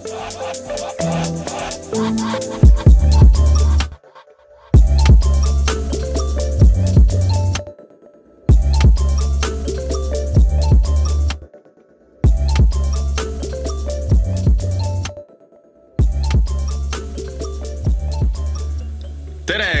[0.00, 0.16] tere,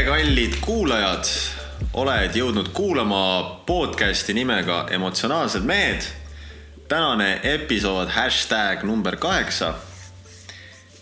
[0.04, 1.24] kallid kuulajad,
[1.92, 6.02] oled jõudnud kuulama podcasti nimega Emotsionaalsed mehed.
[6.88, 9.89] tänane episood hashtag number kaheksa.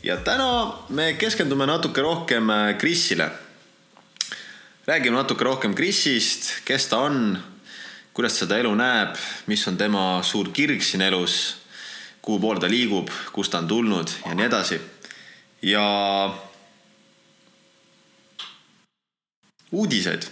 [0.02, 3.30] Ja täna me keskendume natuke rohkem äh, Krisile.
[4.86, 7.38] räägime natuke rohkem Krisist, kes ta on,
[8.12, 9.16] kuidas seda elu näeb,
[9.46, 11.56] mis on tema suur kirg siin elus,
[12.22, 14.80] kuhu poole ta liigub, kust ta on tulnud ja nii edasi.
[15.62, 15.84] ja
[19.72, 20.24] uudiseid.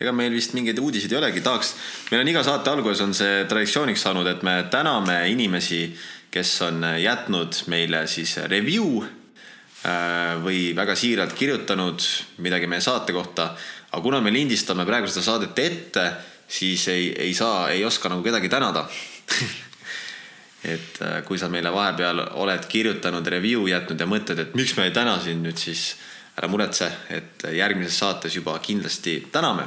[0.00, 1.74] ega meil vist mingeid uudiseid ei olegi, tahaks,
[2.10, 5.84] meil on iga saate alguses on see traditsiooniks saanud, et me täname inimesi,
[6.32, 12.04] kes on jätnud meile siis review äh, või väga siiralt kirjutanud
[12.44, 13.52] midagi meie saate kohta.
[13.92, 16.06] aga kuna me lindistame praegu seda saadet ette,
[16.48, 18.86] siis ei, ei saa, ei oska nagu kedagi tänada
[20.74, 24.88] et äh, kui sa meile vahepeal oled kirjutanud review jätnud ja mõtled, et miks me
[24.88, 25.96] ei täna sind nüüd, siis
[26.38, 29.66] ära muretse, et järgmises saates juba kindlasti täname.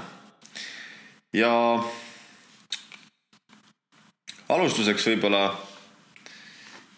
[1.34, 1.52] ja
[4.50, 5.46] alustuseks võib-olla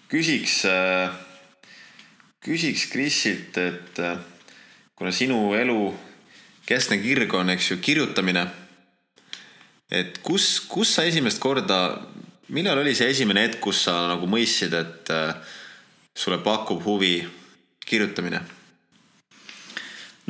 [0.07, 0.61] küsiks,
[2.43, 4.01] küsiks Krisilt, et
[4.95, 5.79] kuna sinu elu
[6.67, 8.45] keskne kirg on, eks ju, kirjutamine.
[9.91, 12.01] et kus, kus sa esimest korda,
[12.55, 15.11] millal oli see esimene hetk, kus sa nagu mõistsid, et
[16.15, 17.17] sulle pakub huvi
[17.87, 18.43] kirjutamine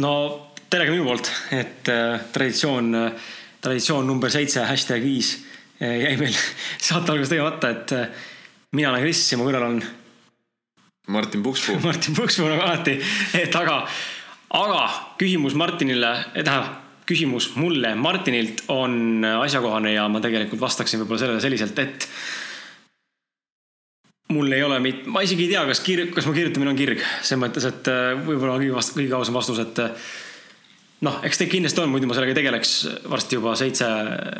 [0.01, 0.13] no
[0.69, 3.27] tere ka minu poolt, et äh, traditsioon äh,,
[3.63, 5.33] traditsioon number seitse, hashtag viis
[5.81, 6.35] äh, jäi meil
[6.87, 8.25] saate alguses tegemata, et äh,
[8.75, 9.79] mina olen Kris ja mu kõrval on.
[11.13, 12.97] Martin Pukspuu Martin Pukspuu nagu alati,
[13.39, 13.79] et aga,
[14.59, 14.81] aga
[15.21, 21.43] küsimus Martinile, äh, tähendab küsimus mulle Martinilt on asjakohane ja ma tegelikult vastaksin võib-olla sellele
[21.43, 22.07] selliselt, et
[24.35, 27.03] mul ei ole mit-, ma isegi ei tea, kas kir-, kas mu kirjutamine on kirg,
[27.21, 30.09] selles mõttes, et äh, võib-olla kõige vast-, kõige ausam vastus, et äh,
[31.07, 32.73] noh, eks ta kindlasti on, muidu ma sellega ei tegeleks
[33.07, 33.87] varsti juba seitse,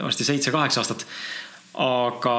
[0.04, 1.08] varsti seitse-kaheksa aastat.
[1.84, 2.36] Aga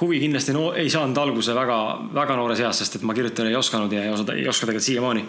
[0.00, 1.78] huvi kindlasti no, ei saanud alguse väga,
[2.16, 4.88] väga noores eas, sest et ma kirjutada ei osanud ja ei oska, ei oska tegelikult
[4.88, 5.24] siiamaani.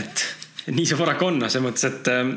[0.00, 0.26] et
[0.74, 2.34] nii see paraku on, selles mõttes, et äh,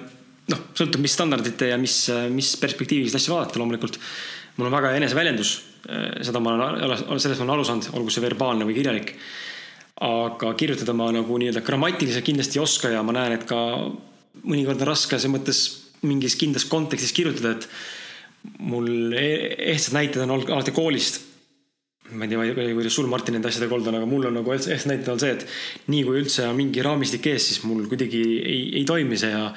[0.53, 1.97] noh, sõltub, mis standardite ja mis,
[2.33, 3.99] mis perspektiivist asja vaadata loomulikult.
[4.57, 8.23] mul on väga eneseväljendus Äh, seda ma olen, sellest ma olen aru saanud, olgu see
[8.23, 9.17] verbaalne või kirjalik.
[10.03, 13.57] aga kirjutada ma nagu nii-öelda grammatiliselt kindlasti ei oska ja ma näen, et ka
[14.41, 15.59] mõnikord on raske selles mõttes
[16.03, 17.67] mingis kindlas kontekstis kirjutada, et
[18.59, 21.21] mul ehtsad näited on olnud alati koolist.
[22.13, 24.89] ma ei tea, kuidas sul, Martin, nende asjadega olnud on, aga mul on nagu ehtsad
[24.91, 25.45] näited on see, et
[25.89, 29.47] nii kui üldse on mingi raamistik ees, siis mul kuidagi ei, ei toimi see ja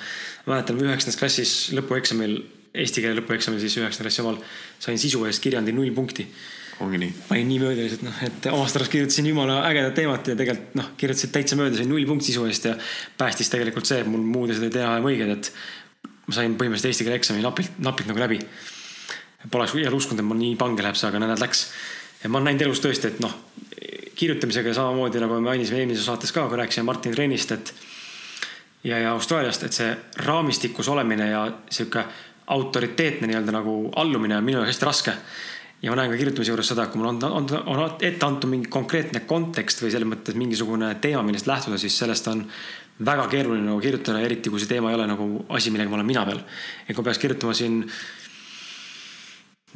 [0.46, 2.38] mäletan üheksandas klassis lõpueksamil
[2.76, 4.38] eesti keele lõpueksamil siis üheksanda klassi omal
[4.82, 6.26] sain sisu eest kirjandi null punkti.
[6.84, 7.12] ongi nii?
[7.28, 10.92] panin nii mööda lihtsalt noh, et omast arust kirjutasin jumala ägedat teemat ja tegelikult noh,
[11.00, 12.76] kirjutasin täitsa mööda, sain null punkti sisu eest ja
[13.18, 15.52] päästis tegelikult see, et mul muud asjad ei tea õiged, et
[16.26, 18.40] ma sain põhimõtteliselt eesti keele eksami napilt, napilt nagu läbi.
[19.50, 21.66] Poleks iial uskunud, et mul nii pange läheb see, aga näed, läks.
[22.22, 23.34] ja ma olen näinud elus tõesti, et noh,
[24.16, 27.74] kirjutamisega samamoodi nagu me mainisime eelmises saates ka, kui rääkisime Martin Trennist, et
[28.84, 29.90] ja, ja Austraaliast, et see
[30.24, 32.04] raamistikus olemine ja sihuke
[32.46, 35.12] autoriteetne nii-öelda nagu allumine on minu jaoks hästi raske.
[35.82, 38.50] ja ma näen ka kirjutamise juures seda, et kui mul on, on, on ette antud
[38.50, 42.46] mingi konkreetne kontekst või selles mõttes mingisugune teema, millest lähtuda, siis sellest on
[43.04, 46.08] väga keeruline nagu kirjutada, eriti kui see teema ei ole nagu asi, millega ma olen
[46.08, 46.40] mina peal.
[46.88, 47.82] et kui peaks kirjutama siin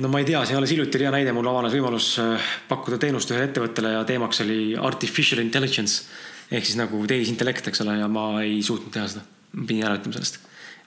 [0.01, 2.99] no ma ei tea, siin alles hiljuti oli hea näide, mul avanes võimalus äh, pakkuda
[3.01, 6.05] teenust ühele ettevõttele ja teemaks oli artificial intelligence
[6.51, 9.27] ehk siis nagu tehisintellekt, eks ole, ja ma ei suutnud teha seda.
[9.55, 10.41] ma pidin ära ütlema sellest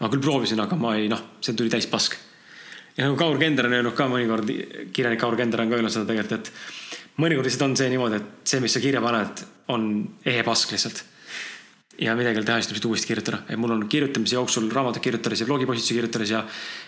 [0.04, 2.18] ma küll proovisin, aga ma ei, noh, see tuli täis pask.
[2.98, 4.50] ja nagu Kaur Kender on öelnud ka mõnikord,
[4.94, 8.52] kirjanik Kaur Kender on ka öelnud seda tegelikult, et mõnikord lihtsalt on see niimoodi, et
[8.52, 9.88] see, mis sa kirja paned, on
[10.28, 11.04] ehe pask lihtsalt
[12.02, 13.38] ja midagi ei ole teha, siis tuleb seda uuesti kirjutada.
[13.50, 16.40] et mul on kirjutamise jooksul raamatut kirjutades ja blogipostitusi kirjutades ja,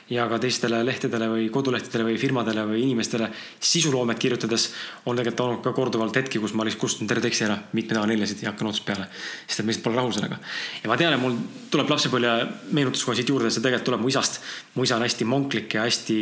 [0.09, 3.29] ja ka teistele lehtedele või kodulehtedele või firmadele või inimestele
[3.59, 4.71] sisuloomet kirjutades
[5.05, 8.41] on tegelikult olnud ka korduvalt hetki, kus ma lihtsalt kustutan terve teksti ära, mitmeid A4-sid
[8.41, 9.05] ja hakkan otsast peale.
[9.45, 10.39] sest et ma lihtsalt pole rahul sellega.
[10.81, 11.37] ja ma tean, et mul
[11.69, 12.33] tuleb lapsepõlve
[12.71, 14.41] meenutus kohe siit juurde, see tegelikult tuleb mu isast.
[14.73, 16.19] mu isa on hästi monklik ja hästi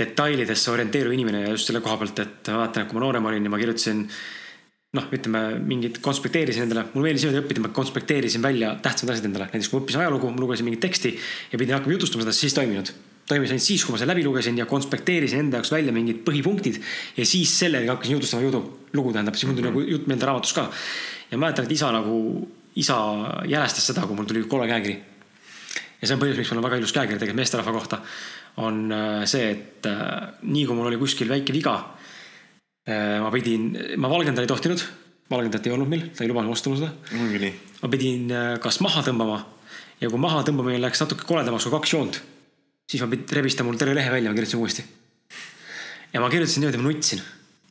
[0.00, 3.30] detailidesse orienteeruv inimene ja just selle koha pealt, et ma mäletan, et kui ma noorem
[3.30, 4.06] olin ja ma kirjutasin
[4.96, 9.46] noh, ütleme mingit konspekteerisin endale, mulle meeldis niimoodi õppida, ma konspekteerisin välja tähtsamad asjad endale,
[9.52, 11.12] näiteks kui ma õppisin ajalugu, ma lugesin mingit teksti
[11.52, 12.90] ja pidin hakkama jutustama seda, siis toiminud.
[13.30, 16.80] toimis ainult siis, kui ma selle läbi lugesin ja konspekteerisin enda jaoks välja mingid põhipunktid.
[17.16, 19.86] ja siis sellega hakkasin jutustama judu, lugu tähendab, siis mul tuli mm -hmm.
[19.86, 20.70] nagu jutt meelde raamatus ka.
[21.30, 22.96] ja mäletan, et isa nagu, isa
[23.46, 24.98] jälestas seda, kui mul tuli kole käekiri.
[26.02, 27.98] ja see on põhjus, miks mul on väga ilus käekiri tegelikult meesterahva kohta.
[28.56, 31.94] on äh, see, et äh, nii kui mul oli kuskil väike viga.
[32.90, 33.70] Äh, ma pidin,
[34.02, 34.82] ma valgendada ei tohtinud,
[35.30, 36.90] valgendat ei olnud meil, ta ei lubanud mulle seda.
[37.14, 37.54] ongi nii.
[37.84, 39.38] ma pidin kas maha tõmbama
[40.00, 42.20] ja kui maha tõmbamine läks natuke koledamaks kui kaks joont
[42.90, 44.84] siis ma pidin rebistama mul terve lehe välja, ma kirjutasin uuesti.
[46.12, 47.22] ja ma kirjutasin niimoodi, ma nutsin.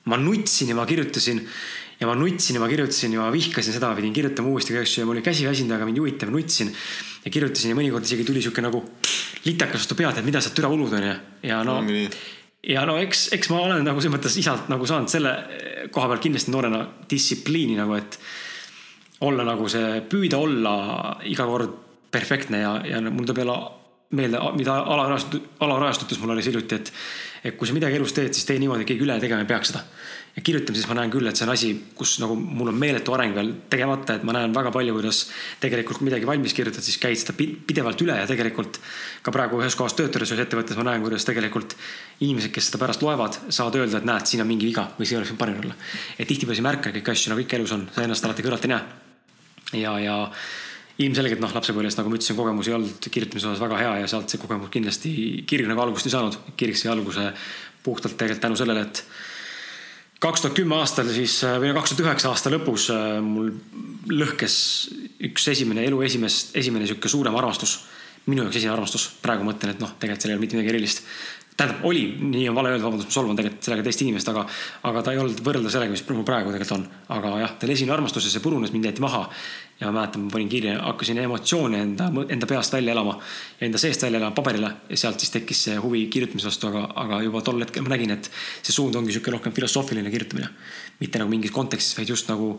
[0.05, 1.41] ma nutsin ja ma kirjutasin
[1.99, 5.01] ja ma nutsin ja ma kirjutasin ja ma vihkasin seda, pidin kirjutama uuesti kõik asju
[5.01, 6.71] ja mul oli käsi väsinud, aga mind juhitav, nutsin.
[7.25, 8.83] ja kirjutasin ja mõnikord isegi tuli sihuke nagu
[9.43, 11.15] litakas vastu pead, et mida sa türa ulud onju.
[11.43, 11.81] ja no,
[12.67, 15.33] ja no eks, eks ma olen nagu selles mõttes isalt nagu saanud selle
[15.93, 18.19] koha pealt kindlasti noorena distsipliini nagu, et
[19.27, 20.73] olla nagu see, püüda olla
[21.27, 21.75] iga kord
[22.11, 23.57] perfektne ja, ja mul tuleb jälle
[24.17, 26.93] meelde, mida alarahastus, alarahastutes mul oli hiljuti, et,
[27.43, 29.71] et kui sa midagi elus teed, siis tee niimoodi, et keegi üle tegema ei peaks
[29.71, 29.83] seda.
[30.35, 33.33] ja kirjutamises ma näen küll, et see on asi, kus nagu mul on meeletu areng
[33.35, 35.23] veel tegemata, et ma näen väga palju, kuidas
[35.59, 38.79] tegelikult kui midagi valmis kirjutad, siis käid seda pidevalt üle ja tegelikult
[39.25, 41.75] ka praegu ühes kohas töötades ühes ettevõttes ma näen, kuidas tegelikult
[42.19, 45.19] inimesed, kes seda pärast loevad, saavad öelda, et näed, siin on mingi viga või see
[45.19, 45.75] oleks võinud parem olla.
[46.17, 48.69] et tihtipeale sa ei märka kõiki asju, nagu ikka elus on, sa ennast alati kõrvalt
[48.69, 48.83] ei näe.
[49.81, 50.17] ja, ja
[50.99, 54.31] ilmselgelt noh, lapsepõlves, nagu ma ütlesin, kogemus ei olnud kirjutamise osas väga hea ja sealt
[54.31, 55.11] see kogemus kindlasti
[55.47, 56.35] kirg nagu algust ei saanud.
[56.59, 57.29] kirg sai alguse
[57.83, 59.03] puhtalt tegelikult tänu sellele, et
[60.19, 63.53] kaks tuhat kümme aastal siis või kaks tuhat üheksa aasta lõpus äh, mul
[64.11, 64.55] lõhkes
[65.29, 67.79] üks esimene elu esimest, esimene sihuke suurem armastus.
[68.29, 71.05] minu jaoks esimene armastus, praegu mõtlen, et noh, tegelikult seal ei ole mitte midagi erilist
[71.59, 74.43] tähendab, oli, nii on vale öelda, vabandust, ma solvan tegelikult sellega teist inimest, aga,
[74.89, 76.85] aga ta ei olnud võrrelda sellega, mis mul praegu tegelikult on.
[77.15, 79.25] aga jah, ta oli esimene armastus ja see purunes, mind jäeti maha.
[79.79, 83.13] ja ma mäletan, ma panin kirja, hakkasin emotsioone enda, enda peast välja elama
[83.59, 86.85] ja enda seest välja elama paberile ja sealt siis tekkis see huvi kirjutamise vastu, aga,
[87.03, 90.49] aga juba tol hetkel ma nägin, et see suund ongi sihuke rohkem filosoofiline kirjutamine.
[90.99, 92.57] mitte nagu mingis kontekstis, vaid just nagu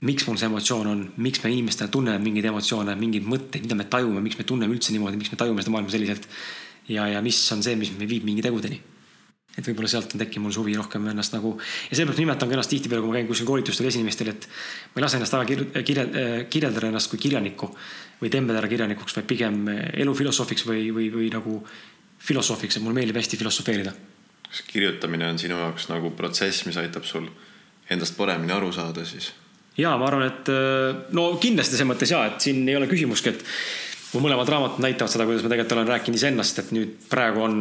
[0.00, 3.84] miks mul see emotsioon on, miks me inimestena tunneme mingeid emotsioone, mingeid mõtteid, mida me
[3.88, 6.28] tajume, miks me tunneme üldse niimoodi, miks me tajume seda maailma selliselt
[6.88, 8.80] ja, ja mis on see, mis viib mingi tegudeni.
[9.56, 12.70] et võib-olla sealt on tekkinud mul suvi rohkem ennast nagu ja sellepärast nimetan ka ennast
[12.70, 14.48] tihtipeale, kui ma käin kuskil koolitustel esinimestel, et
[14.92, 17.70] ma ei lase ennast väga kirjel-, kirjel-, kirjeldada ennast kui kirjanikku
[18.20, 19.62] või tembeldada kirjanikuks, vaid pigem
[20.04, 21.56] elufilosoofiks või, või, või nagu
[22.28, 23.96] filosoofiks, et mulle meeldib hästi filosofeerida.
[24.50, 27.30] kas kirjutamine on sinu jaoks nagu protsess, mis aitab sul
[27.90, 29.32] endast paremini aru saada siis?
[29.78, 30.52] ja ma arvan, et
[31.16, 33.44] no kindlasti selles mõttes ja, et siin ei ole küsimustki, et
[34.16, 37.60] mu mõlemad raamatud näitavad seda, kuidas ma tegelikult olen rääkinud iseennast, et nüüd praegu on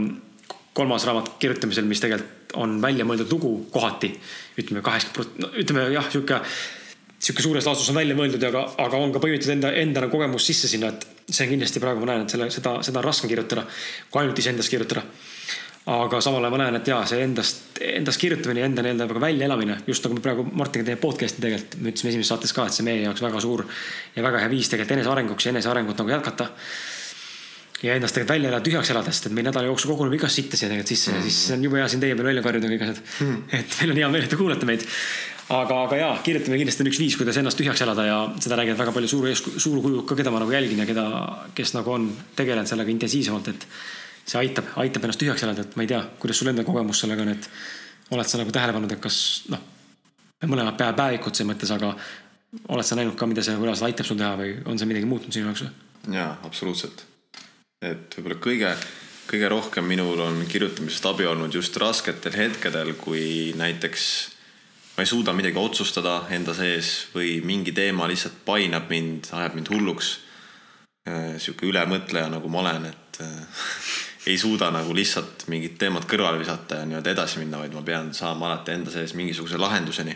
[0.75, 4.13] kolmas raamat kirjutamisel, mis tegelikult on välja mõeldud lugu kohati.
[4.59, 6.39] ütleme kaheksakümmend, no ütleme jah, sihuke,
[7.19, 10.47] sihuke suures laastus on välja mõeldud, aga, aga on ka põimitud enda, enda nagu kogemus
[10.47, 13.65] sisse sinna, et see kindlasti praegu ma näen, et selle, seda, seda on raskem kirjutada,
[14.09, 15.03] kui ainult iseendast kirjutada
[15.85, 19.21] aga samal ajal ma näen, et jaa, see endast, endast kirjutamine ja enda nii-öelda nagu
[19.21, 22.77] väljaelamine, just nagu me praegu Martiniga teeme podcast'i tegelikult, me ütlesime esimeses saates ka, et
[22.77, 23.61] see meie jaoks väga suur
[24.15, 26.47] ja väga hea viis tegelikult enesearenguks ja enesearengut nagu jätkata.
[27.83, 30.57] ja ennast tegelikult välja elada tühjaks elada, sest et meil nädala jooksul koguneb igast sitta
[30.57, 33.01] siia tegelikult sisse ja siis on jube hea siin teie peal välja karjuda kõik asjad
[33.03, 33.43] mm.
[33.59, 34.87] et meil on hea meel, et te kuulate meid.
[35.53, 38.81] aga, aga jaa, kirjutamine kindlasti on üks viis, kuidas ennast tühjaks elada ja seda räägivad
[38.81, 41.05] väga palju suur, suurkujud ka, keda ma nagu jälgin ja keda,
[41.53, 42.09] kes nagu on
[42.39, 43.69] tegelenud sellega intensiivsemalt, et
[44.25, 47.25] see aitab, aitab ennast tühjaks elada, et ma ei tea, kuidas sul enda kogemus sellega
[47.25, 47.49] on, et
[48.15, 49.17] oled sa nagu tähele pannud, et kas
[49.53, 49.61] noh,
[50.41, 51.93] me mõlemad peame päevikut selles mõttes, aga
[52.73, 55.33] oled sa näinud ka, mida see, see aitab sul teha või on see midagi muutnud
[55.33, 55.73] sinu jaoks või?
[56.15, 57.05] jaa, absoluutselt.
[57.85, 58.71] et võib-olla kõige,
[59.29, 64.07] kõige rohkem minul on kirjutamisest abi olnud just rasketel hetkedel, kui näiteks
[64.95, 69.71] ma ei suuda midagi otsustada enda sees või mingi teema lihtsalt painab mind, ajab mind
[69.73, 70.13] hulluks.
[71.05, 73.19] Sihuke ülemõtleja, nagu ma olen, et
[74.25, 78.09] ei suuda nagu lihtsalt mingit teemat kõrvale visata ja nii-öelda edasi minna, vaid ma pean
[78.13, 80.15] saama alati enda sees mingisuguse lahenduseni.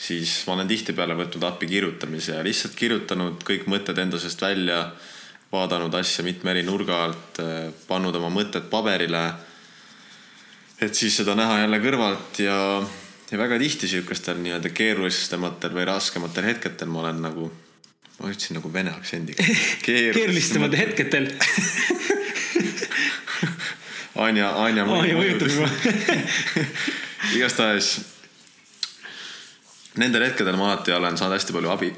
[0.00, 4.86] siis ma olen tihtipeale võtnud appi kirjutamise ja lihtsalt kirjutanud kõik mõtted enda seest välja,
[5.52, 7.40] vaadanud asja mitme eri nurga alt,
[7.88, 9.34] pannud oma mõtted paberile.
[10.80, 12.56] et siis seda näha jälle kõrvalt ja,
[13.30, 17.50] ja väga tihti sihukestel nii-öelda keerulisematel või raskematel hetkedel ma olen nagu
[18.20, 19.44] ma ütlesin nagu vene aktsendiga.
[19.84, 21.28] keerulisematel hetkedel
[24.20, 24.84] Anja, Anja.
[24.84, 25.68] Anja mõjutab juba
[27.36, 27.94] igastahes
[30.00, 31.88] nendel hetkedel ma alati olen saanud hästi palju abi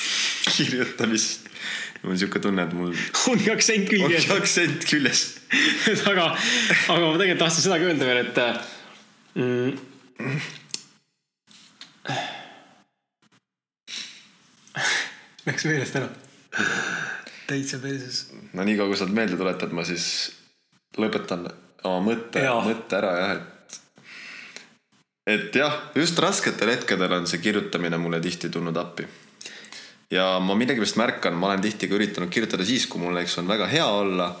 [0.56, 1.46] kirjutamisest.
[2.02, 2.94] mul on siuke tunne, et mul.
[3.30, 4.26] ongi aktsent küljes.
[4.28, 5.22] ongi aktsent küljes
[5.88, 8.38] et aga, aga ma tegelikult tahtsin seda ka öelda veel, et
[9.38, 9.70] mm,
[15.48, 16.08] Läks meelest ära.
[17.48, 18.26] täitsa perses.
[18.52, 20.04] no niikaua, kui sa oled meelde tuletad, ma siis
[20.98, 21.46] lõpetan
[21.84, 23.54] oma mõtte, mõtte ära jah, et
[25.28, 29.06] et jah, just rasketel hetkedel on see kirjutamine mulle tihti tulnud appi.
[30.10, 33.48] ja ma millegipärast märkan, ma olen tihti ka üritanud kirjutada siis, kui mul näiteks on
[33.48, 34.32] väga hea olla.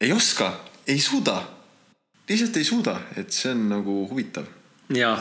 [0.00, 0.52] ei oska,
[0.86, 1.42] ei suuda,
[2.28, 4.48] lihtsalt ei suuda, et see on nagu huvitav
[4.94, 5.14] ja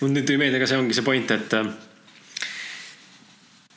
[0.00, 1.54] mul nüüd tuli meelde ka see ongi see point, et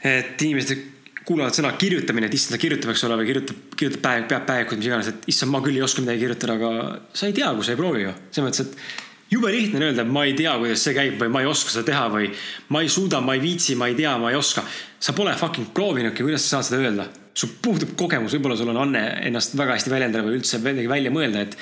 [0.05, 0.94] et inimesed
[1.25, 4.79] kuulavad sõna kirjutamine, et issand, ta kirjutab, eks ole, või kirjutab, kirjutab päev, peab päevikut,
[4.81, 6.71] mis iganes, et issand, ma küll ei oska midagi kirjutada, aga
[7.17, 8.13] sa ei tea, kui sa ei proovi ju.
[8.35, 11.33] selles mõttes, et jube lihtne on öelda, et ma ei tea, kuidas see käib või
[11.33, 12.29] ma ei oska seda teha või
[12.75, 14.63] ma ei suuda, ma ei viitsi, ma ei tea, ma ei oska.
[14.99, 17.09] sa pole fucking proovinudki, kuidas sa saad seda öelda?
[17.35, 21.11] sul puudub kogemus, võib-olla sul on anne ennast väga hästi väljendada või üldse midagi välja
[21.11, 21.57] mõelda, et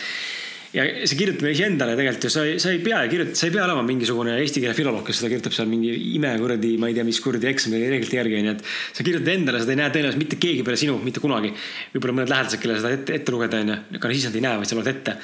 [0.74, 3.65] ja see kirjutamine iseendale tegelikult ju sa ei, sa ei pea kirjutama, sa ei pea
[3.68, 7.06] olema mingisugune eesti keele filoloog, kes seda kirjutab seal mingi ime kuradi, ma ei tea,
[7.06, 8.63] mis kuradi eksami reeglite järgi onju, et
[8.98, 11.51] sa kirjutad endale, seda ei näe tõenäoliselt mitte keegi peale sinu mitte kunagi.
[11.94, 14.72] võib-olla mõned lähedased, kellele seda ette, ette lugeda onju, aga siis nad ei näe, vaid
[14.72, 15.15] sa loed ette.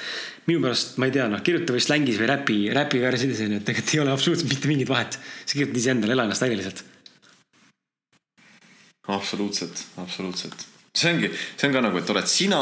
[0.50, 3.65] minu pärast, ma ei tea, noh, kirjuta või slängis või räpi, räpi versioonis onju, et
[3.70, 5.18] tegelikult ei ole absoluutselt mitte mingit vahet.
[5.46, 6.84] sa kirjutad iseendale, ela ennast lihtsalt.
[9.18, 10.68] absoluutselt, absoluutselt.
[10.94, 12.62] see ongi, see on ka nagu, et oled sina,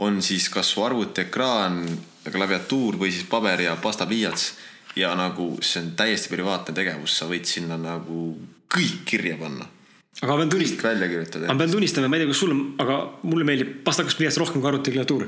[0.00, 1.84] on siis kas su arvutiekraan,
[2.30, 4.52] klaviatuur või siis paber ja pastapliiats
[4.96, 8.32] ja nagu see on täiesti privaatne tegevus, sa võid sinna nagu
[8.72, 9.66] kõik kirja panna,
[10.20, 11.58] aga ma pean tunnistama, välja kirjutada ma.
[11.62, 15.26] pean tunnistama, ma ei tea, kas sulle, aga mulle meeldib pastakas pliiats rohkem kui arvutiklaviatuur.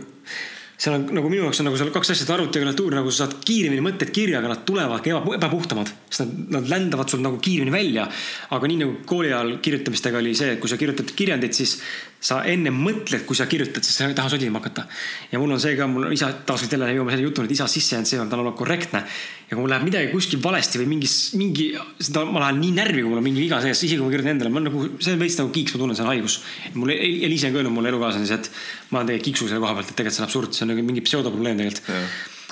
[0.84, 3.84] seal on nagu minu jaoks on nagu seal kaks asja, arvutiklaviatuur nagu sa saad kiiremini
[3.84, 8.08] mõtted kirja, aga nad tulevad eba, ebapuhtamad, sest nad, nad ländavad sul nagu kiiremini välja.
[8.50, 11.78] aga nii nagu kooli ajal kirjutamistega oli see, et kui sa kirjutad kirjandit, siis
[12.24, 14.86] sa enne mõtled, kui sa kirjutad, sest sa ei taha sodima hakata.
[15.32, 18.08] ja mul on see ka, mul isa, taaskord jälle jõuame selle jutuni, et isa sissejäänud,
[18.08, 19.04] see on tal olema korrektne.
[19.50, 23.04] ja kui mul läheb midagi kuskil valesti või mingis, mingi, seda ma lähen nii närvi,
[23.04, 25.20] kui mul on mingi viga sees, isegi kui ma kirjutan endale, ma nagu, see on
[25.20, 26.38] veits nagu kiiks, ma tunnen, see on haigus.
[26.74, 28.50] mul Eliise on ka öelnud mulle elukaaslane, et
[28.90, 30.86] ma olen tegelikult kiiksu selle koha pealt, et tegelikult see on absurd, see on nagu
[30.88, 31.92] mingi pseudoprobleem tegelikult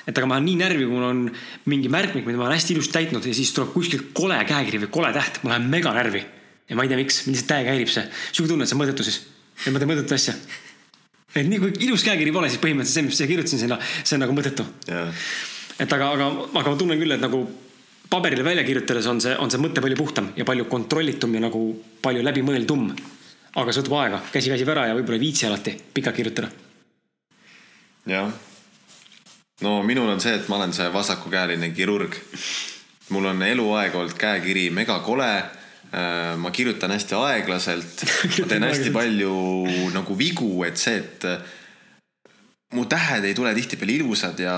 [0.03, 1.21] et aga ma olen nii närvi, kui mul on
[1.71, 4.91] mingi märkmik, mida ma olen hästi ilusti täitnud ja siis tuleb kuskilt kole käekiri või
[4.99, 6.25] kole täht, ma lähen mega närvi.
[6.69, 8.05] ja ma ei tea, miks, mind lihtsalt täiega häirib see.
[8.33, 9.21] sihuke tunne, et on mõttetu siis.
[9.67, 10.35] Et ma teen mõttetut asja.
[11.35, 14.25] et nii kui ilus käekiri pole, siis põhimõtteliselt see, mis ma kirjutasin sinna, see on
[14.27, 14.67] nagu mõttetu.
[14.89, 15.27] jah,
[15.79, 17.47] et aga, aga, aga ma tunnen küll, et nagu
[18.13, 21.63] paberile välja kirjutades on see, on see mõte palju puhtam ja palju kontrollitum ja nagu
[22.05, 22.91] palju läbimõeldum.
[23.57, 26.51] aga see võtab aega, käsi väsib ära ja võib-olla ei viitsi alati pikalt kirjutada.
[28.07, 28.29] jah.
[29.65, 32.17] no minul on see, et ma olen see vasakukäeline kirurg.
[33.09, 35.33] mul on eluaeg olnud käekiri megakole.
[35.93, 38.05] Ma kirjutan hästi aeglaselt,
[38.41, 39.35] ma teen hästi palju
[39.93, 41.27] nagu vigu, et see, et
[42.73, 44.57] mu tähed ei tule tihtipeale ilusad ja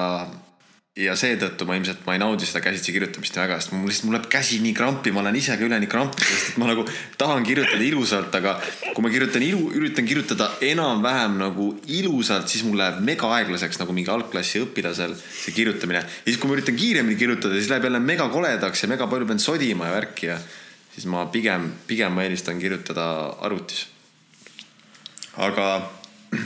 [0.94, 4.14] ja seetõttu ma ilmselt, ma ei naudi seda käsitsi kirjutamist väga, sest mul lihtsalt, mul
[4.14, 6.84] läheb käsi nii krampi, ma olen ise ka üleni krampi, sest et ma nagu
[7.18, 8.52] tahan kirjutada ilusalt, aga
[8.84, 13.96] kui ma kirjutan ilu, üritan kirjutada enam-vähem nagu ilusalt, siis mul läheb mega aeglaseks nagu
[13.96, 16.04] mingi algklassi õpilasel see kirjutamine.
[16.04, 19.32] ja siis, kui ma üritan kiiremini kirjutada, siis läheb jälle mega koledaks ja mega palju
[19.32, 20.38] pean sodima ja värki ja
[20.94, 23.06] siis ma pigem, pigem ma eelistan kirjutada
[23.42, 23.86] arvutis.
[25.36, 25.66] aga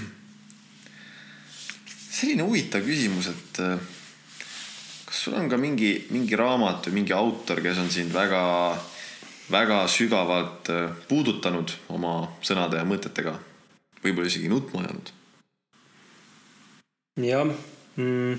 [2.18, 3.76] selline huvitav küsimus, et äh,
[5.04, 8.42] kas sul on ka mingi, mingi raamat või mingi autor, kes on sind väga,
[9.52, 13.36] väga sügavalt äh, puudutanud oma sõnade ja mõtetega,
[14.00, 15.14] võib-olla isegi nutma ajanud?
[17.18, 17.48] jah
[17.98, 18.34] mm..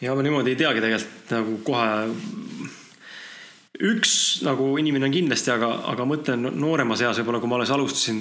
[0.00, 2.80] ja ma niimoodi ei teagi tegelikult nagu kohe.
[3.80, 8.20] Üks nagu inimene on kindlasti, aga, aga mõtlen nooremas eas võib-olla, kui ma alles alustasin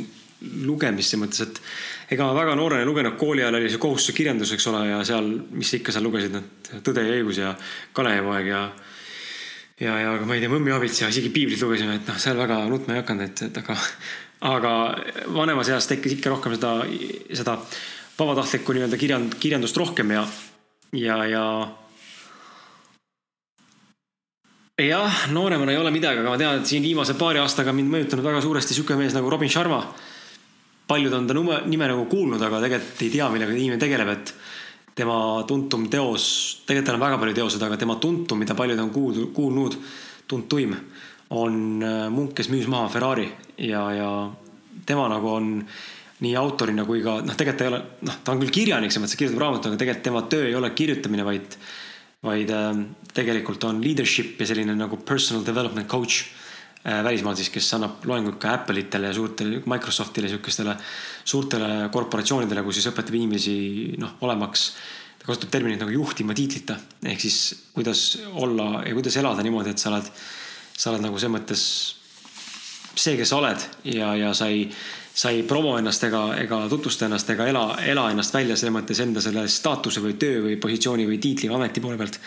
[0.65, 4.21] lugemist selles mõttes, et ega ma väga noorena ei lugenud, kooli ajal oli see kohustuslik
[4.21, 6.47] kirjandus, eks ole, ja seal, mis sa ikka seal lugesid, noh,
[6.81, 7.51] Tõde ja õigus ja
[7.93, 8.61] Kalevipoeg ja
[9.81, 12.61] ja, ja ma ei tea, Mõmmi abits ja isegi piiblit lugesime, et noh, seal väga
[12.71, 13.77] nutma ei hakanud, et, et aga,
[14.53, 14.73] aga
[15.35, 16.73] vanemas eas tekkis ikka rohkem seda,
[17.37, 17.57] seda
[18.17, 20.25] vabatahtlikku nii-öelda kirjand-, kirjandust rohkem ja,
[20.97, 21.45] ja, ja
[24.87, 28.25] jah, nooremana ei ole midagi, aga ma tean, et siin viimase paari aastaga mind mõjutanud
[28.25, 29.83] väga suuresti sihuke mees nagu Robin Sharma.
[30.87, 34.33] paljud on ta nime, nime nagu kuulnud, aga tegelikult ei tea, millega inimene tegeleb, et
[34.95, 36.25] tema tuntum teos,
[36.67, 39.77] tegelikult tal on väga palju teoseid, aga tema tuntum, mida paljud on kuulnud, kuulnud,
[40.27, 40.75] tuntuim
[41.31, 44.09] on äh, munk, kes müüs maha Ferrari ja, ja
[44.85, 45.53] tema nagu on
[46.21, 49.07] nii autorina kui ka noh, tegelikult ta ei ole, noh, ta on küll kirjanik, selles
[49.07, 51.55] mõttes, kirjutab raamatuid, aga tegelikult tema töö ei ole kirjutamine, vaid
[52.25, 56.21] vaid äh, tegelikult on leadership ja selline nagu personal development coach
[56.85, 60.75] äh, välismaal siis, kes annab loenguid ka Apple'itele ja suurtele Microsoftile, sihukestele
[61.23, 63.55] suurtele korporatsioonidele, kus siis õpetab inimesi
[64.01, 64.67] noh, olemaks,
[65.21, 66.77] ta kasutab terminit nagu juhtima tiitlita.
[67.09, 67.41] Ehk siis
[67.73, 70.13] kuidas olla ja kuidas elada niimoodi, et sa oled,
[70.77, 71.65] sa oled nagu selles mõttes
[72.95, 74.67] see, kes sa oled ja, ja sa ei,
[75.13, 79.01] sa ei promo ennast ega, ega tutvusta ennast ega ela, ela ennast välja selles mõttes
[79.03, 82.19] enda selle staatuse või töö või positsiooni või tiitli või ameti poole pealt.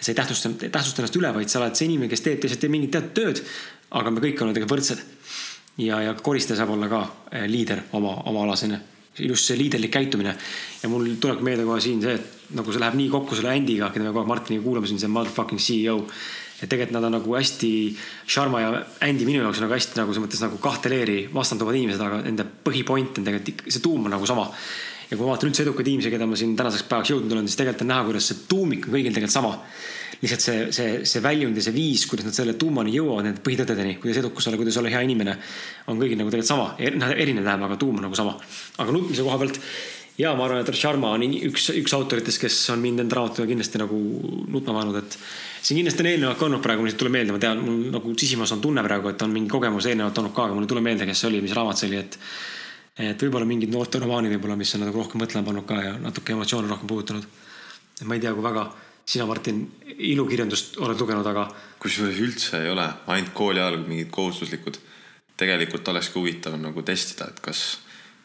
[0.00, 2.94] sa ei tähtsusta, tähtsusta ennast üle, vaid sa oled see inimene, kes teeb lihtsalt mingit
[2.96, 3.42] teatud tööd.
[3.90, 5.04] aga me kõik oleme tegelikult võrdsed.
[5.84, 8.80] ja, ja koristaja saab olla ka eh, liider oma, oma alas onju
[9.18, 10.36] ilus see liiderlik käitumine.
[10.82, 13.90] ja mul tuleb meelde kohe siin see, et nagu see läheb nii kokku selle Andy'ga,
[13.92, 16.06] keda me kogu aeg Martiniga kuulame siin, see motherfucking CEO
[16.60, 17.72] et tegelikult nad on nagu hästi,
[18.28, 18.70] Sharma ja
[19.06, 22.20] Andy minu jaoks on nagu hästi nagu selles mõttes nagu kahte leeri vastanduvad inimesed, aga
[22.26, 24.50] nende põhipoint on tegelikult, see tuum on nagu sama.
[25.10, 27.58] ja kui ma vaatan üldse edukaid inimesi, keda ma siin tänaseks päevaks jõudnud olen, siis
[27.58, 29.54] tegelikult on näha, kuidas see tuumik on kõigil tegelikult sama.
[30.20, 33.96] lihtsalt see, see, see väljund ja see viis, kuidas nad selle tuumani jõuavad, nende põhitõdedeni,
[34.02, 35.38] kuidas edukus olla, kuidas olla hea inimene,
[35.88, 36.68] on kõigil nagu tegelikult sama.
[37.00, 38.36] noh, erinev läheb, aga tuum on nagu sama.
[38.84, 39.62] aga nutmise koha pealt
[40.20, 43.80] ja ma arvan, et Sharma on üks, üks autoritest, kes on mind enda raamatuga kindlasti
[43.80, 43.98] nagu
[44.52, 45.16] nutma pannud, et
[45.62, 48.14] siin kindlasti on eelnevalt ka olnud praegu, mul ei tule meelde, ma tean, mul nagu
[48.20, 50.84] sisimas on tunne praegu, et on mingi kogemus eelnevalt olnud ka, aga mul ei tule
[50.84, 52.18] meelde, kes see oli, mis raamat see oli, et
[53.00, 56.68] et võib-olla mingid noorteromaanid võib-olla, mis on nagu rohkem mõtlema pannud ka ja natuke emotsioone
[56.68, 57.26] rohkem puudutanud.
[58.04, 58.66] ma ei tea, kui väga
[59.08, 59.62] sina, Martin,
[60.10, 61.46] ilukirjandust oled lugenud, aga.
[61.80, 64.76] kusjuures üldse ei ole, ainult kooli ajal mingid kohustuslikud.
[65.40, 67.78] tegelikult olekski huvitav nagu testida, et kas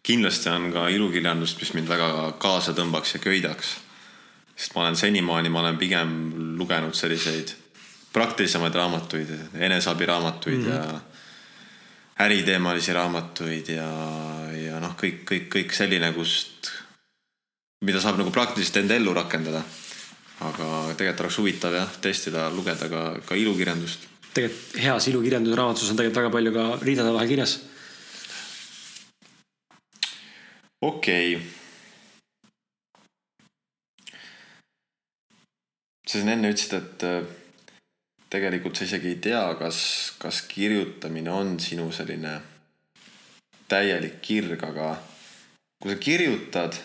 [0.06, 2.10] kindlasti on ka ilukirjandust, mis mind väga
[2.42, 3.76] kaasa tõmbaks ja köidaks.
[4.56, 6.12] sest ma olen senimaani, ma olen pigem
[6.58, 7.52] lugenud selliseid
[8.14, 10.74] praktilisemaid raamatuid, eneseabiraamatuid mm -hmm.
[10.74, 11.00] ja
[12.20, 13.90] äriteemalisi raamatuid ja,
[14.56, 16.72] ja noh, kõik, kõik, kõik selline, kust,
[17.82, 19.64] mida saab nagu praktiliselt enda ellu rakendada.
[20.40, 20.66] aga
[20.98, 24.00] tegelikult oleks huvitav jah, testida, lugeda ka, ka ilukirjandust.
[24.34, 27.60] tegelikult heas ilukirjanduse raamatus on tegelikult väga palju ka riidade vahel kirjas
[30.82, 31.50] okei okay..
[36.06, 37.24] sa siin enne ütlesid, et äh,
[38.30, 39.80] tegelikult sa isegi ei tea, kas,
[40.22, 42.38] kas kirjutamine on sinu selline
[43.70, 44.94] täielik kirg, aga
[45.82, 46.78] kui sa kirjutad,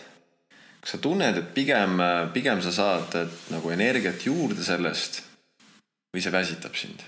[0.80, 2.00] kas sa tunned, et pigem,
[2.34, 3.16] pigem sa saad
[3.52, 5.22] nagu energiat juurde sellest
[6.14, 7.06] või see väsitab sind?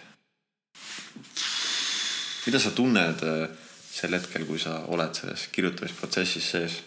[2.43, 3.62] mida sa tunned äh,
[4.03, 6.81] sel hetkel, kui sa oled selles kirjutamisprotsessis sees?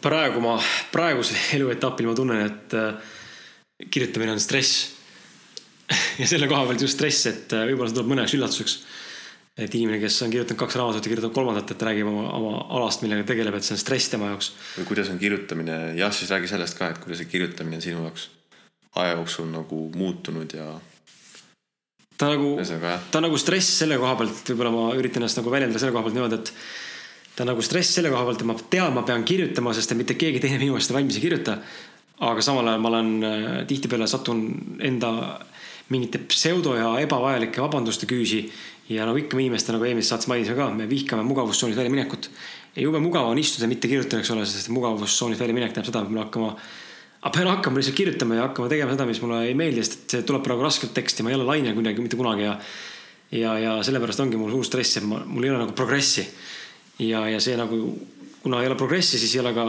[0.00, 0.54] praegu ma,
[0.92, 3.12] praegusel eluetapil ma tunnen, et äh,
[3.90, 4.88] kirjutamine on stress.
[6.20, 8.76] ja selle koha pealt just stress, et äh, võib-olla see tuleb mõneks üllatuseks.
[9.60, 13.02] et inimene, kes on kirjutanud kaks raamatut ja kirjutab kolmandat, et räägib oma, oma alast,
[13.04, 14.52] millega tegeleb, et see on stress tema jaoks.
[14.78, 18.06] või kuidas on kirjutamine, jah, siis räägi sellest ka, et kuidas see kirjutamine on sinu
[18.06, 18.30] jaoks
[18.94, 20.66] aja jooksul nagu muutunud ja
[22.20, 22.54] ta nagu,
[23.10, 26.18] ta nagu stress selle koha pealt, võib-olla ma üritan ennast nagu väljendada selle koha pealt
[26.18, 29.94] niimoodi, et ta nagu stress selle koha pealt, et ma tean, ma pean kirjutama, sest
[29.96, 31.56] mitte keegi teine minu eest valmis ei kirjuta.
[32.20, 34.42] aga samal ajal ma olen äh, tihtipeale satun
[34.84, 35.10] enda
[35.88, 38.50] mingite pseudo ja ebavajalike vabanduste küüsi.
[38.90, 42.30] ja nagu ikka me inimeste nagu eelmises saates mainisime ka, me vihkame mugavustsoonist väljaminekut.
[42.76, 46.12] ja jube mugav on istuda, mitte kirjutada, eks ole, sest mugavustsoonist väljaminek tähendab seda, et
[46.12, 46.56] me hakkama
[47.20, 50.14] aga pean hakkama lihtsalt kirjutama ja hakkama tegema seda, mis mulle ei meeldi, sest et
[50.14, 52.54] see tuleb praegu raskelt teksti, ma ei ole lainel kuidagi mitte kunagi ja.
[53.36, 56.24] ja, ja sellepärast ongi mul suur stress, et ma, mul ei ole nagu progressi.
[57.04, 57.80] ja, ja see nagu,
[58.40, 59.66] kuna ei ole progressi, siis ei ole ka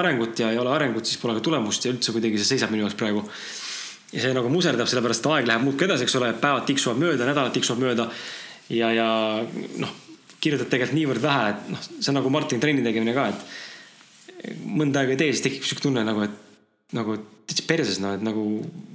[0.00, 2.84] arengut ja ei ole arengut, siis pole ka tulemust ja üldse kuidagi see seisab minu
[2.84, 3.24] jaoks praegu.
[4.12, 7.24] ja see nagu muserdab, sellepärast et aeg läheb muudkui edasi, eks ole, päevad tiksuvad mööda,
[7.24, 8.10] nädalad tiksuvad mööda.
[8.76, 9.08] ja, ja
[9.80, 9.96] noh,
[10.40, 15.00] kirjutad tegelikult niivõrd vähe, et noh, see on nagu Martin trenni tegemine ka, et mõnda
[15.00, 16.49] aega ei tee, siis tekib sihuke tunne nagu, et
[16.96, 17.16] nagu
[17.50, 18.44] täitsa perses, noh, et nagu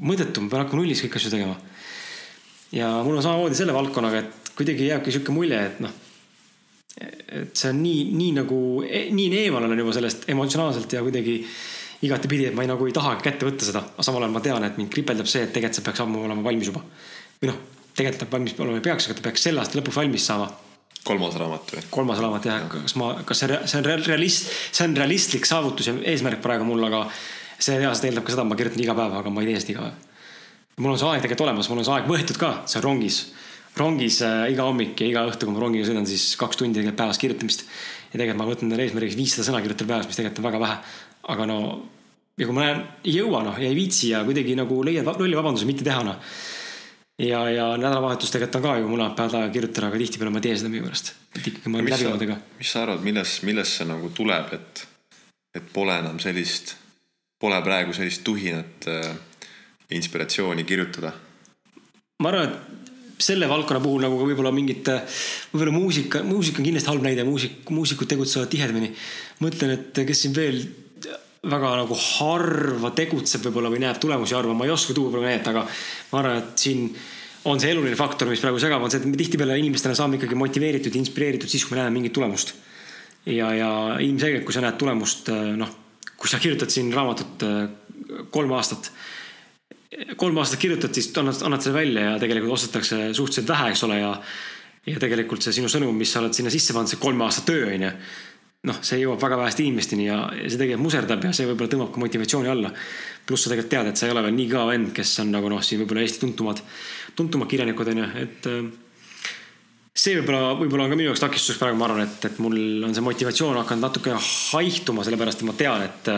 [0.04, 1.56] mõttetu, ma pean hakkama nullist kõiki asju tegema.
[2.76, 5.94] ja mul on samamoodi selle valdkonnaga, et kuidagi jääbki sihuke mulje, et noh,
[6.96, 11.40] et see on nii, nii nagu, nii eemal olen juba sellest emotsionaalselt ja kuidagi
[12.06, 14.68] igatepidi, et ma ei, nagu ei tahagi kätte võtta seda, aga samal ajal ma tean,
[14.68, 16.84] et mind kripeldab see, et tegelikult see peaks ammu olema valmis juba.
[17.42, 17.60] või noh,
[17.96, 20.52] tegelikult ta valmis olema ei peaks, aga ta peaks selle aasta lõpuks valmis saama
[21.06, 21.86] kolmas raamat või?
[21.94, 25.96] kolmas raamat jah, kas ma, kas see, see on realist, see on realistlik saavutus ja
[26.14, 27.06] eesmärk praegu mul, aga
[27.60, 29.74] see reaalselt eeldab ka seda, et ma kirjutan iga päev, aga ma ei tee seda
[29.76, 30.14] iga päev.
[30.84, 33.20] mul on see aeg tegelikult olemas, mul on see aeg võetud ka, see on rongis.
[33.80, 37.00] rongis äh, iga hommik ja iga õhtu, kui ma rongiga sõidan, siis kaks tundi tegelikult
[37.04, 37.66] päevas kirjutamist.
[38.12, 40.78] ja tegelikult ma võtan endale eesmärgiks viissada sõna kirjutada päevas, mis tegelikult on väga vähe.
[41.36, 41.60] aga no,
[42.36, 45.40] ja kui ma näen, ei jõua noh ja ei viitsi ja kuidagi nagu leiad lolli
[45.40, 46.20] vabanduse mitte teha noh.
[47.24, 50.50] ja, ja nädalavahetus tegelikult on ka ju mõned päevad aega kirjutada, aga tihtipeale ma ei
[50.50, 51.14] tee seda minu pärast.
[51.36, 52.40] et ikkagi ma olen läbivadega.
[52.60, 54.88] mis sa arvad, milles, millest see nagu tuleb, et,
[55.56, 56.76] et pole enam sellist
[57.40, 59.12] pole praegu sellist tuhinat äh,
[59.92, 61.14] inspiratsiooni kirjutada?
[62.24, 64.88] ma arvan, et selle valdkonna puhul nagu ka võib-olla mingit,
[65.52, 68.92] võib-olla muusika, muusika on kindlasti halb näide, muusik, muusikud tegutsevad tihedamini.
[69.44, 70.60] mõtlen, et kes siin veel
[71.46, 75.48] väga nagu harva tegutseb võib-olla või näeb tulemusi harva, ma ei oska tuua praegu näidet,
[75.52, 75.66] aga
[76.12, 76.90] ma arvan, et siin
[77.46, 80.38] on see eluline faktor, mis praegu segab, on see, et me tihtipeale inimestena saame ikkagi
[80.40, 82.56] motiveeritud inspireeritud siis, kui me näeme mingit tulemust.
[83.30, 83.70] ja, ja
[84.02, 85.72] ilmselgelt, kui sa näed tulemust, noh,
[86.16, 87.44] kui sa kirjutad siin raamatut
[88.32, 88.92] kolm aastat
[90.20, 94.00] kolm aastat kirjutad, siis annad, annad selle välja ja tegelikult ostetakse suhteliselt vähe, eks ole,
[94.02, 94.12] ja
[94.86, 97.72] ja tegelikult see sinu sõnum, mis sa oled sinna sisse pannud, see kolme aasta töö
[97.74, 97.92] on ju.
[98.66, 102.02] noh, see jõuab väga väheste inimesteni ja see tegelikult muserdab ja see võib-olla tõmbab ka
[102.02, 102.72] motivatsiooni alla.
[103.26, 105.52] pluss sa tegelikult tead, et sa ei ole veel nii kõva vend, kes on nagu
[105.54, 106.62] noh, siin võib-olla Eesti tuntumad,
[107.18, 108.52] tuntumad kirjanikud on ju, et.
[109.96, 112.92] See võib-olla, võib-olla on ka minu jaoks takistuseks praegu, ma arvan, et, et mul on
[112.96, 116.10] see motivatsioon hakanud natuke haihtuma, sellepärast et ma tean, et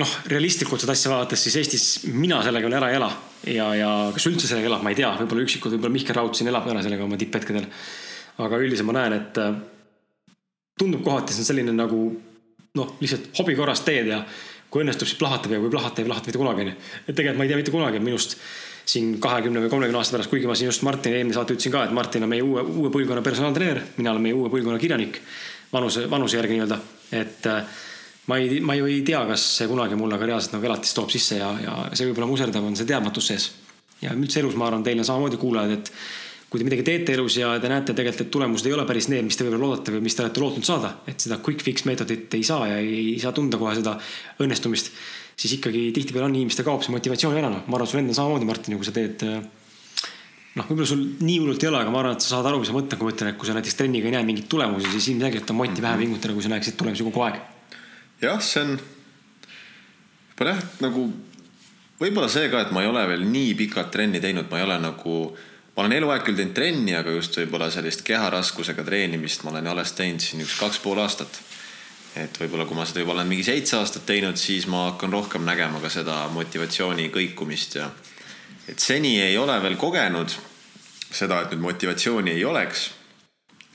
[0.00, 3.10] noh, realistlikult seda asja vaadates, siis Eestis mina sellega veel ära ei ela.
[3.52, 6.48] ja, ja kas üldse sellega elab, ma ei tea, võib-olla üksikud, võib-olla Mihkel Raud siin
[6.48, 7.68] elab ära sellega oma tipphetkedel.
[8.46, 9.40] aga üldiselt ma näen, et
[10.80, 12.00] tundub kohati, see on selline nagu
[12.76, 14.22] noh, lihtsalt hobi korras teed ja
[14.70, 16.74] kui õnnestub, siis plahvatab ja kui ei plahvata, ei plahvata mitte kunagi, onju.
[17.04, 18.36] et tegelikult ma ei tea mitte kunagi minust
[18.86, 21.84] siin kahekümne või kolmekümne aasta pärast, kuigi ma siin just Martini eelmine saate ütlesin ka,
[21.88, 25.20] et Martin on meie uue, uue põlvkonna personaaltreener, mina olen meie uue põlvkonna kirjanik.
[25.72, 26.78] vanuse, vanuse järgi nii-öelda,
[27.18, 27.64] et äh,
[28.30, 31.10] ma ei, ma ju ei tea, kas see kunagi mulle ka reaalselt nagu elatist toob
[31.10, 33.48] sisse ja, ja see võib-olla muserdav on see teadmatus sees.
[34.00, 35.92] ja üldse elus, ma arvan, teil on samamoodi kuulajad, et
[36.56, 39.26] kui te midagi teete elus ja te näete tegelikult, et tulemused ei ole päris need,
[39.28, 42.32] mis te võib-olla loodate või mis te olete lootnud saada, et seda quick fix meetodit
[42.38, 43.98] ei saa ja ei, ei saa tunda kohe seda
[44.40, 44.88] õnnestumist,
[45.36, 48.48] siis ikkagi tihtipeale on inimestel kaob see motivatsioon ära, noh, ma arvan, sul endal samamoodi,
[48.48, 49.26] Martin, kui sa teed
[50.56, 52.72] noh, võib-olla sul nii hullult ei ole, aga ma arvan, et sa saad aru, mis
[52.72, 55.10] ma mõtlen, kui ma ütlen, et kui sa näiteks trenniga ei näe mingeid tulemusi, siis
[55.12, 57.42] ilmselgelt on moti vähe pingutada, kui sa näeksid tulemusi kogu aeg.
[58.22, 58.78] Jah, see on
[60.32, 61.04] võib-olla jah, nagu
[62.00, 64.80] võib-olla see ka, et ma ei ole veel nii pikalt trenni teinud, ma ei ole
[64.80, 65.18] nagu,
[65.76, 69.92] ma olen eluaeg küll teinud trenni, aga just võib-olla sellist keharaskusega treenimist ma olen alles
[69.92, 71.40] teinud siin üks kaks pool aastat.
[72.16, 75.44] et võib-olla, kui ma seda juba olen mingi seitse aastat teinud, siis ma hakkan rohkem
[75.44, 77.90] nägema ka seda motivatsiooni kõikumist ja
[78.68, 80.32] et seni ei ole veel kogenud
[81.12, 82.90] seda, et nüüd motivatsiooni ei oleks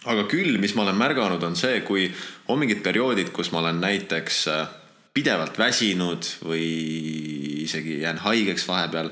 [0.09, 2.07] aga küll, mis ma olen märganud, on see, kui
[2.49, 4.63] on mingid perioodid, kus ma olen näiteks äh,
[5.13, 6.65] pidevalt väsinud või
[7.65, 9.11] isegi jään haigeks vahepeal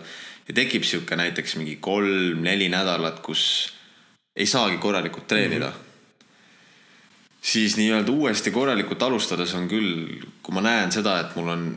[0.49, 3.43] ja tekib sihuke näiteks mingi kolm-neli nädalat, kus
[4.35, 5.73] ei saagi korralikult treenida mm.
[5.73, 6.25] -hmm.
[7.41, 11.69] siis nii-öelda uuesti korralikult alustades on küll, kui ma näen seda, et mul on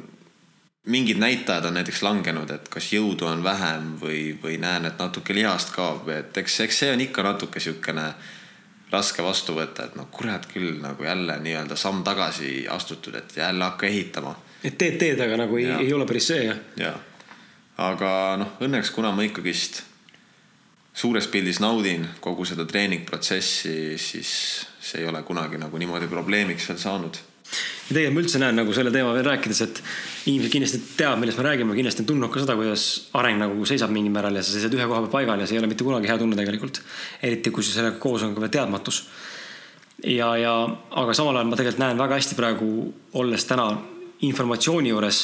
[0.87, 5.35] mingid näitajad on näiteks langenud, et kas jõudu on vähem või, või näen, et natuke
[5.35, 8.09] lihast kaob, et eks, eks see on ikka natuke siukene
[8.93, 13.65] raske vastu võtta, et noh, kurat küll nagu jälle nii-öelda samm tagasi astutud, et jälle
[13.65, 14.35] hakka ehitama.
[14.65, 16.59] et teed teed, aga nagu ei, ei ole päris see jah?
[16.77, 16.99] jah,
[17.81, 19.83] aga noh, õnneks kuna ma ikkagist
[20.93, 24.33] suures pildis naudin kogu seda treeningprotsessi, siis
[24.83, 27.21] see ei ole kunagi nagu niimoodi probleemiks veel saanud
[27.53, 29.81] ja tegelikult ma üldse näen nagu selle teema veel rääkides, et
[30.31, 32.87] inimesed kindlasti teavad, millest me räägime, kindlasti on tundnud ka seda, kuidas
[33.19, 35.63] areng nagu seisab mingil määral ja sa seisad ühe koha peal paigal ja see ei
[35.63, 36.81] ole mitte kunagi hea tunne tegelikult.
[37.23, 39.03] eriti kui sellega koos on ka veel teadmatus.
[40.07, 40.55] ja, ja
[41.03, 42.71] aga samal ajal ma tegelikult näen väga hästi praegu,
[43.21, 43.69] olles täna
[44.23, 45.23] informatsiooni juures,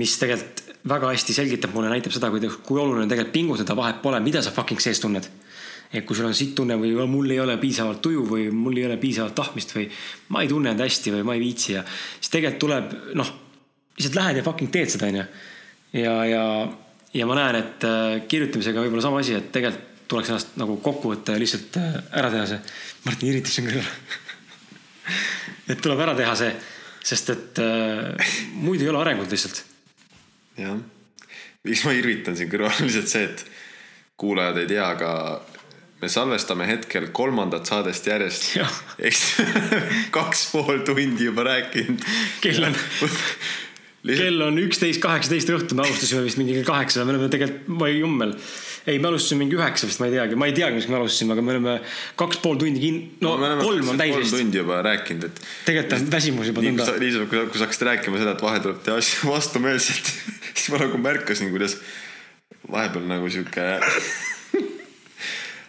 [0.00, 4.20] mis tegelikult väga hästi selgitab mulle, näitab seda, kui, kui oluline tegelikult pingutada, vahet pole,
[4.24, 5.28] mida sa fucking sees tunned
[5.90, 8.86] et kui sul on sitt tunne või mul ei ole piisavalt tuju või mul ei
[8.86, 9.88] ole piisavalt tahtmist või
[10.30, 13.32] ma ei tunne end hästi või ma ei viitsi ja siis tegelikult tuleb noh,
[13.98, 15.24] lihtsalt lähed ja fucking teed seda, onju.
[15.98, 16.44] ja, ja,
[17.14, 21.12] ja ma näen, et äh, kirjutamisega võib-olla sama asi, et tegelikult tuleks ennast nagu kokku
[21.12, 22.62] võtta ja lihtsalt äh, ära teha see.
[23.06, 23.90] Martin irvitas siin kõrval
[25.74, 26.54] et tuleb ära teha see,
[27.12, 29.64] sest et äh, muidu ei ole arengut lihtsalt.
[30.60, 30.76] Jah,
[31.66, 33.46] miks ma irvitan siin kõrval on lihtsalt see, et
[34.20, 35.12] kuulajad ei tea, aga
[36.00, 38.52] me salvestame hetkel kolmandat saadest järjest.
[38.98, 39.24] eks
[40.16, 42.06] kaks pool tundi juba rääkinud.
[42.44, 42.78] kell on
[44.22, 47.90] kell on üksteist, kaheksateist õhtul, me alustasime vist mingi kell kaheksa, me oleme tegelikult, ma
[47.90, 48.36] ei jummel.
[48.86, 51.36] Ei, me alustasime mingi üheksa vist, ma ei teagi, ma ei teagi, mis me alustasime,
[51.36, 51.76] aga me oleme
[52.20, 54.32] kaks pool tundi kin-, no, no kolm on täis vist.
[54.32, 55.42] kolm tundi juba rääkinud, et.
[55.68, 56.88] tegelikult on väsimus juba tunda.
[57.02, 60.12] nii, kui, kui sa hakkasid rääkima seda, et vahel tuleb teha asju vastumeelselt
[60.54, 61.78] siis ma nagu märkasin, kuidas
[62.70, 63.68] vahepeal nagu sihuke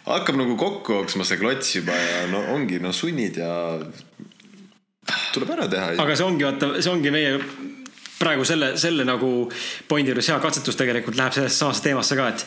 [0.06, 3.52] hakkab nagu kokku jooksma see klots juba ja no ongi, no sunnid ja
[5.34, 5.94] tuleb ära teha.
[6.02, 7.38] aga see ongi, vaata, see ongi meie
[8.22, 9.30] praegu selle, selle nagu
[9.88, 12.46] pointi juures hea katsetus tegelikult läheb sellesse samasse teemasse ka, et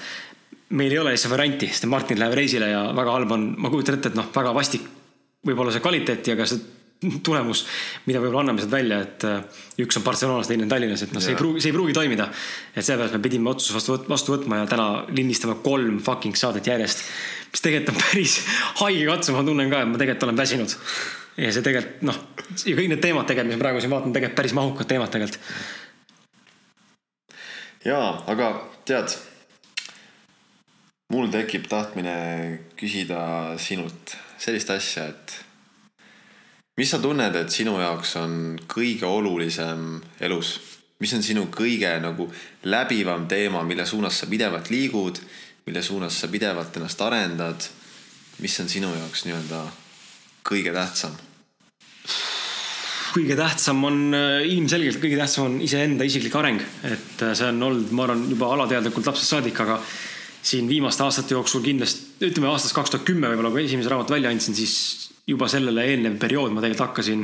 [0.75, 3.99] meil ei ole lihtsalt varianti, sest Martin läheb reisile ja väga halb on, ma kujutan
[3.99, 4.87] ette, et noh, väga vastik
[5.45, 6.63] võib olla see kvaliteet ja ka see
[7.25, 7.65] tulemus,
[8.07, 11.23] mida võib-olla anname sealt välja, et äh, üks on Barcelonas, teine on Tallinnas, et noh,
[11.23, 12.29] see ei pruugi, see ei pruugi toimida.
[12.73, 17.03] et sellepärast me pidime otsuse vastu, vastu võtma ja täna lindistame kolm fucking saadet järjest.
[17.51, 18.39] mis tegelikult on päris
[18.81, 20.77] haige katse, ma tunnen ka, et ma tegelikult olen väsinud.
[21.37, 22.21] ja see tegelikult noh,
[22.63, 25.51] ja kõik need teemad tegelikult, mis ma praegu siin vaatan, tegelikult päris mahukad teemad tegelikult.
[27.85, 28.51] jaa, aga
[28.87, 29.19] tead,
[31.15, 32.15] mul tekib tahtmine
[32.75, 35.35] küsida sinult sellist asja, et
[36.75, 38.33] mis sa tunned, et sinu jaoks on
[38.67, 40.57] kõige olulisem elus?
[41.03, 42.29] mis on sinu kõige nagu
[42.71, 45.19] läbivam teema, mille suunas sa pidevalt liigud,
[45.67, 47.67] mille suunas sa pidevalt ennast arendad?
[48.43, 49.61] mis on sinu jaoks nii-öelda
[50.47, 51.15] kõige tähtsam?
[53.15, 57.63] kõige tähtsam on, äh, ilmselgelt kõige tähtsam on iseenda isiklik areng, et äh, see on
[57.69, 59.79] olnud, ma arvan, juba alateadlikult lapsest saadik, aga
[60.45, 64.31] siin viimaste aastate jooksul kindlasti, ütleme aastast kaks tuhat kümme võib-olla, kui esimese raamatu välja
[64.33, 64.75] andsin, siis
[65.25, 67.23] juba sellele eelnev periood ma tegelikult hakkasin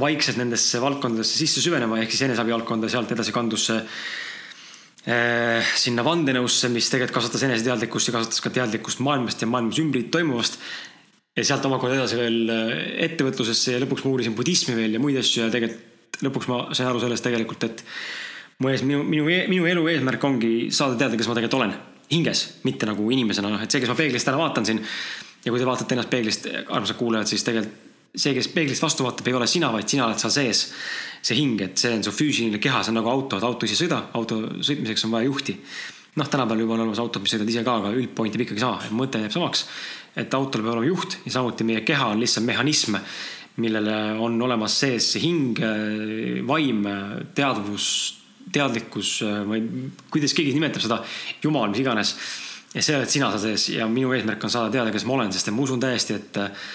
[0.00, 3.80] vaikselt nendesse valdkondadesse sisse süvenema, ehk siis eneseabi valdkonda, sealt edasi kandus see
[5.08, 10.12] eh, sinna vandenõusse, mis tegelikult kasvatas eneseteadlikkust ja kasvatas ka teadlikkust maailmast ja maailmas ümbrit
[10.12, 10.60] toimuvast.
[11.36, 12.72] ja sealt omakorda edasi veel äh,
[13.06, 16.90] ettevõtlusesse ja lõpuks ma uurisin budismi veel ja muid asju ja tegelikult lõpuks ma sain
[16.90, 17.80] aru sellest tegelikult, et
[18.60, 21.72] mu ees, minu, minu, minu elu eesmärk ongi saada teada, kes ma tegelikult olen
[22.10, 24.82] hinges, mitte nagu inimesena, noh, et see, kes ma peeglist täna vaatan siin
[25.44, 29.28] ja kui te vaatate ennast peeglist, armsad kuulajad, siis tegelikult see, kes peeglist vastu vaatab,
[29.30, 30.66] ei ole sina, vaid sina oled seal sees.
[31.20, 33.76] see hing, et see on su füüsiline keha, see on nagu auto, et auto ise
[33.76, 35.56] sõida, auto sõitmiseks on vaja juhti.
[36.16, 38.80] noh, tänapäeval juba on olemas autod, mis sõidavad ise ka, aga üldpoint jääb ikkagi sama,
[38.96, 39.66] mõte jääb samaks.
[40.16, 42.96] et autol peab olema juht ja samuti meie keha on lihtsalt mehhanism,
[43.60, 45.60] millele on olemas sees hing,
[46.48, 46.82] vaim,
[47.34, 47.86] teadvus,
[48.52, 51.02] teadlikkus, ma ei, kuidas keegi nimetab seda,
[51.42, 52.14] jumal, mis iganes
[52.74, 55.32] ja see oled sina seal sees ja minu eesmärk on saada teada, kes ma olen,
[55.34, 56.68] sest ma usun täiesti, et äh,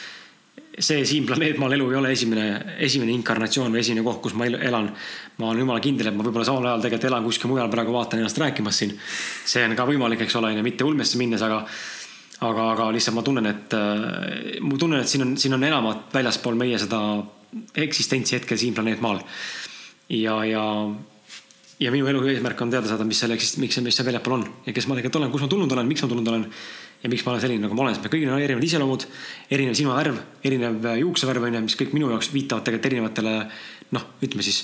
[0.76, 2.48] see siin planeetmaal elu ei ole esimene,
[2.84, 4.90] esimene inkarnatsioon või esimene koht, kus ma elan.
[5.38, 8.20] ma olen jumala kindel, et ma võib-olla samal ajal tegelikult elan kuskil mujal, praegu vaatan
[8.20, 8.98] ennast rääkimas siin.
[9.46, 11.64] see on ka võimalik, eks ole, mitte ulmesse minnes, aga,
[12.42, 16.12] aga, aga lihtsalt ma tunnen, et äh, ma tunnen, et siin on, siin on enamat
[16.14, 17.00] väljaspool meie seda
[17.72, 19.24] eksistentsi hetkel siin planeetmaal.
[20.12, 20.64] ja, ja
[21.80, 24.46] ja minu elu eesmärk on teada saada, mis seal eksist-, miks, mis seal väljapool on
[24.68, 26.46] ja kes ma tegelikult olen, kus ma tulnud olen, miks ma tulnud olen.
[27.04, 29.04] ja miks ma olen selline, nagu ma olen, sest me kõigil on erinevad iseloomud,
[29.54, 33.36] erinev silmavärv, erinev juuksevärv on ju, mis kõik minu jaoks viitavad tegelikult erinevatele
[33.94, 34.64] noh, ütleme siis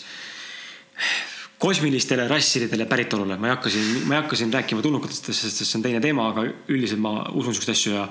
[1.62, 5.78] kosmilistele rassidele päritolule, ma ei hakka siin, ma ei hakka siin rääkima tulnukatest, sest see
[5.78, 8.08] on teine teema, aga üldiselt ma usun siukseid asju ja,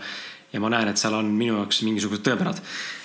[0.53, 2.61] ja ma näen, et seal on minu jaoks mingisugused tõepärad.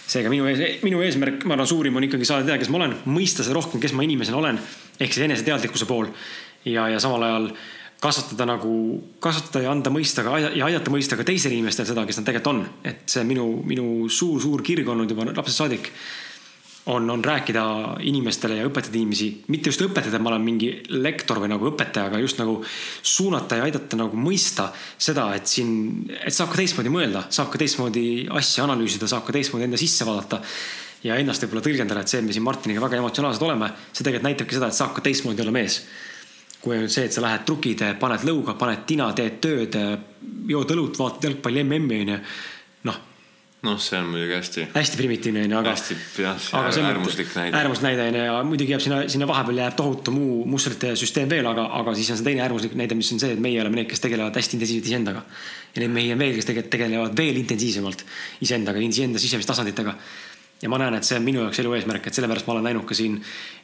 [0.05, 2.97] Seega minu ees, minu eesmärk, ma arvan, suurim on ikkagi saada teada, kes ma olen,
[3.09, 4.59] mõista seda rohkem, kes ma inimesena olen
[4.99, 6.11] ehk siis eneseteadlikkuse pool.
[6.65, 7.49] ja, ja samal ajal
[8.01, 8.73] kasvatada nagu,
[9.23, 12.53] kasvatada ja anda mõista ka ja aidata mõista ka teistel inimestel seda, kes nad tegelikult
[12.53, 12.61] on.
[12.83, 15.91] et see minu, minu suur-suur kirg olnud juba lapsest saadik
[16.85, 17.63] on, on rääkida
[18.05, 22.11] inimestele ja õpetada inimesi, mitte just õpetada, et ma olen mingi lektor või nagu õpetaja,
[22.11, 22.59] aga just nagu
[23.01, 24.67] suunata ja aidata nagu mõista
[24.97, 29.33] seda, et siin, et saab ka teistmoodi mõelda, saab ka teistmoodi asja analüüsida, saab ka
[29.33, 30.41] teistmoodi enda sisse vaadata
[31.05, 34.29] ja ennast võib-olla tõlgendada, et see, et me siin Martiniga väga emotsionaalsed oleme, see tegelikult
[34.29, 35.81] näitabki seda, et saab ka teistmoodi olla mees.
[36.65, 39.75] kui on see, et sa lähed trukid, paned lõuga, paned tina, teed tööd,
[40.49, 42.15] jood õlut, vaatad jalgpalli MM-i onju,
[42.89, 42.97] noh
[43.65, 44.67] noh, see on muidugi hästi.
[44.75, 45.73] hästi primitiivne onju, aga.
[45.73, 46.47] hästi jah,
[46.85, 47.57] äärmuslik näide.
[47.59, 51.47] äärmuslik näide onju ja muidugi jääb sinna, sinna vahepeal jääb tohutu muu mustrite süsteem veel,
[51.49, 53.89] aga, aga siis on see teine äärmuslik näide, mis on see, et meie oleme need,
[53.91, 55.25] kes tegelevad hästi intensiivselt iseendaga.
[55.75, 58.05] ja neid mehi on veel, kes tegelevad veel intensiivsemalt
[58.45, 59.97] iseendaga, iseenda sisemistasanditega
[60.65, 62.85] ja ma näen, et see on minu jaoks elu eesmärk, et sellepärast ma olen näinud
[62.89, 63.19] ka siin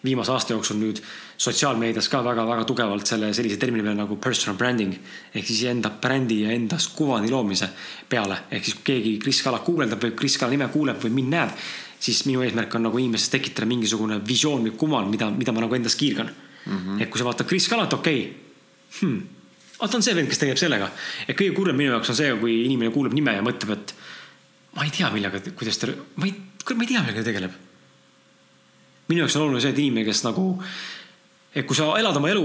[0.06, 1.00] viimase aasta jooksul nüüd
[1.42, 4.94] sotsiaalmeedias ka väga-väga tugevalt selle sellise termini peale nagu personal branding
[5.34, 7.72] ehk siis enda brändi ja endast kuvandi loomise
[8.10, 8.38] peale.
[8.52, 11.58] ehk siis kui keegi Kris Kala guugeldab või Kris Kala nime kuuleb või mind näeb,
[12.00, 15.80] siis minu eesmärk on nagu inimeses tekitada mingisugune visioon või kuvand, mida, mida ma nagu
[15.80, 16.78] endas kiirgan mm.
[16.78, 17.02] -hmm.
[17.02, 19.02] et kui sa vaatad Kris Kalat, okei okay.
[19.02, 19.22] hmm.,
[19.82, 20.92] vaata on see vend, kes tegeleb sellega.
[21.28, 23.96] et kõige kurvem minu jaoks on see, kui inimene kuuleb nime ja mõtleb, et
[24.76, 27.60] ma ei tea, millega, kuidas ta, ma ei kuule, ma ei tea, millega ta tegeleb.
[29.12, 30.46] minu jaoks on oluline see, et inimene, kes nagu,
[31.52, 32.44] et kui sa elad oma elu,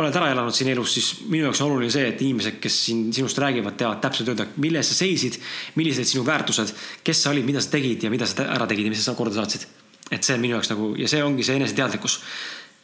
[0.00, 3.04] oled ära elanud siin elus, siis minu jaoks on oluline see, et inimesed, kes siin
[3.14, 5.38] sinust räägivad, teavad täpselt öelda, milles sa seisid,
[5.78, 6.74] millised sinu väärtused,
[7.06, 9.38] kes sa olid, mida sa tegid ja mida sa ära tegid ja mis sa korda
[9.38, 9.68] saatsid.
[10.10, 12.20] et see on minu jaoks nagu ja see ongi see eneseteadlikkus.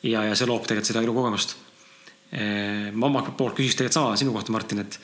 [0.02, 1.56] ja, ja see loob tegelikult seda elukogemust.
[2.92, 4.98] ma omalt poolt küsiks tegelikult sama sinu kohta, Martin, et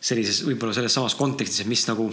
[0.00, 2.08] sellises, võib-olla selles samas kontekstis, et mis nagu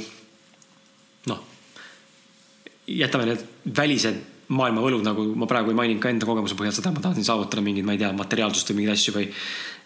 [2.88, 3.46] jätame need
[3.78, 7.26] välised maailma võlud, nagu ma praegu ei maininud ka enda kogemuse põhjal seda, ma tahtsin
[7.28, 9.26] saavutada mingeid, ma ei tea, materiaalsust või mingeid asju või.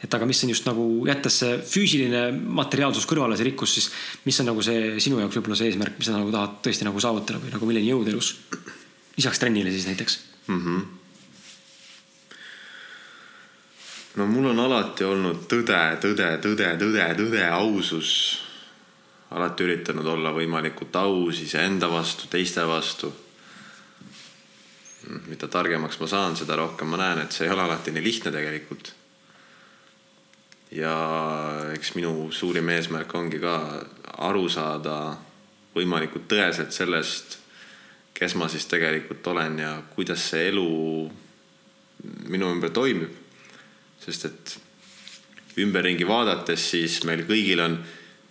[0.05, 2.21] et aga mis on just nagu jättes see füüsiline
[2.61, 3.89] materiaalsus kõrvale, see rikkus, siis
[4.25, 7.01] mis on nagu see sinu jaoks võib-olla see eesmärk, mis sa nagu tahad tõesti nagu
[7.01, 8.35] saavutada või nagu milleni jõuda elus?
[9.17, 10.61] lisaks trennile siis näiteks mm.
[10.61, 10.85] -hmm.
[14.15, 18.13] no mul on alati olnud tõde, tõde, tõde, tõde, tõde, ausus
[19.31, 23.11] alati üritanud olla võimalikult aus iseenda vastu, teiste vastu.
[25.27, 28.31] mida targemaks ma saan, seda rohkem ma näen, et see ei ole alati nii lihtne
[28.31, 28.93] tegelikult.
[30.71, 30.95] ja
[31.73, 33.55] eks minu suurim eesmärk ongi ka
[34.29, 35.17] aru saada
[35.75, 37.37] võimalikult tõeselt sellest,
[38.13, 40.67] kes ma siis tegelikult olen ja kuidas see elu
[42.27, 43.15] minu ümber toimib.
[43.99, 44.59] sest et
[45.57, 47.79] ümberringi vaadates, siis meil kõigil on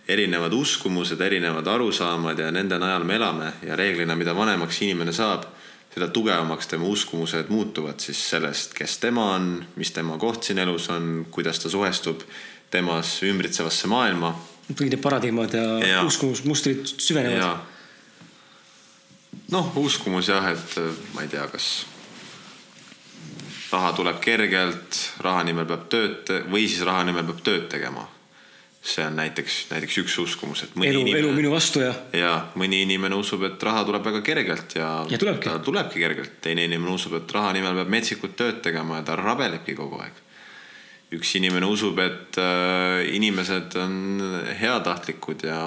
[0.07, 5.45] erinevad uskumused, erinevad arusaamad ja nende najal me elame ja reeglina, mida vanemaks inimene saab,
[5.93, 10.89] seda tugevamaks tema uskumused muutuvad siis sellest, kes tema on, mis tema koht siin elus
[10.89, 12.23] on, kuidas ta suhestub
[12.71, 14.33] temas ümbritsevasse maailma.
[14.71, 16.03] kõik need paradigmad ja, ja.
[16.07, 17.59] uskumusmustrid süvenevad.
[19.51, 20.79] noh, uskumus jah, et
[21.13, 21.71] ma ei tea, kas
[23.71, 28.07] raha tuleb kergelt, raha nimel peab tööd või siis raha nimel peab tööd tegema.
[28.81, 31.19] See on näiteks, näiteks üks uskumus, et mõni elu, inimene.
[31.21, 31.91] elu minu vastu ja.
[32.17, 34.89] ja mõni inimene usub, et raha tuleb väga kergelt ja.
[35.09, 35.49] ja tulebki.
[35.49, 39.19] ta tulebki kergelt, teine inimene usub, et raha nimel peab metsikut tööd tegema ja ta
[39.19, 40.17] rabelebki kogu aeg.
[41.13, 43.95] üks inimene usub, et äh, inimesed on
[44.61, 45.61] heatahtlikud ja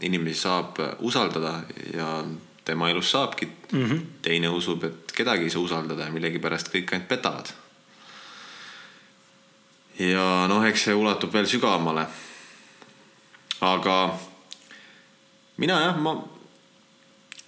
[0.00, 1.58] inimesi saab usaldada
[1.92, 2.10] ja
[2.64, 3.84] tema elus saabki mm.
[3.84, 4.00] -hmm.
[4.22, 7.52] teine usub, et kedagi ei saa usaldada ja millegipärast kõik ainult petavad.
[9.98, 12.06] ja noh, eks see ulatub veel sügavamale.
[13.64, 13.96] Aga
[15.56, 16.14] mina jah, ma,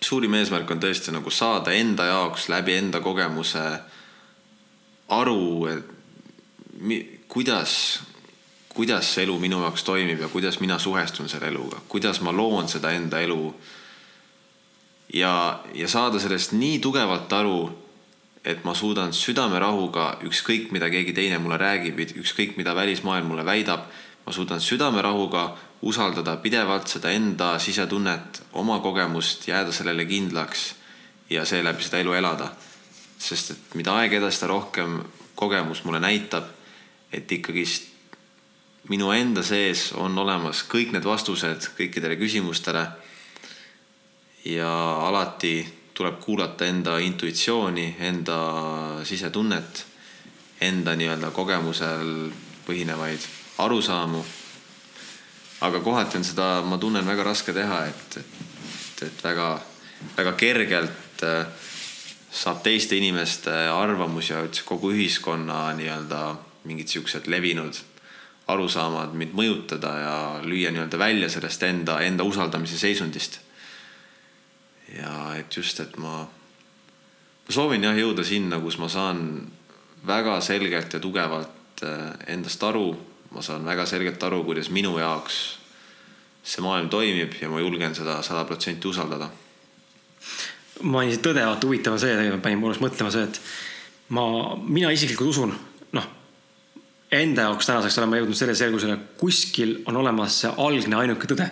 [0.02, 3.64] suurim eesmärk on tõesti nagu saada enda jaoks läbi enda kogemuse
[5.16, 5.94] aru, et
[6.81, 8.00] mi, kuidas,
[8.74, 12.68] kuidas see elu minu jaoks toimib ja kuidas mina suhestun selle eluga, kuidas ma loon
[12.68, 13.40] seda enda elu.
[15.14, 17.61] Ja, ja saada sellest nii tugevalt aru,
[18.46, 23.87] et ma suudan südamerahuga, ükskõik mida keegi teine mulle räägib, ükskõik mida välismaailm mulle väidab,
[24.26, 25.48] ma suudan südamerahuga
[25.82, 30.74] usaldada pidevalt seda enda sisetunnet, oma kogemust, jääda sellele kindlaks
[31.30, 32.50] ja seeläbi seda elu elada.
[33.18, 34.98] sest et mida aeg edasi, seda rohkem
[35.34, 36.44] kogemus mulle näitab,
[37.12, 37.88] et ikkagist
[38.88, 42.84] minu enda sees on olemas kõik need vastused kõikidele küsimustele
[44.44, 44.70] ja
[45.08, 45.56] alati
[45.96, 48.38] tuleb kuulata enda intuitsiooni, enda
[49.04, 49.84] sisetunnet,
[50.60, 52.30] enda nii-öelda kogemusel
[52.66, 53.24] põhinevaid
[53.64, 54.24] arusaamu.
[55.60, 59.48] Aga kohati on seda, ma tunnen, väga raske teha, et, et, et väga,
[60.16, 61.46] väga kergelt äh,
[62.36, 66.22] saab teiste inimeste arvamus ja üldse kogu ühiskonna nii-öelda
[66.68, 67.78] mingid siuksed levinud
[68.52, 73.40] arusaamad mind mõjutada ja lüüa nii-öelda välja sellest enda, enda usaldamise seisundist.
[74.94, 79.48] Ja et just, et ma, ma soovin jah jõuda sinna, kus ma saan
[80.06, 82.92] väga selgelt ja tugevalt äh, endast aru,
[83.30, 85.38] ma saan väga selgelt aru, kuidas minu jaoks
[86.46, 89.28] see maailm toimib ja ma julgen seda sada protsenti usaldada.
[90.82, 93.40] mainisid tõde, vaata huvitav on see, tegelikult panin mulle mõtlema see, et
[94.14, 94.22] ma,
[94.60, 95.54] mina isiklikult usun,
[95.96, 96.08] noh,
[97.10, 101.48] enda jaoks tänaseks olen ma jõudnud selle selgusele, kuskil on olemas see algne ainuke tõde.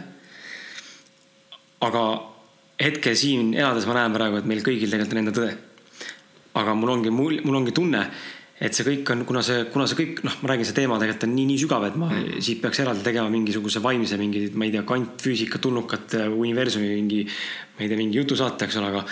[1.84, 2.02] aga
[2.80, 5.56] hetkel siin elades ma näen praegu, et meil kõigil tegelikult on enda tõde.
[6.54, 8.04] aga mul ongi, mul, mul ongi tunne,
[8.62, 11.26] et see kõik on, kuna see, kuna see kõik, noh, ma räägin, see teema tegelikult
[11.26, 12.42] on nii, nii sügav, et ma mm.
[12.46, 17.82] siit peaks eraldi tegema mingisuguse vaimse mingi, ma ei tea, kvantfüüsika tulnukat universumi mingi, ma
[17.82, 19.02] ei tea, mingi jutusaate, eks ole, aga,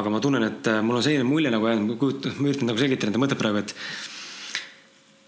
[0.00, 2.82] aga ma tunnen, et mul on selline mulje nagu jäänud, ma kujutan, ma üritan nagu
[2.82, 3.76] selgitada enda mõtet praegu, et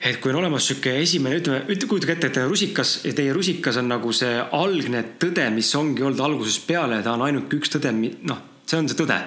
[0.02, 3.78] et kui on olemas sihuke esimene, ütleme, ütle, kujutage ette, et rusikas ja teie rusikas
[3.78, 7.92] on nagu see algne tõde, mis ongi olnud algusest peale, ta on ainuke üks tõde,
[7.94, 9.20] noh, see on see tõde.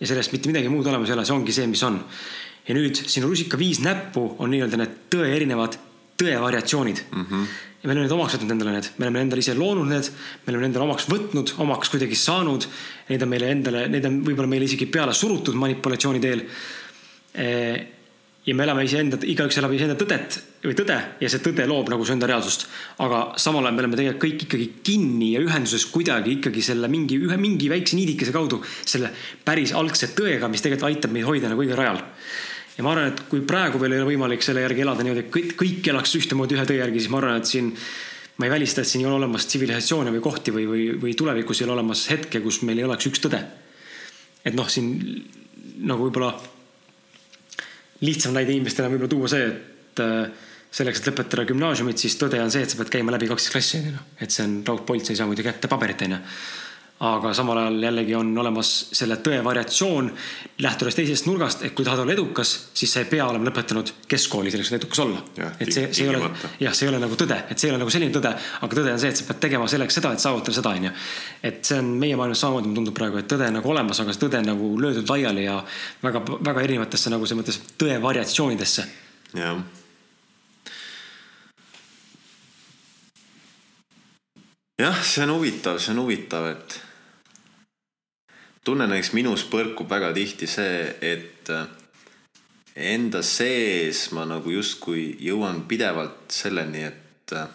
[0.00, 2.00] ja sellest mitte midagi muud olemas ei ole, see ongi see, mis on.
[2.66, 5.78] Ja nüüd sinu rusika viis näppu on nii-öelda need tõe erinevad
[6.16, 7.24] tõe variatsioonid mm.
[7.24, 7.48] -hmm.
[7.82, 10.10] ja me oleme need omaks võtnud endale need, me oleme endale ise loonud need,
[10.46, 12.66] me oleme endale omaks võtnud, omaks kuidagi saanud.
[13.08, 16.46] Neid on meile endale, neid on võib-olla meile isegi peale surutud manipulatsiooni teel
[18.46, 22.04] ja me elame iseenda, igaüks elab iseenda tõdet või tõde ja see tõde loob nagu
[22.06, 22.66] su enda reaalsust.
[23.02, 27.18] aga samal ajal me oleme tegelikult kõik ikkagi kinni ja ühenduses kuidagi ikkagi selle mingi,
[27.18, 29.10] ühe mingi väikse niidikese kaudu selle
[29.44, 32.00] päris algse tõega, mis tegelikult aitab meid hoida nagu õigel rajal.
[32.76, 35.32] Ja ma arvan, et kui praegu veel ei ole võimalik selle järgi elada niimoodi, et
[35.32, 37.70] kõik, kõik elaks ühtemoodi ühe tõe järgi, siis ma arvan, et siin
[38.36, 41.62] ma ei välista, et siin ei ole olemas tsivilisatsioone või kohti või, või, või tulevikus
[41.62, 43.40] ei ole olemas hetke, kus meil ei oleks üks tõde.
[44.46, 44.92] et noh, siin
[45.88, 46.34] nagu võib-olla
[48.04, 50.44] lihtsam näide inimestele võib-olla tuua see, et äh,
[50.76, 53.80] selleks, et lõpetada gümnaasiumit, siis tõde on see, et sa pead käima läbi kaksteist klassi,
[53.80, 54.04] onju.
[54.20, 56.20] et see on raudpolitsei ei saa muidu kätte paberit, onju
[57.00, 60.08] aga samal ajal jällegi on olemas selle tõe variatsioon,
[60.64, 64.52] lähtudes teisest nurgast, et kui tahad olla edukas, siis sa ei pea olema lõpetanud keskkooli
[64.52, 65.20] selleks, et edukas olla.
[65.60, 66.30] et see, see ei ole,
[66.60, 68.94] jah, see ei ole nagu tõde, et see ei ole nagu selline tõde, aga tõde
[68.96, 70.92] on see, et sa pead tegema selleks seda, et saavutada seda, onju.
[71.50, 74.16] et see on meie maailmas samamoodi, mulle tundub praegu, et tõde on nagu olemas, aga
[74.16, 75.58] see tõde on nagu löödud laiali ja
[76.02, 78.88] väga, väga erinevatesse nagu selles mõttes tõe variatsioonidesse.
[79.36, 79.60] jah
[84.78, 86.80] jah, see on huvitav, see on huvitav, et
[88.66, 91.68] tunnen näiteks minus põrkub väga tihti see, et äh,
[92.76, 97.46] enda sees ma nagu justkui jõuan pidevalt selleni, et äh,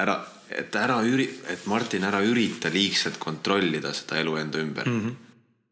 [0.00, 0.16] ära,
[0.50, 5.00] et ära üri-, et Martin, ära ürita liigselt kontrollida seda elu enda ümber mm.
[5.00, 5.16] -hmm.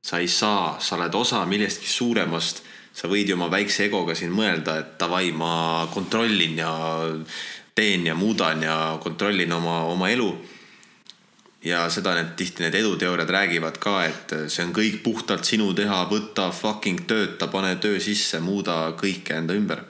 [0.05, 2.63] sa ei saa, sa oled osa millestki suuremast,
[2.93, 6.73] sa võid ju oma väikse egoga siin mõelda, et davai, ma kontrollin ja
[7.75, 10.31] teen ja muudan ja kontrollin oma, oma elu
[11.65, 16.05] ja seda need tihti need eduteooriad räägivad ka, et see on kõik puhtalt sinu teha,
[16.11, 19.85] võta fucking tööta, pane töö sisse, muuda kõike enda ümber.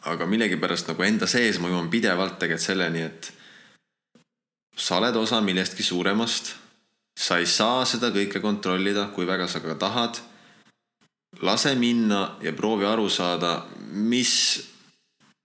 [0.00, 3.32] aga millegipärast nagu enda sees ma jõuan pidevalt tegelikult selleni, et
[4.76, 6.56] sa oled osa millestki suuremast.
[7.20, 10.20] sa ei saa seda kõike kontrollida, kui väga sa ka tahad.
[11.42, 14.70] lase minna ja proovi aru saada, mis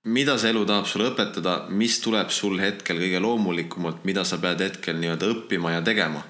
[0.06, 4.62] mida see elu tahab sulle õpetada, mis tuleb sul hetkel kõige loomulikumalt, mida sa pead
[4.62, 6.24] hetkel nii-öelda õppima ja tegema.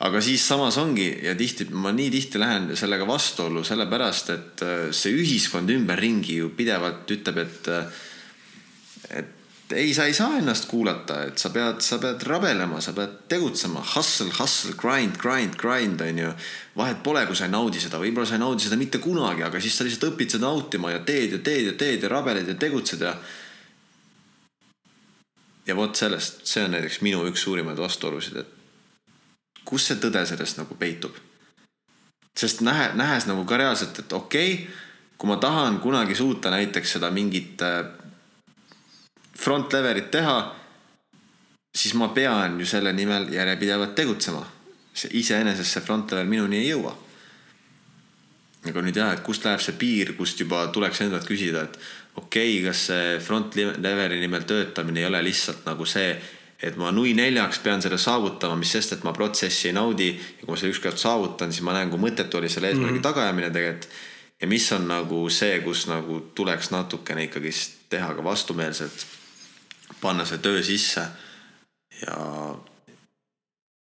[0.00, 4.78] aga siis samas ongi ja tihti ma nii tihti lähen sellega vastuollu, sellepärast et äh,
[4.96, 7.68] see ühiskond ümberringi ju pidevalt ütleb, et
[9.10, 9.39] et
[9.72, 13.82] ei, sa ei saa ennast kuulata, et sa pead, sa pead rabelema, sa pead tegutsema,
[13.94, 16.32] hustle, hustle, grind, grind, grind on ju.
[16.76, 19.60] vahet pole, kui sa ei naudi seda, võib-olla sa ei naudi seda mitte kunagi, aga
[19.60, 22.56] siis sa lihtsalt õpid seda nautima ja teed ja teed ja teed ja rabeled ja
[22.58, 23.14] tegutsed ja.
[25.66, 30.62] ja vot sellest, see on näiteks minu üks suurimaid vastuolusid, et kus see tõde sellest
[30.62, 31.14] nagu peitub.
[32.38, 34.78] sest nähe, nähes nagu ka reaalselt, et okei okay,,
[35.20, 37.84] kui ma tahan kunagi suuta näiteks seda mingit äh,
[39.40, 40.36] front levelit teha,
[41.74, 44.46] siis ma pean ju selle nimel järjepidevalt tegutsema.
[45.00, 46.92] see iseenesest see front level minuni ei jõua.
[48.68, 51.78] aga nüüd jah, et kust läheb see piir, kust juba tuleks endalt küsida, et
[52.16, 56.10] okei okay,, kas see front leveli nimel töötamine ei ole lihtsalt nagu see,
[56.60, 60.42] et ma nui neljaks pean selle saavutama, mis sest, et ma protsessi ei naudi ja
[60.42, 63.08] kui ma selle ükskord saavutan, siis ma näen, kui mõttetu oli selle eesmärgi mm -hmm.
[63.08, 63.88] tagaajamine tegelikult.
[64.40, 69.19] ja mis on nagu see, kus nagu tuleks natukene ikkagist teha ka vastumeelselt
[70.00, 71.06] panna see töö sisse
[72.00, 72.16] ja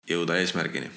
[0.09, 0.91] jõuda eesmärgini.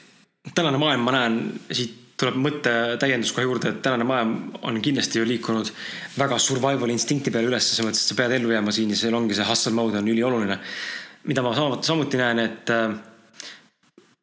[0.55, 1.39] tänane maailm, ma näen,
[1.71, 5.71] siit tuleb mõtte täiendus kohe juurde, et tänane maailm on kindlasti ju liikunud
[6.19, 9.17] väga survival instinkti peale üles, selles mõttes, et sa pead ellu jääma siin ja seal
[9.19, 10.59] ongi see hustle mode on ülioluline.
[11.25, 12.95] mida ma samuti näen, et äh,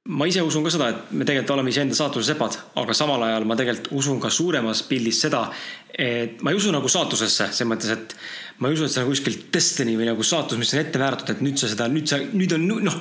[0.10, 3.43] ma ise usun ka seda, et me tegelikult oleme iseenda saatuse sepad, aga samal ajal
[3.45, 5.43] ma tegelikult usun ka suuremas pildis seda,
[5.93, 8.16] et ma ei usu nagu saatusesse, selles mõttes, et
[8.58, 11.30] ma ei usu, et see on kuskil destiny või nagu saatus, mis on ette määratud,
[11.30, 12.97] et nüüd sa seda, nüüd sa, nüüd on noh,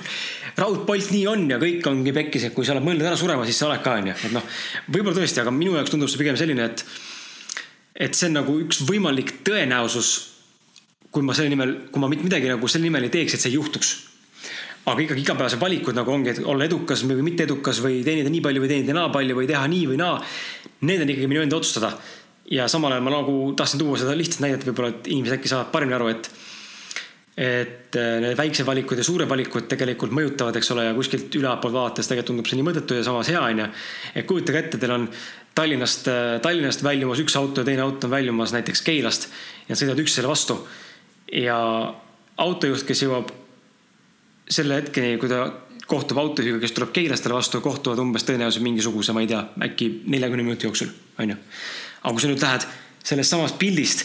[0.61, 3.63] raudpolt nii on ja kõik ongi pekkis, et kui sa oled mõelnud ära surema, siis
[3.63, 6.69] sa oled ka onju, et noh, võib-olla tõesti, aga minu jaoks tundub see pigem selline,
[6.69, 6.85] et
[8.01, 10.13] et see on nagu üks võimalik tõenäosus,
[11.13, 13.57] kui ma selle nimel, kui ma mitte midagi nagu selle nimel ei teeks, et see
[13.57, 14.10] juhtuks
[14.87, 18.43] aga ikkagi igapäevased valikud nagu ongi, et olla edukas või mitte edukas või teenida nii
[18.45, 20.21] palju või teenida naa palju või teha nii või naa.
[20.89, 21.93] Need on ikkagi minu enda otsustada.
[22.51, 25.69] ja samal ajal ma nagu tahtsin tuua seda lihtsat näidet, võib-olla, et inimesed äkki saavad
[25.71, 26.31] paremini aru, et
[27.41, 32.11] et need väiksed valikud ja suured valikud tegelikult mõjutavad, eks ole, ja kuskilt ülaltpoolt vaadates
[32.11, 33.69] tegelikult tundub see nii mõttetu ja samas hea onju.
[34.15, 35.07] et kujutage ette, teil on
[35.55, 36.11] Tallinnast,
[36.43, 39.29] Tallinnast väljumas üks auto ja teine auto on väljumas näiteks Keilast
[39.69, 40.59] ja sõidavad üksteisele vastu.
[41.33, 41.61] ja
[42.37, 43.31] autojuht, kes jõuab
[44.51, 45.45] selle hetkeni, kui ta
[45.91, 50.47] kohtub autojuhiga, kes tuleb Keilastele vastu, kohtuvad umbes tõenäoliselt mingisuguse, ma ei tea, äkki neljakümne
[50.47, 51.37] minuti jooksul, onju.
[52.03, 52.67] aga kui sa nüüd lähed
[53.11, 54.05] sellest samast pildist,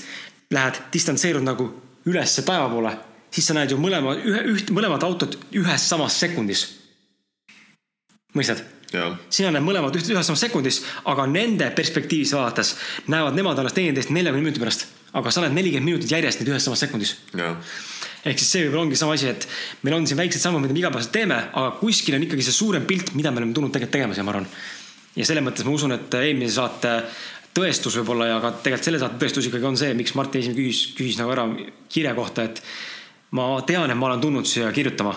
[0.55, 1.67] lähed distantseerud nagu
[2.09, 2.95] ülesse taeva poole,
[3.33, 6.65] siis sa näed ju mõlema, ühe, üht, mõlemat autot ühes samas sekundis.
[8.35, 8.63] mõistad?
[9.29, 10.79] sina näed mõlemad üht, ühes samas sekundis,
[11.09, 12.75] aga nende perspektiivist vaadates
[13.11, 14.87] näevad nemad alles teineteist neljakümne minuti pärast.
[15.13, 17.17] aga sa näed nelikümmend minutit järjest neid ühes samas sekundis
[18.25, 19.45] ehk siis see võib-olla ongi sama asi, et
[19.85, 22.87] meil on siin väiksed sammud, mida me igapäevaselt teeme, aga kuskil on ikkagi see suurem
[22.89, 24.49] pilt, mida me oleme tulnud tegelikult tegema siia, ma arvan.
[25.15, 26.95] ja selles mõttes ma usun, et eelmise saate
[27.55, 30.91] tõestus võib-olla ja ka tegelikult selle saate tõestus ikkagi on see, miks Martin esimene küsis,
[30.97, 31.45] küsis nagu ära
[31.91, 32.61] kirja kohta, et
[33.37, 35.13] ma tean, et ma olen tulnud siia kirjutama.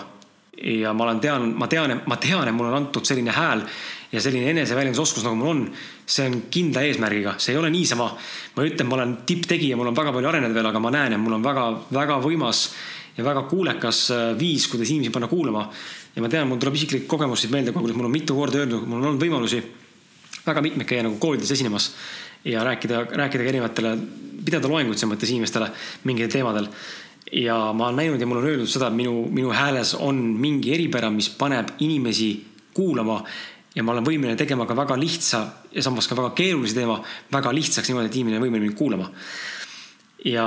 [0.63, 3.63] Ja ma olen tean, ma tean, ma tean, et mulle on antud selline hääl
[4.11, 5.63] ja selline eneseväljendusoskus, nagu mul on.
[6.09, 8.07] see on kindla eesmärgiga, see ei ole niisama.
[8.55, 10.91] ma ei ütle, et ma olen tipptegija, mul on väga palju areneda veel, aga ma
[10.91, 12.63] näen, et mul on väga-väga võimas
[13.17, 14.07] ja väga kuulekas
[14.39, 15.69] viis, kuidas inimesi panna kuulama.
[16.15, 18.87] ja ma tean, mul tuleb isiklik kogemus siit meelde, kuidas mul on mitu korda öeldud,
[18.87, 19.61] mul on olnud võimalusi
[20.45, 21.91] väga mitmeid käia nagu koolides esinemas
[22.45, 23.97] ja rääkida, rääkida ka erinevatele,
[24.45, 25.69] pidada loenguid selles mõttes inimestele
[26.07, 26.69] mingitel teemadel.
[27.31, 30.73] Ja ma olen näinud ja mulle on öeldud seda, et minu, minu hääles on mingi
[30.73, 32.31] eripära, mis paneb inimesi
[32.73, 33.21] kuulama
[33.75, 36.99] ja ma olen võimeline tegema ka väga lihtsa ja samas ka väga keerulise teema
[37.31, 39.09] väga lihtsaks niimoodi, et inimene on võimeline mind kuulama
[40.25, 40.45] ja,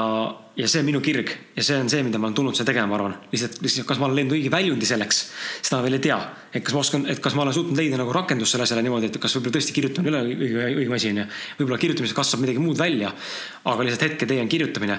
[0.57, 2.91] ja see on minu kirg ja see on see, mida ma olen tulnud seda tegema,
[2.91, 3.17] ma arvan.
[3.33, 5.21] lihtsalt, lihtsalt, kas ma olen leidnud õige väljundi selleks,
[5.63, 6.19] seda ma veel ei tea.
[6.53, 9.09] et kas ma oskan, et kas ma olen suutnud leida nagu rakendust selle asjale niimoodi,
[9.09, 11.29] et kas võib-olla tõesti kirjutamine ei ole õige, õige asi onju.
[11.61, 13.15] võib-olla kirjutamisest kasvab midagi muud välja.
[13.65, 14.99] aga lihtsalt hetketeie on kirjutamine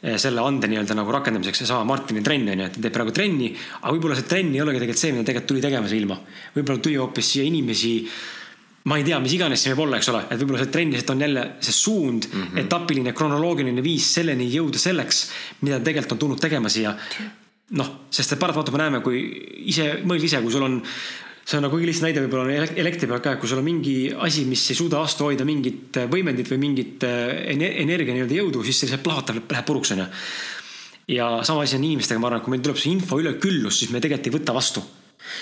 [0.00, 3.50] selle ande nii-öelda nagu rakendamiseks, seesama Martini trenn on ju, et ta teeb praegu trenni,
[3.82, 6.16] aga võib-olla see trenn ei olegi tegelikult see, mida tegelikult tuli tegema see ilma.
[6.54, 7.94] võib-olla tuli hoopis siia inimesi
[8.88, 11.12] ma ei tea, mis iganes see võib olla, eks ole, et võib-olla see trenn lihtsalt
[11.12, 12.62] on jälle see suund mm, -hmm.
[12.64, 15.26] etapiline, kronoloogiline viis selleni jõuda selleks,
[15.60, 16.96] mida tegelikult on tulnud tegema siia.
[17.70, 19.20] noh, sest et paratamatult me näeme, kui
[19.70, 20.80] ise, mõelge ise, kui sul on,
[21.50, 23.96] see on nagu kõige lihtsam näide võib-olla on elektri peal ka, kui sul on mingi
[24.14, 28.78] asi, mis ei suuda vastu hoida mingit võimendit või mingit eh, energia nii-öelda jõudu, siis
[28.78, 30.06] see lihtsalt plahvatab, läheb puruks onju.
[31.16, 33.90] ja sama asi on inimestega, ma arvan, et kui meil tuleb see info üleküllus, siis
[33.90, 34.84] me tegelikult ei võta vastu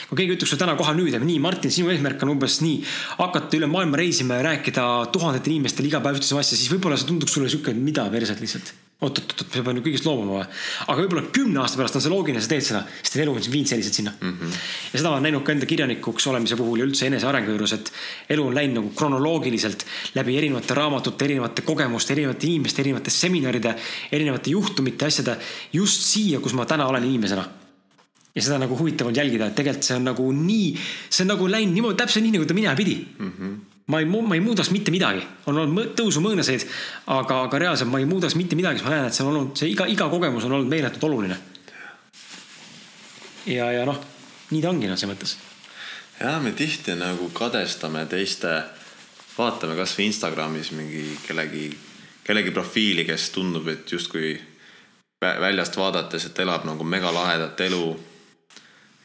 [0.08, 2.80] kui keegi ütleks sulle täna kohe nüüd, et nii, Martin, sinu eesmärk on umbes nii,
[3.20, 4.84] hakata üle maailma reisima ja rääkida
[5.14, 8.42] tuhandetele inimestele iga päev ühte sama asja, siis võib-olla see tunduks sulle sihuke, mida perset
[8.42, 8.74] lihtsalt.
[8.98, 10.46] Oot-oot-oot, ma pean ju kõigest loobuma või?
[10.90, 13.70] aga võib-olla kümne aasta pärast on see loogiline, sa teed seda, sest elu on viinud
[13.70, 14.32] selliselt sinna mm.
[14.32, 14.56] -hmm.
[14.90, 17.92] ja seda olen näinud ka enda kirjanikuks olemise puhul ja üldse enesearengu juures, et
[18.34, 19.86] elu on läinud nagu kronoloogiliselt
[20.18, 23.76] läbi erinevate raamatute, erinevate kogemuste, erinevate inimeste, erinevate seminaride,
[24.10, 25.38] erinevate juhtumite, asjade
[25.72, 27.46] just siia, kus ma täna olen inimesena
[28.34, 30.68] ja seda nagu huvitav on jälgida, et tegelikult see on nagu nii,
[31.06, 33.32] see on nagu läinud niimoodi täpselt nii, nagu ta minema pidi mm.
[33.38, 33.58] -hmm.
[33.88, 36.66] Ma ei, ma ei muudaks mitte midagi, on olnud tõusumõõnaseid,
[37.14, 39.54] aga, aga reaalselt ma ei muudaks mitte midagi, sest ma näen, et see on olnud,
[39.56, 41.38] see iga, iga kogemus on olnud meeletult oluline.
[43.48, 44.00] ja, ja noh,
[44.50, 45.36] nii ta ongi noh, selles mõttes.
[46.20, 48.52] ja me tihti nagu kadestame teiste,
[49.38, 51.70] vaatame kasvõi Instagramis mingi kellegi,
[52.28, 54.36] kellegi profiili, kes tundub, et justkui
[55.20, 57.84] väljast vaadates, et elab nagu megalahedat elu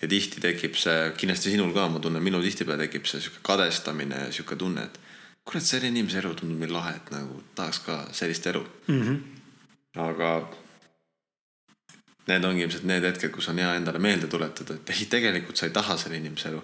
[0.03, 4.25] ja tihti tekib see, kindlasti sinul ka, ma tunnen, minul tihtipeale tekib see sihuke kadestamine
[4.25, 4.99] ja sihuke tunne, et
[5.47, 9.01] kurat, selle inimese elu tundub nii lahe, et nagu tahaks ka sellist elu mm.
[9.01, 9.17] -hmm.
[10.07, 10.33] aga
[12.27, 15.65] need ongi ilmselt need hetked, kus on hea endale meelde tuletada, et ei, tegelikult sa
[15.65, 16.63] ei taha selle inimese elu.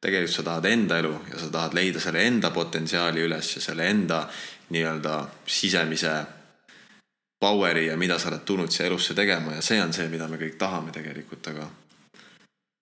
[0.00, 3.90] tegelikult sa tahad enda elu ja sa tahad leida selle enda potentsiaali üles ja selle
[3.90, 4.28] enda
[4.70, 6.14] nii-öelda sisemise
[7.40, 10.36] power'i ja mida sa oled tulnud siia elusse tegema ja see on see, mida me
[10.36, 11.68] kõik tahame tegelikult, aga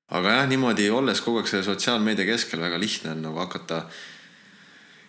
[0.09, 3.83] aga jah, niimoodi olles kogu aeg selle sotsiaalmeedia keskel väga lihtne on nagu hakata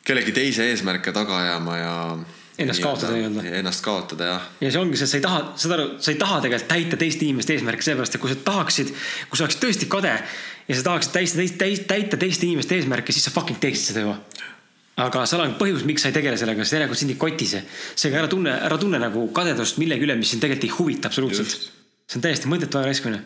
[0.07, 1.93] kellegi teise eesmärke taga ajama ja
[2.59, 3.45] ennast kaotada nii-öelda.
[3.61, 4.47] Ennast kaotada jah.
[4.59, 6.99] ja see ongi see, et sa ei taha, saad aru, sa ei taha tegelikult täita
[6.99, 8.93] teiste inimeste eesmärke, sellepärast et kui sa tahaksid,
[9.29, 13.29] kui sa oleksid tõesti kade ja sa tahaksid täista, täista, täita teiste inimeste eesmärke, siis
[13.29, 14.17] sa fucking teeksid seda juba.
[14.99, 17.63] aga seal on põhjus, miks sa ei tegele sellega, sest järelikult sind ei koti see.
[17.95, 21.55] seega ära tunne, ära tunne nagu kadedust millegi üle, mis sind tegelikult ei huvita absoluutselt.
[22.09, 23.23] see on täiesti mõttetu aja raiskamine.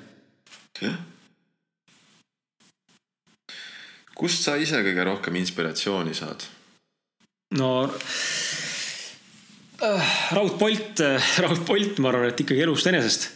[0.84, 1.02] jah
[4.18, 6.46] kust sa ise kõige rohkem inspiratsiooni saad?
[7.58, 7.70] no
[9.84, 13.32] äh, raudpolt äh,, raudpolt, ma arvan, et ikkagi elust enesest.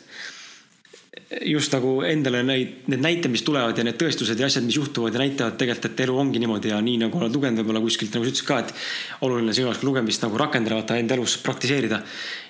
[1.43, 5.11] just nagu endale neid, need näited, mis tulevad ja need tõestused ja asjad, mis juhtuvad
[5.17, 8.23] ja näitavad tegelikult, et elu ongi niimoodi ja nii nagu oled lugenud võib-olla kuskilt, nagu
[8.23, 8.71] sa ütlesid ka, et
[9.27, 11.99] oluline sinu jaoks lugemist nagu rakendada, vaata enda elus praktiseerida.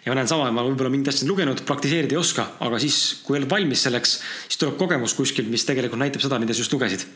[0.06, 3.40] ja ma näen sama, ma võib-olla mingit asja lugenud, praktiseerida ei oska, aga siis, kui
[3.40, 7.08] oled valmis selleks, siis tuleb kogemus kuskilt, mis tegelikult näitab seda, mida sa just lugesid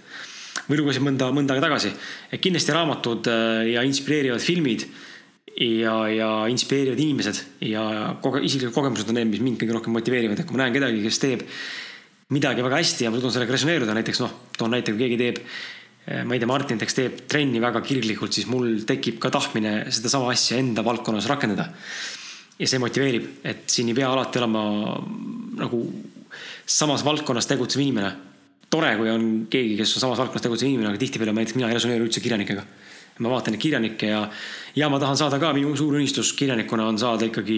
[0.71, 1.91] või lugesin mõnda, mõnda aega tagasi.
[2.31, 4.85] et kindlasti raamatud äh, ja inspireerivad filmid
[5.59, 7.83] ja, ja inspireerivad inimesed ja
[8.23, 11.03] koge-, isiklikud kogemused on need, mis mind kõige rohkem motiveerivad, et kui ma näen kedagi,
[11.03, 11.43] kes teeb
[12.31, 15.43] midagi väga hästi ja ma suudan sellega resoneeruda, näiteks noh, toon näite, kui keegi teeb
[15.43, 19.91] äh, ma ei tea, Martin näiteks teeb trenni väga kirglikult, siis mul tekib ka tahtmine
[19.91, 21.67] sedasama asja enda valdkonnas rakendada.
[22.61, 24.63] ja see motiveerib, et siin ei pea alati olema
[25.59, 25.85] nagu
[26.65, 28.30] samas valdkonnas tegutsev inimene
[28.71, 31.77] tore, kui on keegi, kes on samas valdkonnas tegutsev inimene, aga tihtipeale näiteks mina ei
[31.77, 32.63] resoneeru üldse kirjanikega.
[33.21, 34.21] ma vaatan neid kirjanikke ja,
[34.75, 37.57] ja ma tahan saada ka, minu suur unistus kirjanikuna on saada ikkagi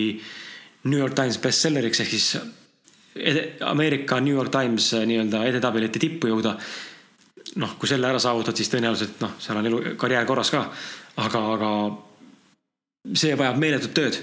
[0.90, 2.26] New York Times bestselleriks ehk siis
[3.62, 6.58] Ameerika New York Times äh, nii-öelda edetabelite tippu jõuda.
[7.62, 10.66] noh, kui selle ära saavutad, siis tõenäoliselt noh, seal on elu, karjäär korras ka.
[11.22, 11.72] aga, aga
[13.14, 14.20] see vajab meeletut tööd.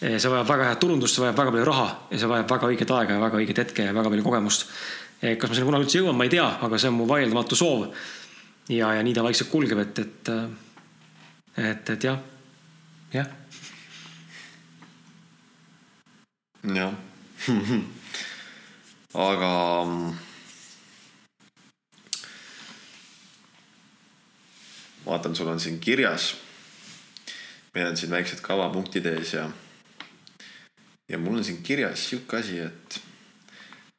[0.00, 2.98] see vajab väga head turundust, see vajab väga palju raha ja see vajab väga õiget
[2.98, 6.00] aega ja väga õiget hetke ja väga palju kogemust Eh, kas ma sinna kunagi üldse
[6.00, 7.88] jõuan, ma ei tea, aga see on mu vaieldamatu soov.
[8.68, 12.18] ja, ja nii ta vaikselt kulgeb, et, et, äh, et, et jah,
[13.14, 13.28] jah.
[16.74, 16.94] jah
[19.14, 19.50] aga
[25.04, 26.34] vaatan, sul on siin kirjas.
[27.74, 29.48] meil on siin väiksed kavapunktid ees ja,
[31.08, 33.00] ja mul on siin kirjas sihuke asi, et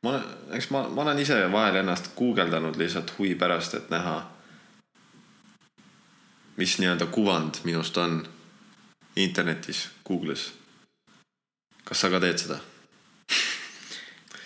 [0.06, 0.20] ma,
[0.54, 4.20] eks ma, ma olen ise vahel ennast guugeldanud lihtsalt huvi pärast, et näha,
[6.60, 8.22] mis nii-öelda kuvand minust on
[9.16, 10.52] internetis, Google'is.
[11.86, 12.60] kas sa ka teed seda?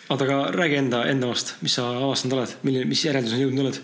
[0.10, 3.82] oota, aga räägi enda, enda omast, mis sa avastanud oled, milline, mis järelduseni jõudnud oled?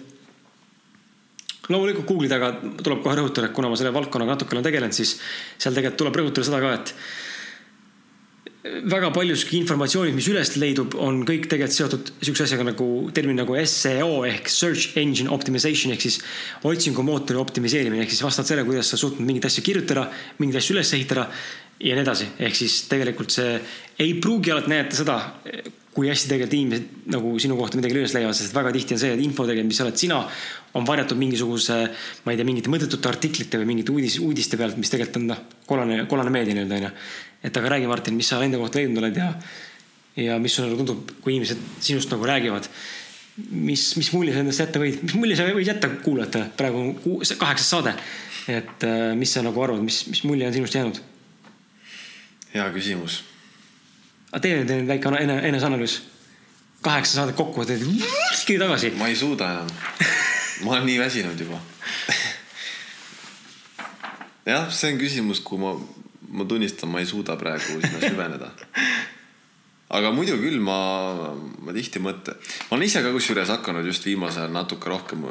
[1.69, 5.15] loomulikult Google'i taga tuleb kohe rõhutada, et kuna ma selle valdkonnaga natuke olen tegelenud, siis
[5.57, 6.93] seal tegelikult tuleb rõhutada seda ka, et
[8.65, 13.57] väga paljuski informatsioonid, mis üles leidub, on kõik tegelikult seotud sihukese asjaga nagu termin nagu
[13.69, 16.17] seo ehk search engine optimization ehk siis
[16.65, 20.07] otsingumootori optimiseerimine ehk siis vastavalt sellele, kuidas sa suutnud mingeid asju kirjutada,
[20.39, 21.27] mingeid asju üles ehitada
[21.79, 22.29] ja nii edasi.
[22.39, 23.59] ehk siis tegelikult see
[24.01, 25.19] ei pruugi alati näidata seda,
[25.95, 29.13] kui hästi tegelikult inimesed nagu sinu kohta midagi üles leiavad, sest väga tihti on see,
[29.13, 30.17] et info tegelikult, mis oled sina,
[30.75, 31.77] on varjatud mingisuguse,
[32.25, 35.45] ma ei tea, mingite mõttetute artiklite või mingite uudis, uudiste pealt, mis tegelikult on noh,
[35.69, 36.91] kollane, kollane meedia nii-öelda onju
[37.45, 39.27] et aga räägi, Martin, mis sa enda kohta leidnud oled ja,
[40.17, 42.69] ja mis sulle nagu tundub, kui inimesed sinust nagu räägivad.
[43.51, 46.95] mis, mis mulje sa endast jätta võid, mis mulje sa võid jätta kuulajatele, praegu on
[47.37, 47.93] kaheksas saade.
[48.47, 51.01] et äh, mis sa nagu arvad, mis, mis mulje on sinust jäänud?
[52.53, 53.23] hea küsimus.
[54.31, 56.01] aga tee nüüd väike ene, eneseanalüüs.
[56.81, 57.85] kaheksa saadet kokku, teed
[58.59, 58.93] tagasi.
[58.97, 59.67] ma ei suuda enam.
[60.63, 61.59] ma olen nii väsinud juba
[64.51, 65.75] jah, see on küsimus, kuhu ma
[66.35, 68.51] ma tunnistan, ma ei suuda praegu sinna süveneda.
[69.95, 70.77] aga muidu küll ma,
[71.63, 75.27] ma tihti mõtlen, ma olen ise ka kusjuures hakanud just viimasel ajal natuke rohkem,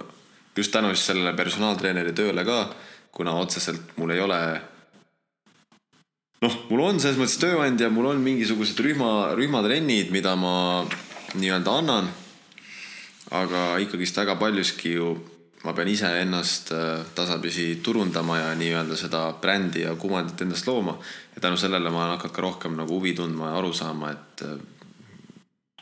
[0.57, 2.61] just tänu siis sellele personaaltreeneri tööle ka,
[3.15, 4.41] kuna otseselt mul ei ole
[6.45, 10.85] noh, mul on selles mõttes tööandja, mul on mingisugused rühma, rühmatrennid, mida ma
[11.35, 12.13] nii-öelda annan.
[13.35, 15.15] aga ikkagist väga paljuski ju
[15.65, 20.99] ma pean ise ennast äh, tasapisi turundama ja nii-öelda seda brändi ja kuvandit endast looma.
[21.35, 24.45] ja tänu sellele ma olen hakanud ka rohkem nagu huvi tundma ja aru saama, et
[24.45, 24.59] äh,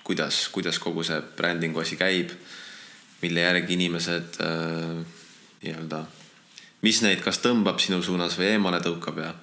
[0.05, 2.31] kuidas, kuidas kogu see brändingu asi käib.
[3.23, 5.03] mille järgi inimesed äh,
[5.63, 6.05] nii-öelda,
[6.83, 9.35] mis neid kas tõmbab sinu suunas või eemale tõukab ja.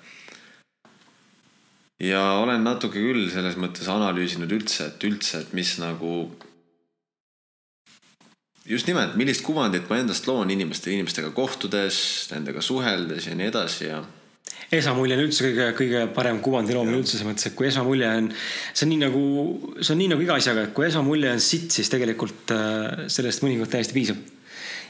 [2.00, 6.32] ja olen natuke küll selles mõttes analüüsinud üldse, et üldse, et mis nagu
[8.70, 12.00] just nimelt, millist kuvandit ma endast loon inimeste, inimestega kohtudes,
[12.34, 14.04] nendega suheldes ja nii edasi ja
[14.76, 18.28] esmamulje on üldse kõige, kõige parem kuvandi loomine üldse selles mõttes, et kui esmamulje on,
[18.74, 19.24] see on nii nagu,
[19.80, 23.46] see on nii nagu iga asjaga, et kui esmamulje on sitt, siis tegelikult äh, sellest
[23.46, 24.22] mõnikord täiesti piisab.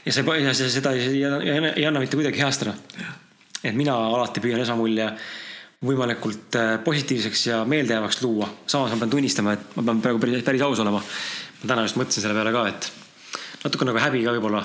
[0.04, 2.74] ja see, ja see, seda ei, ei, ei anna mitte kuidagi heastada.
[3.64, 5.08] et mina alati püüan esmamulje
[5.84, 8.50] võimalikult äh, positiivseks ja meeldejäävaks luua.
[8.66, 11.00] samas ma pean tunnistama, et ma pean praegu päris, päris aus olema.
[11.62, 12.92] ma täna just mõtlesin selle peale ka, et
[13.64, 14.62] natuke nagu häbi ka võib-olla.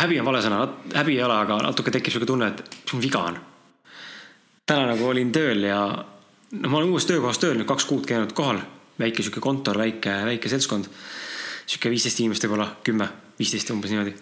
[0.00, 0.60] häbi on vale sõna,
[0.94, 3.40] häbi ei ole, aga natuke tekib sihuke tunne, et mis mul viga on.
[4.66, 8.32] täna nagu olin tööl ja noh, ma olen uues töökohas tööl nüüd kaks kuud käinud
[8.32, 8.60] kohal,
[8.98, 10.88] väike sihuke kontor, väike, väike seltskond.
[11.66, 13.08] sihuke viisteist inimest võib-olla, kümme,
[13.38, 14.14] viisteist umbes niimoodi.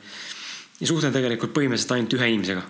[0.81, 2.67] ja suhtlen tegelikult põhimõtteliselt ainult ühe inimesega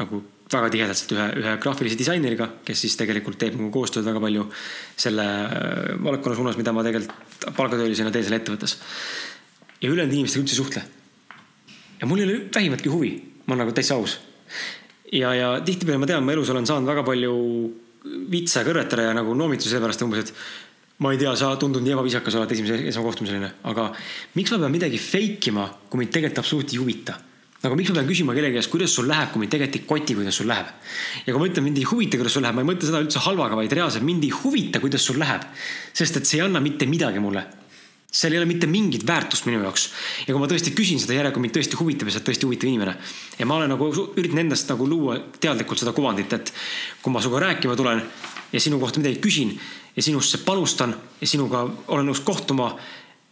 [0.00, 4.46] nagu väga tihedalt ühe, ühe graafilise disaineriga, kes siis tegelikult teeb minuga koostööd väga palju
[4.98, 8.78] selle äh, valdkonna suunas, mida ma tegelikult palgatöölisena teen seal ettevõttes
[9.80, 10.82] ja ülejäänud inimestega üldse ei suhtle.
[12.00, 13.12] ja mul ei ole vähimatki huvi,
[13.46, 14.18] ma olen nagu täitsa aus.
[15.12, 17.36] ja, ja tihtipeale ma tean, ma elus olen saanud väga palju
[18.30, 20.34] vitsa kõrvetada ja nagu noomitusi sellepärast umbes, et
[21.04, 23.90] ma ei tea, sa tundud nii ebaviisakas oled esimese, esmakohtumisel onju, aga
[24.36, 27.18] miks ma pean midagi fake ima, kui mind tegelikult absoluutselt ei huvita
[27.60, 30.14] nagu miks ma pean küsima kellegi käest, kuidas sul läheb, kui mind tegelikult ei koti,
[30.16, 30.68] kuidas sul läheb.
[31.26, 33.20] ja kui ma ütlen, mind ei huvita, kuidas sul läheb, ma ei mõtle seda üldse
[33.20, 35.44] halvaga, vaid reaalselt mind ei huvita, kuidas sul läheb.
[35.92, 37.44] sest et see ei anna mitte midagi mulle
[38.10, 39.90] seal ei ole mitte mingit väärtust minu jaoks.
[40.26, 42.70] ja kui ma tõesti küsin seda, järelikult mind tõesti huvitab ja sa oled tõesti huvitav
[42.70, 42.96] inimene.
[43.38, 46.52] ja ma olen nagu, üritan endast nagu luua teadlikult seda kuvandit, et
[47.02, 48.02] kui ma sinuga rääkima tulen
[48.52, 49.54] ja sinu kohta midagi küsin
[49.96, 52.74] ja sinusse panustan ja sinuga olen nõus kohtuma,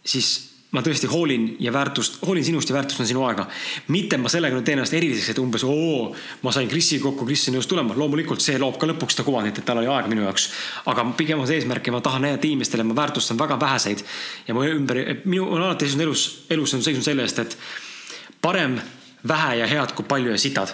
[0.05, 3.47] siis ma tõesti hoolin ja väärtust, hoolin sinust ja väärtustan sinu aega.
[3.87, 6.11] mitte ma sellega nüüd teen ennast eriliseks, et umbes oo,
[6.43, 7.95] ma sain Krisi kokku, Kris on nõus tulema.
[7.97, 10.49] loomulikult see loob ka lõpuks seda kuvandit, et tal oli aega minu jaoks.
[10.85, 14.05] aga pigem on see eesmärk ja ma tahan näidata inimestele, ma väärtustan väga väheseid.
[14.47, 17.57] ja mu ümber, minu, on alati seisnud elus, elus on seisnud selle eest, et
[18.41, 18.77] parem
[19.27, 20.71] vähe ja head kui palju ja sitad.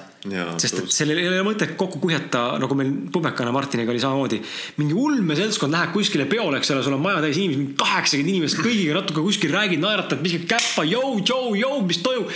[0.62, 4.42] sest et sellel ei ole mõtet kokku kuhjata, nagu meil Pubekana Martiniga oli samamoodi.
[4.78, 8.62] mingi ulmeseltskond läheb kuskile peole, eks ole, sul on maja täis inimesi, mingi kaheksakümmend inimest,
[8.62, 12.30] kõigiga natuke kuskil räägid, naeratad, viskad käppa, jõu, jõu, jõu, mis toimub.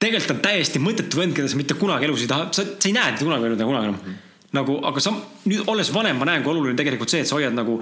[0.00, 2.96] tegelikult on täiesti mõttetu vend, keda sa mitte kunagi elus ei taha, sa, sa ei
[2.96, 4.10] näe teda kunagi veel kunagi enam mm.
[4.10, 4.26] -hmm
[4.56, 5.12] nagu, aga sa
[5.46, 7.76] nüüd olles vanem, ma näen, kui oluline tegelikult see, et sa hoiad nagu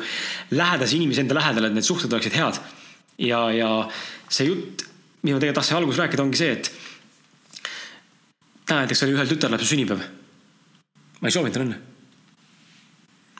[0.52, 2.60] lähedasi inimesi enda lähedal, et need suhted oleksid head.
[3.18, 3.70] ja, ja
[4.28, 4.84] see jutt,
[5.22, 6.70] mida ma tegelikult tahtsin alguses rääkida, ongi see, et
[8.68, 10.02] täna näiteks oli ühel tütarlapse sünnipäev.
[11.20, 11.78] ma ei soovinud talle õnne.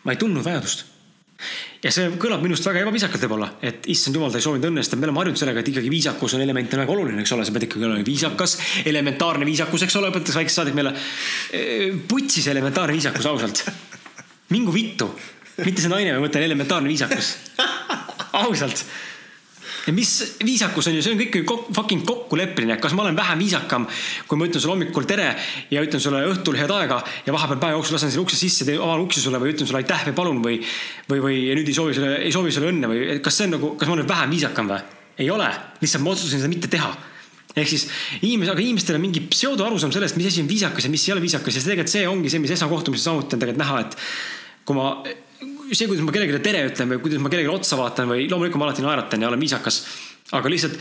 [0.04, 0.84] ma ei tundnud vajadust.
[1.84, 4.96] ja see kõlab minust väga ebaviisakalt võib-olla, et issand jumal, ta ei soovinud õnne, sest
[4.96, 7.54] me oleme harjunud sellega, et ikkagi viisakus on element on väga oluline, eks ole, sa
[7.54, 8.58] pead ikkagi olema viisakas,
[8.88, 10.94] elementaarne viisakus, eks ole, õpetatakse väiksest saadik meile.
[12.08, 13.64] putsis elementaarne viisakus, ausalt.
[14.50, 15.12] mingu vittu
[15.66, 17.34] mitte see naine, ma mõtlen elementaarne viisakus.
[18.42, 18.84] ausalt.
[19.88, 20.10] Ja mis
[20.44, 23.86] viisakus on ju, see on kõik ju kok- fucking kokkuleppimine, kas ma olen vähem viisakam,
[24.28, 25.30] kui ma ütlen sulle hommikul tere
[25.72, 29.06] ja ütlen sulle õhtul head aega ja vahepeal päeva jooksul lasen selle ukse sisse, avan
[29.06, 30.58] uksi sulle või ütlen sulle aitäh või palun või,
[31.08, 33.74] või, või nüüd ei soovi sulle, ei soovi sulle õnne või kas see on nagu,
[33.80, 34.82] kas ma olen vähem viisakam või?
[35.18, 35.48] ei ole,
[35.80, 36.92] lihtsalt ma otsustasin seda mitte teha
[37.56, 37.86] ehk siis
[38.20, 41.14] inimesed, aga inimestel on mingi pseudo arusaam sellest, mis asi on viisakas ja mis ei
[41.14, 43.96] ole viisakas ja tegelikult see ongi see, mis esmakohtumisel samuti on tegelikult näha, et
[44.68, 44.92] kui ma,
[45.72, 48.68] see, kuidas ma kellelegi tere ütlen või kuidas ma kellelegi otsa vaatan või loomulikult ma
[48.68, 49.82] alati naeratan ja olen viisakas,
[50.38, 50.78] aga lihtsalt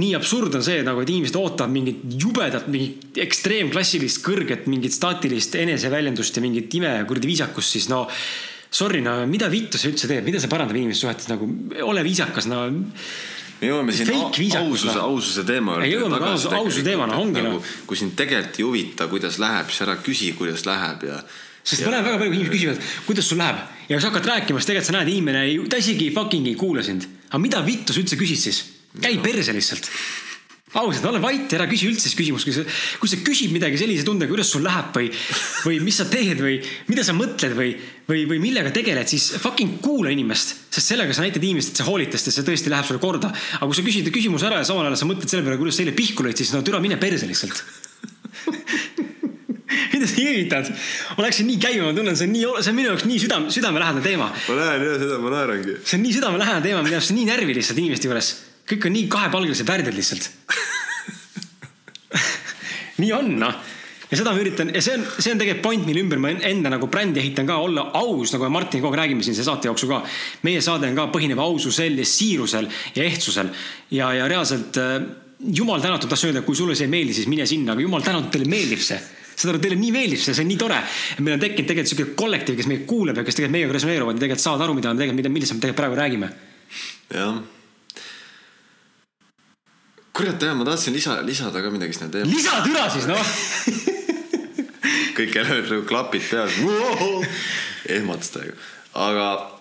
[0.00, 5.54] nii absurd on see nagu, et inimesed ootavad mingit jubedat, mingit ekstreemklassilist kõrget, mingit staatilist
[5.60, 8.08] eneseväljendust ja mingit ime kuradi viisakust, siis no
[8.74, 11.46] sorry, no mida vittu see üldse teeb, mida see parandab inimeste suhetes nagu,
[11.86, 14.10] ole viisakas, no me jõuame siin
[14.58, 17.74] aususe, aususe teema Ei, jõuame ka aususe- teemana, ongi, nagu, noh.
[17.86, 21.22] kui sind tegelikult ei huvita, kuidas läheb, siis ära küsi, kuidas läheb ja.
[21.64, 24.60] Sest ma näen väga palju, kui inimesed küsivad, kuidas sul läheb ja sa hakkad rääkima,
[24.60, 27.08] siis tegelikult sa näed, inimene ei, ta isegi fucking ei kuula sind.
[27.30, 28.60] aga mida vittu sa üldse küsid siis?
[29.00, 29.88] käi perse lihtsalt.
[30.74, 32.64] ausalt, ole vait ja ära küsi üldse siis küsimust, kui sa,
[32.98, 35.10] kui sa küsid midagi sellise tundega, kuidas sul läheb või,
[35.62, 36.56] või mis sa teed või
[36.88, 37.76] mida sa mõtled või,
[38.08, 40.56] või, või millega tegeled, siis fucking kuula inimest.
[40.74, 43.30] sest sellega sa näitad inimest, et sa hoolid tast ja see tõesti läheb sulle korda.
[43.30, 45.86] aga kui sa küsid küsimuse ära ja samal ajal sa mõtled selle peale, kuidas sa
[45.86, 47.62] eile pihku lõid, siis no türa mine perse lihtsalt
[49.92, 50.70] mida sa irvitad?
[51.18, 53.52] ma läksin nii käima, ma tunnen, see on nii, see on minu jaoks nii südame,
[53.54, 54.30] südamelähedane teema.
[54.48, 55.72] ma näen ja seda ma naerangi.
[55.84, 58.28] see on nii südamelähedane teema, minu jaoks nii närvi lihtsalt inimeste juures.
[58.70, 60.30] kõik on nii kahepalgelised värdjad lihtsalt.
[63.02, 63.54] nii on noh.
[64.10, 66.44] ja seda ma üritan ja see on, see on tegelikult point, mille ümber ma en-
[66.46, 69.48] enda nagu brändi ehitan ka, olla aus, nagu me Martiniga kogu aeg räägime siin selle
[69.50, 69.98] saate jooksul ka.
[70.46, 73.48] meie saade on ka, põhineb aususel ja siirusel ja ehtsusel
[73.90, 74.96] ja, ja reaalselt äh,
[75.54, 78.30] jumal tänatud, tahtsin öelda, kui sulle see ei meeldi, siis mine sinna, aga jumal tänatud,
[78.32, 79.00] teile meeldib see
[79.34, 80.78] saad aru, teile nii meeldib see, see on nii tore.
[81.20, 84.24] meil on tekkinud tegelikult siuke kollektiiv, kes meid kuulab ja kes tegelikult meiega resoneeruvad ja
[84.24, 86.30] tegelikult saavad aru, mida me tegelikult, millest me tegelikult praegu räägime.
[87.14, 87.40] jah.
[90.14, 92.30] kurat jah, ma tahtsin lisa, lisada ka midagi sinna teema.
[92.30, 93.34] lisa türa siis noh.
[95.18, 96.60] kõik jälle nagu klapid peas.
[97.98, 98.56] ehmatas täiega,
[98.94, 99.53] aga.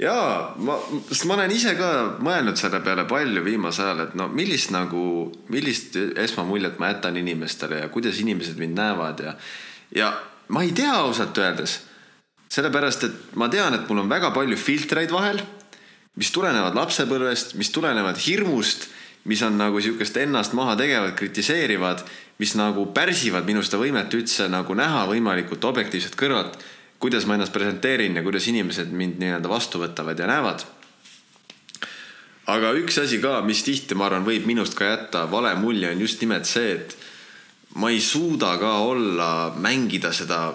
[0.00, 0.76] jaa, ma,
[1.08, 1.88] sest ma olen ise ka
[2.24, 7.84] mõelnud selle peale palju viimasel ajal, et no millist nagu, millist esmamuljet ma jätan inimestele
[7.84, 9.34] ja kuidas inimesed mind näevad ja,
[9.94, 10.10] ja
[10.48, 11.82] ma ei tea ausalt öeldes.
[12.54, 15.40] sellepärast, et ma tean, et mul on väga palju filtreid vahel,
[16.14, 18.86] mis tulenevad lapsepõlvest, mis tulenevad hirmust,
[19.26, 22.04] mis on nagu siukest ennast maha tegevad, kritiseerivad,
[22.38, 26.58] mis nagu pärsivad minu seda võimet üldse nagu näha võimalikult objektiivselt kõrvalt,
[26.98, 30.64] kuidas ma ennast presenteerin ja kuidas inimesed mind nii-öelda vastu võtavad ja näevad.
[32.46, 36.00] aga üks asi ka, mis tihti, ma arvan, võib minust ka jätta vale mulje, on
[36.00, 36.96] just nimelt see, et
[37.80, 40.52] ma ei suuda ka olla, mängida seda,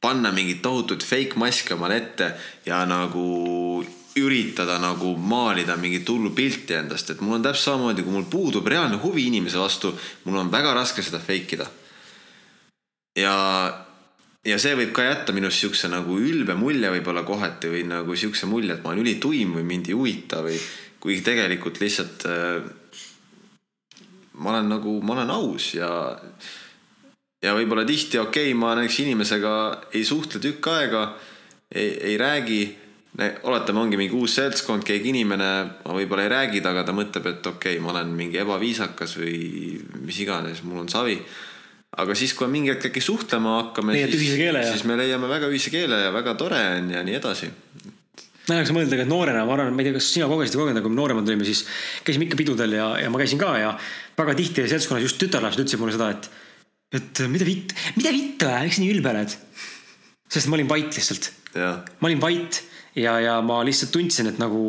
[0.00, 2.30] panna mingit tohutut fake maski omale ette
[2.66, 3.84] ja nagu
[4.16, 8.66] üritada nagu maalida mingit hullu pilti endast, et mul on täpselt samamoodi, kui mul puudub
[8.66, 9.92] reaalne huvi inimese vastu,
[10.24, 11.66] mul on väga raske seda fake ida.
[13.16, 13.34] ja,
[14.46, 18.46] ja see võib ka jätta minust siukse nagu ülbe mulje võib-olla kohati või nagu siukse
[18.46, 20.58] mulje, et ma olen ülituim või mind ei huvita või
[21.02, 22.60] kuigi tegelikult lihtsalt äh,
[24.38, 25.90] ma olen nagu, ma olen aus ja
[27.42, 29.54] ja võib-olla tihti okei okay,, ma näiteks inimesega
[29.94, 31.06] ei suhtle tükk aega,
[31.70, 32.60] ei, ei räägi.
[33.42, 35.50] oletame, ongi mingi uus seltskond, keegi inimene,
[35.84, 39.36] ma võib-olla ei räägi temaga, ta mõtleb, et okei okay,, ma olen mingi ebaviisakas või
[40.04, 41.16] mis iganes, mul on savi.
[42.02, 44.34] Aga siis, kui mingi hetk äkki suhtlema hakkame, siis
[44.72, 47.48] siis me leiame väga ühise keele ja väga tore on ja nii edasi.
[48.46, 51.00] tahaks mõelda, et noorena, ma arvan, ma ei tea, kas sina kogesid kogenud, kui me
[51.00, 51.64] nooremad olime, siis
[52.06, 53.72] käisime ikka pidudel ja, ja ma käisin ka ja
[54.18, 56.28] väga tihti seltskonnas just tütarlapsed ütlesid mulle seda, et,
[57.00, 59.40] et mida vitt, mida vittu, miks sa nii ülbe oled?
[60.36, 62.60] sest ma olin vait lihtsalt, ma olin vait
[62.98, 64.62] ja, ja ma lihtsalt tundsin, et nagu,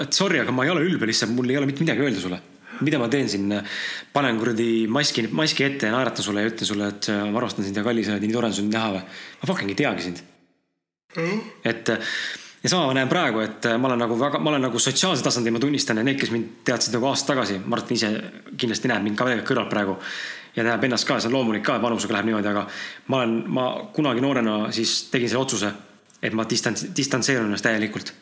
[0.00, 2.40] et sorry, aga ma ei ole ülbe lihtsalt, mul ei ole mitte midagi öelda sulle.
[2.84, 3.52] Mida ma teen siin,
[4.12, 7.76] panen kuradi maski, maski ette ja naeratan sulle ja ütlen sulle, et ma armastan sind
[7.76, 9.04] ja kallis oled ja nii tore on sind näha või?
[9.42, 10.24] ma fucking ei teagi sind.
[11.64, 11.92] Et
[12.62, 15.54] ja sama ma näen praegu, et ma olen nagu väga, ma olen nagu sotsiaalsel tasandil,
[15.54, 18.10] ma tunnistan ja need, kes mind teadsid nagu aasta tagasi, Martin ise
[18.58, 19.96] kindlasti näeb mind ka tegelikult kõrvalt praegu
[20.56, 22.66] ja näeb ennast ka, see on loomulik ka, vanusega läheb niimoodi, aga
[23.12, 23.66] ma olen, ma
[23.96, 25.72] kunagi noorena siis tegin selle otsuse,
[26.22, 28.14] et ma distants, distantseerun ennast täielikult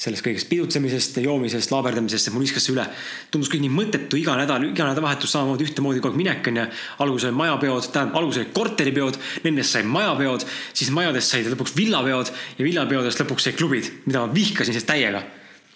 [0.00, 2.86] sellest kõigest pidutsemisest, joomisest, laaberdamisest, et mul viskas see üle.
[3.32, 6.64] tundus kõik nii mõttetu iga nädal, iga nädalavahetus samamoodi ühtemoodi kogu aeg minek onju.
[7.04, 12.32] alguses olid majapeod, tähendab alguses olid korteripeod, nendest sai majapeod, siis majadest said lõpuks villapeod
[12.32, 15.22] ja villapeodest lõpuks said klubid, mida ma vihkasin siis täiega.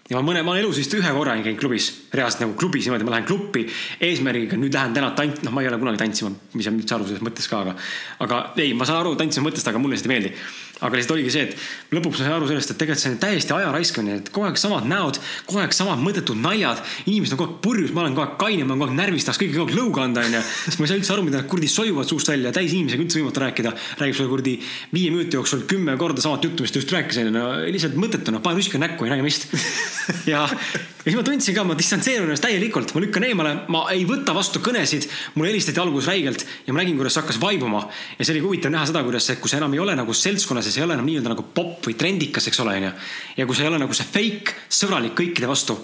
[0.09, 3.05] ja ma mõne, ma olen elus vist ühe korra käinud klubis, reaalselt nagu klubis niimoodi,
[3.05, 3.69] ma lähen klubi
[4.01, 7.09] eesmärgiga, nüüd lähen täna tant-, noh, ma ei ole kunagi tantsima, mis on üldse aru
[7.09, 7.77] selles mõttes ka, aga.
[8.25, 10.37] aga ei, ma saan aru tantsimise mõttest, aga mulle lihtsalt ei meeldi
[10.85, 13.55] aga lihtsalt oligi see, et lõpuks ma sain aru sellest, et tegelikult see on täiesti
[13.57, 15.19] aja raiskamine, et kogu aeg samad näod,
[15.49, 16.83] kogu aeg samad mõttetud naljad.
[17.07, 19.27] inimesed on kogu aeg purjus, ma olen kogu aeg kaine, ma olen kogu aeg närvis,
[19.29, 20.43] tahaks kõigile kogu aeg lõuga anda, onju.
[20.67, 23.21] siis ma ei saa üldse aru, mida nad kuradi sojuvad suust välja, täis inimesega üldse
[23.21, 23.75] võimatu rääkida.
[24.01, 24.57] räägib sulle kuradi
[24.93, 27.33] viie minuti jooksul kümme korda samat juttu, mis ta just rääkis, onju.
[27.35, 29.49] no lihtsalt mõttetuna, pane rusiga näkku ja räägi mist.
[30.33, 34.05] ja, ja siis ma tundsin ka, ma distantseerun ennast täielikult, ma lükkan eemale, ma ei
[34.09, 35.09] võta vastu kõnesid.
[35.35, 37.87] mulle helistati alguses räigelt ja ma nägin, kuidas see hakkas vaibuma.
[38.19, 40.74] ja see oli huvitav näha seda, kuidas see, kui sa enam ei ole nagu seltskonnas
[40.75, 42.91] sa ei ole enam nii-öelda nagu popp või trendikas, eks ole, onju.
[43.39, 45.77] ja kui sa ei ole nagu see fake sõbralik kõikide vastu,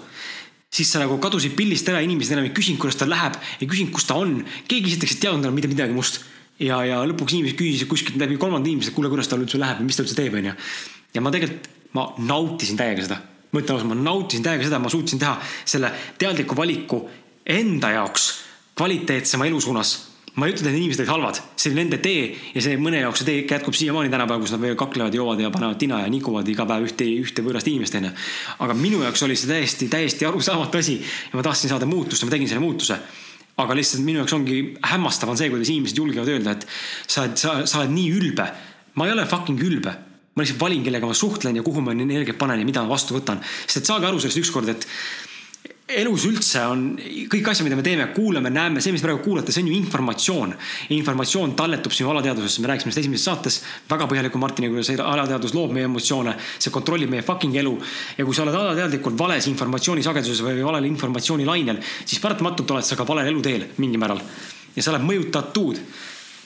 [0.71, 3.93] siis sa nagu kadusid pillist ära, inimesed enam ei küsinud, kuidas tal läheb, ei küsinud,
[3.95, 4.37] kus ta on.
[4.67, 6.21] keegi esiteks ei teadnud enam mitte midagi must.
[6.59, 9.87] ja, ja lõpuks inimesed küsisid kuskilt läbi kolmanda inimese, kuule, kuidas tal üldse läheb ja
[9.87, 10.53] mis ta üldse teeb, onju.
[11.15, 13.19] ja ma tegelikult, ma nautisin täiega seda.
[13.51, 15.35] ma ütlen ausalt, ma nautisin täiega seda, ma suutsin teha
[15.65, 17.03] selle teadliku valiku
[17.45, 18.31] enda jaoks
[18.77, 22.27] kvaliteetsema elu suunas ma ei ütle, et need inimesed olid halvad, see oli nende tee
[22.55, 25.49] ja see mõne jaoks see tee jätkub siiamaani tänapäeval, kus nad veel kaklevad, joovad ja
[25.51, 28.11] panevad tina ja nikuvad iga päev ühte, ühte võõrast inimest, onju.
[28.63, 32.29] aga minu jaoks oli see täiesti, täiesti arusaamatu asi ja ma tahtsin saada muutust ja
[32.29, 32.99] ma tegin selle muutuse.
[33.61, 34.61] aga lihtsalt minu jaoks ongi
[34.93, 36.63] hämmastav on see, kuidas inimesed julgevad öelda, et
[37.07, 38.47] sa oled, sa, sa oled nii ülbe.
[38.95, 39.97] ma ei ole fucking ülbe
[40.31, 43.19] ma lihtsalt valin, kellega ma suhtlen ja kuhu ma energiat panen ja mida ma vastu
[43.19, 43.43] võtan.
[43.65, 44.87] sest et saage aru sellest ükskord, et
[45.89, 46.83] elus üldse on
[47.31, 50.53] kõik asjad, mida me teeme, kuulame, näeme, see, mis praegu kuulate, see on ju informatsioon.
[50.95, 53.59] informatsioon talletub sinu alateadvusesse, me rääkisime sellest esimeses saates
[53.89, 57.75] väga põhjalikult Martiniga, kuidas alateadvus loob meie emotsioone, see kontrollib meie fucking elu.
[58.17, 62.87] ja kui sa oled alateadlikult vales informatsiooni sageduses või valel informatsiooni lainel, siis paratamatult oled
[62.87, 64.21] sa ka valel eluteel mingil määral.
[64.75, 65.79] ja sa oled mõjutatud.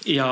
[0.06, 0.30] ja,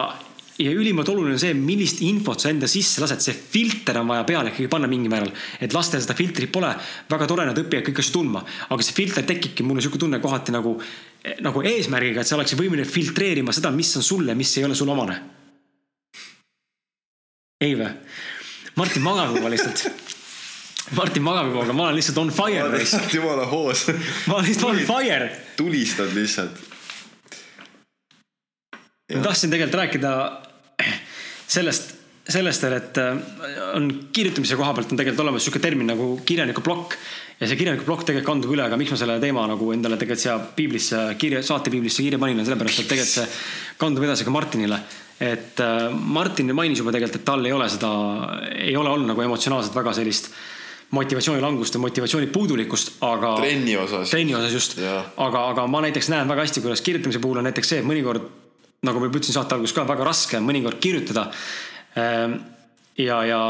[0.59, 4.25] ja ülimalt oluline on see, millist infot sa enda sisse lased, see filter on vaja
[4.27, 5.31] peale ikkagi panna mingil määral.
[5.59, 6.69] et lastel seda filtrit pole,
[7.09, 10.19] väga tore, nad õpivad kõiki asju tundma, aga see filter tekibki, mul on sihuke tunne
[10.21, 10.75] kohati nagu,
[11.41, 14.93] nagu eesmärgiga, et sa oleksid võimeline filtreerima seda, mis on sulle, mis ei ole sulle
[14.93, 15.19] omane.
[17.63, 17.89] ei või?
[18.75, 19.87] Martin magab juba lihtsalt
[20.97, 22.61] Martin magab juba, aga ma olen lihtsalt on fire.
[22.61, 23.87] ma olen lihtsalt jumala hoos.
[24.27, 25.31] ma olen lihtsalt on fire.
[25.57, 26.61] tulistad lihtsalt
[29.13, 30.11] ma tahtsin tegelikult rääkida
[31.53, 31.91] sellest,
[32.23, 33.19] sellest veel, et äh,
[33.77, 36.97] on kirjutamise koha pealt on tegelikult olemas sihuke termin nagu kirjaniku plokk.
[37.39, 40.23] ja see kirjaniku plokk tegelikult kandub üle, aga miks ma selle teema nagu endale tegelikult
[40.23, 44.79] siia piiblisse, kirja, saatepiiblisse kirja panin, on sellepärast, et tegelikult see kandub edasi ka Martinile.
[45.19, 47.93] et äh, Martin mainis juba tegelikult, et tal ei ole seda,
[48.55, 50.31] ei ole olnud nagu emotsionaalselt väga sellist
[50.93, 53.35] motivatsioonilangust ja motivatsiooni puudulikkust, aga.
[53.41, 54.09] trenni osas.
[54.13, 54.77] trenni osas just,
[55.17, 58.29] aga, aga ma näiteks näen väga hästi, kuidas kirjutamise puhul on näiteks see, et mõnikord
[58.83, 61.29] nagu ma juba ütlesin saate alguses ka, väga raske on mõnikord kirjutada.
[61.99, 62.39] Ehm,
[62.99, 63.43] ja, ja,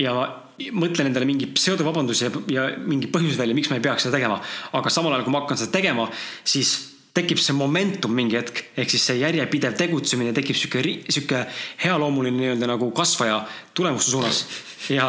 [0.00, 0.26] ja ma
[0.72, 4.40] mõtlen endale mingi pseudovabandusi ja, ja mingi põhjus välja, miks ma ei peaks seda tegema.
[4.72, 6.06] aga samal ajal, kui ma hakkan seda tegema,
[6.44, 6.74] siis
[7.16, 11.42] tekib see momentum mingi hetk, ehk siis see järjepidev tegutsemine tekib sihuke, sihuke
[11.84, 13.40] healoomuline nii-öelda nagu kasvaja
[13.76, 14.44] tulemuste suunas.
[14.92, 15.08] ja,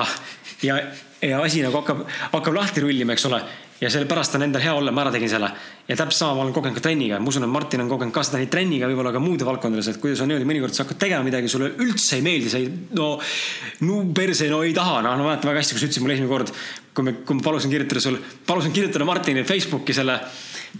[0.64, 0.80] ja,
[1.22, 3.42] ja asi nagu hakkab, hakkab lahti rullima, eks ole
[3.82, 5.50] ja sellepärast on endal hea olla, ma ära tegin selle.
[5.88, 8.24] ja täpselt sama ma olen kogenud ka trenniga, ma usun, et Martin on kogenud ka
[8.26, 11.26] seda nii trenniga, võib-olla ka muude valdkondades, et kuidas on niimoodi, mõnikord sa hakkad tegema
[11.28, 13.12] midagi, sulle üldse ei meeldi, sa ei, no,
[13.86, 16.34] no perse, no ei taha, noh, ma mäletan väga hästi, kui sa ütlesid mulle esimene
[16.34, 16.54] kord,
[16.98, 18.18] kui me, kui ma palusin kirjutada sul,
[18.50, 20.18] palusin kirjutada Martinile Facebooki selle,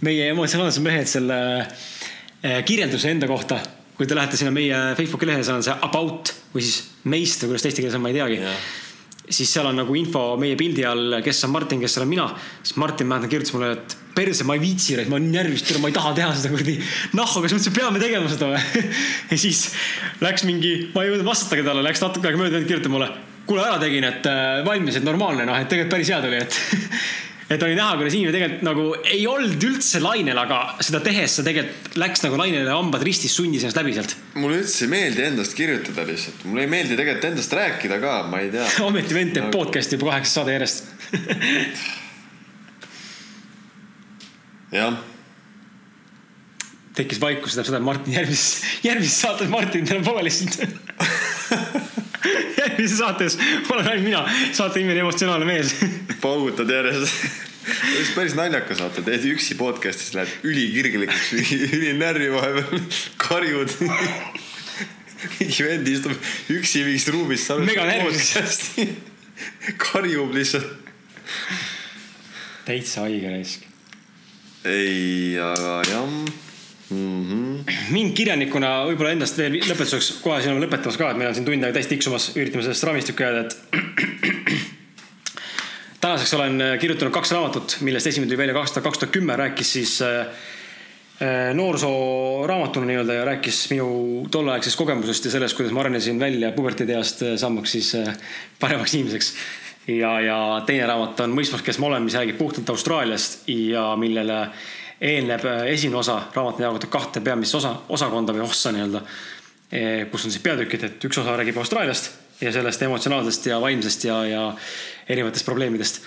[0.04, 3.62] meie emotsionaalsed mehed selle eh, kirjelduse enda kohta.
[3.98, 7.50] kui te lähete sinna meie Facebooki lehele, seal on see about või siis meist või
[7.50, 8.68] kuidas ta eesti keeles on, ma ei teagi yeah
[9.30, 12.28] siis seal on nagu info meie pildi all, kes on Martin, kes olen mina.
[12.62, 15.94] siis Martin mäletan kirjutas mulle, et perse, ma ei viitsi, ma olen närvis, ma ei
[15.94, 16.76] taha teha seda kuradi
[17.18, 18.84] nahku, kas me üldse peame tegema seda või
[19.30, 19.64] ja siis
[20.24, 23.12] läks mingi, ma ei jõudnud vastatagi talle, läks natuke aega mööda, kirjutab mulle.
[23.48, 26.58] kuule, ära tegin, et äh, valmis, et normaalne, noh, et tegelikult päris hea tuli, et
[27.48, 31.44] et oli näha, kuidas inimene tegelikult nagu ei olnud üldse lainel, aga seda tehes sa
[31.46, 34.12] tegelikult läks nagu lainele hambad ristis, sundis ennast läbi sealt.
[34.36, 38.36] mulle üldse ei meeldi endast kirjutada lihtsalt, mulle ei meeldi tegelikult endast rääkida ka, ma
[38.44, 38.66] ei tea.
[38.88, 39.54] Ometi vend teeb nagu...
[39.56, 40.84] podcast'i juba kaheksas saade järjest.
[44.78, 44.94] Jah.
[46.98, 48.48] Tekkis vaikus, tähendab seda, et Martin järgmises,
[48.84, 50.56] järgmises saates Martin enam pole lihtsalt
[52.58, 53.38] järgmises saates
[53.70, 55.74] olen ainult mina, saate nimi on Emotsionaalne mees
[56.24, 61.32] paugutad järjest see oleks päris naljakas vaata, teed üksi podcast'is, lähed ülikirglikuks,
[61.76, 62.84] ülinärvi vahepeal,
[63.20, 63.74] karjud.
[65.38, 67.48] mingi vend istub üksi mingis ruumis.
[67.66, 68.34] mega närvis.
[69.88, 70.92] karjub lihtsalt.
[72.68, 73.64] täitsa haige raisk.
[74.64, 76.46] ei, aga jah
[76.90, 77.72] mm -hmm.
[77.90, 81.64] mind kirjanikuna võib-olla endast veel lõpetuseks, kohe siin lõpetamas ka, et meil on siin tund
[81.64, 83.56] aega täis tiksumas, üritame sellest raamistikku jääda, et
[86.04, 90.02] tänaseks olen kirjutanud kaks raamatut, millest esimene tuli välja aastal kaks tuhat kümme, rääkis siis
[90.02, 90.26] äh,
[91.22, 97.22] äh, noorsooraamatuna nii-öelda ja rääkis minu tolleaegsest kogemusest ja sellest, kuidas ma arenesin välja puberteedieast
[97.36, 97.96] sammaks siis
[98.60, 99.34] paremaks inimeseks.
[99.88, 104.46] ja, ja teine raamat on Mõistmaks, kes ma olen, mis räägib puhtalt Austraaliast ja millele
[105.00, 109.02] eelneb esimene osa, raamat jaotatud kahte peamist osa, osakonda või ossa nii-öelda.
[110.10, 114.16] kus on siis peatükid, et üks osa räägib Austraaliast ja sellest emotsionaalsest ja vaimsest ja,
[114.26, 114.42] ja
[115.08, 116.00] erinevatest probleemidest.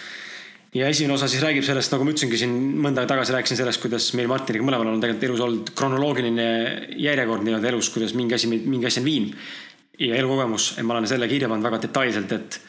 [0.73, 3.81] ja esimene osa siis räägib sellest, nagu ma ütlesingi siin mõnda aega tagasi rääkisin sellest,
[3.83, 6.47] kuidas meil Martiniga mõlemal on tegelikult elus olnud kronoloogiline
[6.97, 9.35] järjekord nii-öelda elus, kuidas mingi asi, mingi asi on viinud.
[9.99, 12.61] ja elukogemus, ma olen selle kirja pannud väga detailselt, et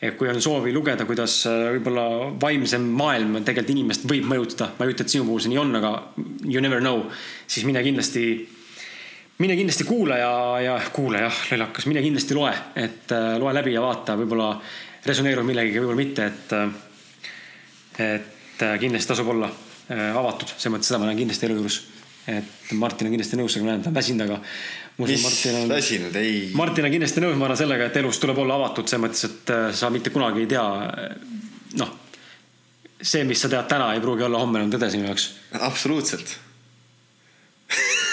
[0.00, 2.04] et kui on soovi lugeda, kuidas äh, võib-olla
[2.40, 5.76] vaimsem maailm tegelikult inimest võib mõjutada, ma ei ütle, et sinu puhul see nii on,
[5.76, 5.92] aga
[6.46, 7.04] you never know,
[7.46, 8.24] siis mine kindlasti
[9.40, 10.32] mine kindlasti kuula ja,
[10.64, 14.54] ja kuula jah, lollakas, mine kindlasti loe, et äh, loe läbi ja vaata, võib-olla
[15.04, 16.78] resoneerub millegagi, võib-olla mitte, et äh,.
[18.00, 19.48] et kindlasti tasub olla
[19.90, 21.78] avatud, selles mõttes seda ma näen kindlasti elu juures.
[22.28, 24.36] et Martin on kindlasti nõus, aga ma näen, ta on väsinud, aga.
[25.08, 26.50] Mis on, väsinud, ei.
[26.58, 29.52] Martin on kindlasti nõus, ma arvan sellega, et elus tuleb olla avatud selles mõttes, et
[29.54, 30.66] äh, sa mitte kunagi ei tea.
[31.80, 31.90] noh,
[33.00, 35.30] see, mis sa tead täna, ei pruugi olla homme enam tõde sinu jaoks.
[35.60, 36.36] absoluutselt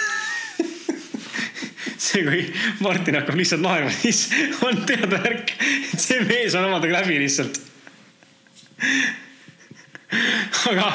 [2.07, 2.41] see, kui
[2.85, 4.27] Martin hakkab lihtsalt naerma, siis
[4.65, 5.47] on teada värk,
[5.93, 7.55] et see mees on omadega läbi lihtsalt.
[10.71, 10.87] aga,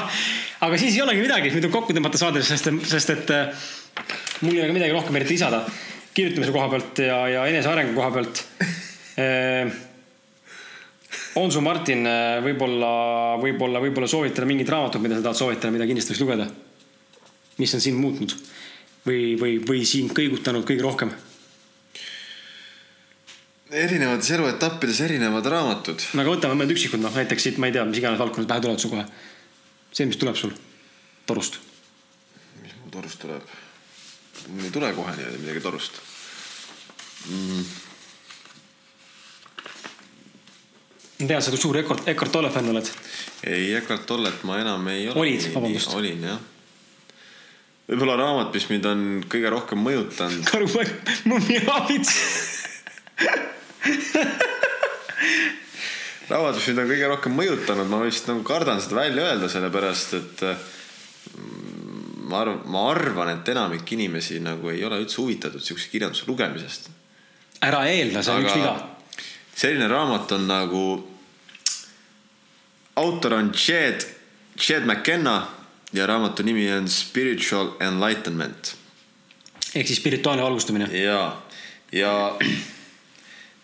[0.67, 3.43] aga siis ei olegi midagi, nüüd on kokku tõmmata saade, sest, sest et äh,
[4.43, 5.65] mul ei ole midagi rohkem eriti lisada
[6.13, 8.45] kirjutamise koha pealt ja, ja enesearengu koha pealt
[9.17, 9.73] eh,
[11.41, 12.93] on su, Martin, äh, võib-olla,
[13.41, 16.49] võib-olla, võib-olla soovitada mingit raamatut, mida sa tahad soovitada, mida kindlasti võiks lugeda?
[17.61, 18.35] mis on sind muutnud?
[19.07, 21.13] või, või, või sind kõigutanud kõige rohkem?
[23.73, 26.05] erinevates eluetappides erinevad raamatud.
[26.13, 28.65] no aga võtame mõned üksikud, noh näiteks siit, ma ei tea, mis iganes valdkonnas pähe
[28.65, 29.07] tulevad sul kohe.
[29.93, 30.53] see, mis tuleb sul
[31.27, 31.61] torust.
[32.61, 33.62] mis mul torust tuleb?
[34.49, 36.01] Mul ei tule kohe niimoodi midagi torust
[37.31, 37.65] mm..
[41.23, 42.89] ma tean, sa suur Eckart, Eckart Tolle fänn oled.
[43.47, 45.21] ei, Eckart Tollet ma enam ei ole.
[45.27, 45.95] olid, vabandust.
[45.99, 46.41] olin jah
[47.93, 50.47] võib-olla raamat, mis mind on kõige rohkem mõjutanud.
[50.53, 50.93] karupoeg,
[51.29, 52.13] mummiaabits
[56.31, 60.17] raamat, mis mind on kõige rohkem mõjutanud, ma vist nagu kardan seda välja öelda, sellepärast
[60.19, 61.72] et mm,
[62.33, 66.89] ma arvan, ma arvan, et enamik inimesi nagu ei ole üldse huvitatud siukse kirjanduse lugemisest.
[67.63, 68.75] ära eelda, see on üks viga.
[69.55, 70.85] selline raamat on nagu,
[73.03, 74.07] autor on Jed,
[74.57, 75.37] Jed McKenna
[75.93, 78.77] ja raamatu nimi on Spiritual Enlightenment.
[79.75, 80.89] ehk siis spirituaalne valgustumine.
[80.97, 81.37] ja,
[81.93, 82.15] ja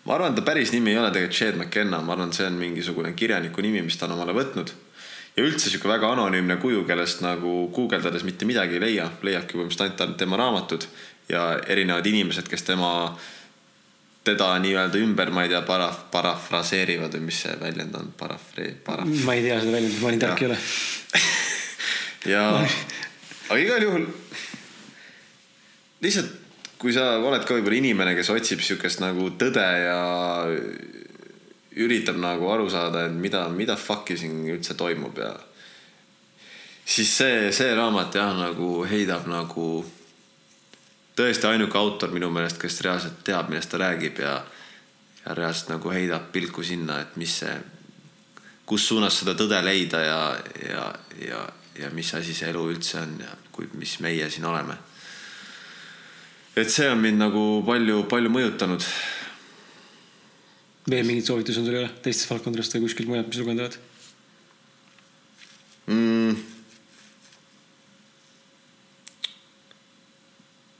[0.05, 2.61] ma arvan, et ta päris nimi ei ole tegelikult Jed McKenna, ma arvan, see on
[2.61, 4.77] mingisugune kirjaniku nimi, mis ta on omale võtnud.
[5.37, 10.03] Ja üldse sihuke väga anonüümne kuju, kellest nagu guugeldades mitte midagi ei leia, leiabki põhimõtteliselt
[10.05, 10.87] ainult tema raamatud
[11.29, 12.91] ja erinevad inimesed, kes tema
[14.29, 19.23] teda nii-öelda ümber, ma ei tea, para-, parafraseerivad või mis see väljend on, parafree-, paraf-.
[19.25, 20.59] ma ei tea seda väljendit, ma nii tark ei ole
[22.35, 22.43] ja,
[23.47, 24.09] aga igal juhul
[26.03, 26.35] lihtsalt,
[26.79, 29.99] kui sa oled ka võib-olla inimene, kes otsib sihukest nagu tõde ja
[31.77, 35.33] üritab nagu aru saada, et mida, mida fuck'i siin üldse toimub ja
[36.85, 39.67] siis see, see raamat jah, nagu heidab nagu
[41.19, 44.39] tõesti ainuke autor minu meelest, kes reaalselt teab, millest ta räägib ja
[45.25, 47.55] ja reaalselt nagu heidab pilku sinna, et mis see,
[48.65, 50.19] kus suunas seda tõde leida ja,
[50.63, 50.85] ja,
[51.21, 51.41] ja,
[51.79, 54.77] ja mis asi see elu üldse on ja kui, mis meie siin oleme.
[56.55, 58.85] et see on mind nagu palju, palju mõjutanud.
[60.89, 63.77] Veel mingeid soovitusi on sul üle teistest valdkondadest või kuskilt mujalt, mis lugenud oled
[65.89, 66.39] mm.?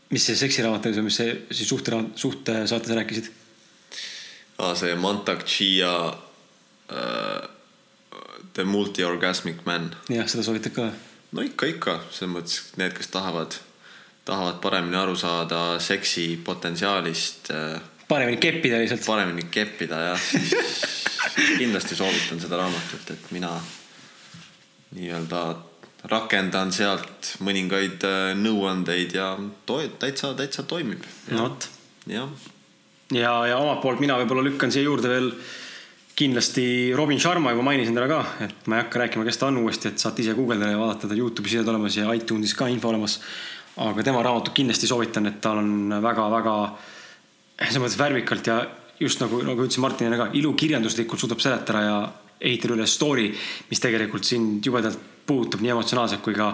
[0.10, 3.30] mis see seksiraamat oli, mis see siis suhte, suhtesaates rääkisid?
[4.60, 7.50] aa, see Mantak Chia äh,
[8.54, 9.92] The Multi-Orgasmic Man.
[10.10, 10.90] jah, seda soovitad ka?
[11.32, 13.60] no ikka, ikka, selles mõttes need, kes tahavad,
[14.26, 17.52] tahavad paremini aru saada seksi potentsiaalist.
[17.54, 19.06] Äh, paremini keppida lihtsalt.
[19.06, 20.54] paremini keppida jah, siis
[21.58, 23.54] kindlasti soovitan seda raamatut, et mina
[24.98, 25.44] nii-öelda
[26.10, 29.34] rakendan sealt mõningaid äh, nõuandeid ja
[30.00, 31.04] täitsa, täitsa toimib.
[31.32, 31.70] no vot.
[32.08, 32.30] jah.
[33.12, 35.34] ja, ja, ja omalt poolt mina võib-olla lükkan siia juurde veel
[36.20, 39.62] kindlasti Robin Sharma juba mainisin teda ka, et ma ei hakka rääkima, kes ta on
[39.62, 42.92] uuesti, et saate ise guugeldada ja vaadata, ta Youtube'is ise olemas ja iTunesis ka info
[42.92, 43.20] olemas.
[43.80, 46.56] aga tema raamatut kindlasti soovitan, et tal on väga-väga
[47.60, 48.60] selles mõttes värvikalt ja
[49.00, 51.98] just nagu, nagu ütlesin Martinile ka, ilukirjanduslikult suudab seletada ja
[52.40, 53.30] ehitada üles story,
[53.70, 56.54] mis tegelikult sind jubedalt puudutab nii emotsionaalselt kui ka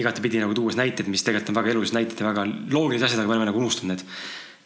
[0.00, 3.28] igatepidi nagu tuues näiteid, mis tegelikult on väga elulised näited ja väga loogilised asjad, aga
[3.28, 4.04] me oleme nagu unustanud need.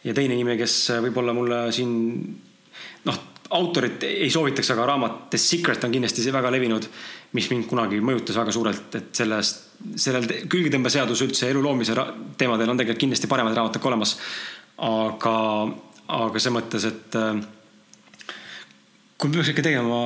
[0.05, 1.95] ja teine inimene, kes võib-olla mulle siin
[3.09, 3.19] noh,
[3.55, 6.87] autorit ei soovitaks, aga raamat The Secret on kindlasti see väga levinud,
[7.37, 9.63] mis mind kunagi mõjutas väga suurelt, et sellest,
[10.01, 11.97] sellel külgetõmbeseadus üldse elu loomise
[12.39, 14.15] teemadel on tegelikult kindlasti paremad raamatud ka olemas.
[14.77, 15.35] Aga,
[16.07, 17.39] aga selles mõttes, et äh,
[19.17, 19.99] kui me peaks ikka tegema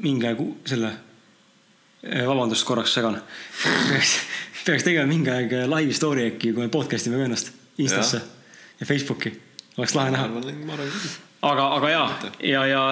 [0.00, 0.92] mingi aeg selle,
[2.04, 3.20] äh, vabandust, korraks segan.
[3.88, 4.16] Peaks,
[4.66, 8.52] peaks tegema mingi aeg live story äkki, kui me podcast ime ka ennast Instasse ja,
[8.82, 9.32] ja Facebooki,
[9.78, 10.28] oleks lahe näha.
[11.40, 12.02] aga, aga ja,
[12.44, 12.82] ja, ja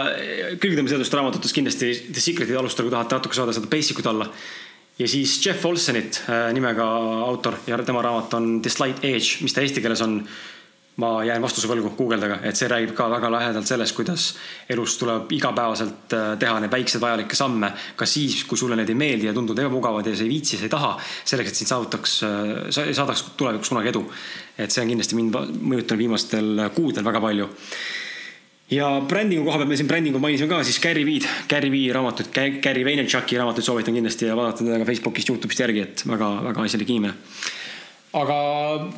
[0.61, 4.31] külgtõmbeseaduste raamatutes kindlasti The Secret'i alustada, kui tahate natuke saada seda basic ut alla.
[4.99, 6.85] Ja siis Jeff Olsenit äh, nimega
[7.25, 10.23] autor ja tema raamat on The Slight Edge, mis ta eesti keeles on.
[10.99, 14.23] ma jään vastuse võlgu, guugeldage, et see räägib ka väga lähedalt sellest, kuidas
[14.75, 17.71] elus tuleb igapäevaselt äh, teha neid väikseid vajalikke samme.
[17.97, 20.67] ka siis, kui sulle need ei meeldi ja tunduvad ebamugavad ja sa ei viitsi, sa
[20.67, 20.97] ei taha.
[21.25, 24.03] selleks, et sind saavutaks, äh, saadaks tulevikus kunagi edu.
[24.59, 27.49] et see on kindlasti mind mõjutanud viimastel kuudel väga palju
[28.71, 32.33] ja brändingu koha pealt me siin brändingu mainisime ka siis Gary Veed, Gary Vee raamatut,
[32.35, 36.67] Gary Vaynerchuki raamatuid soovitan kindlasti ja vaadata teda ka Facebookist, Youtube'ist järgi, et väga, väga
[36.69, 37.17] asjalik inimene.
[38.19, 38.37] aga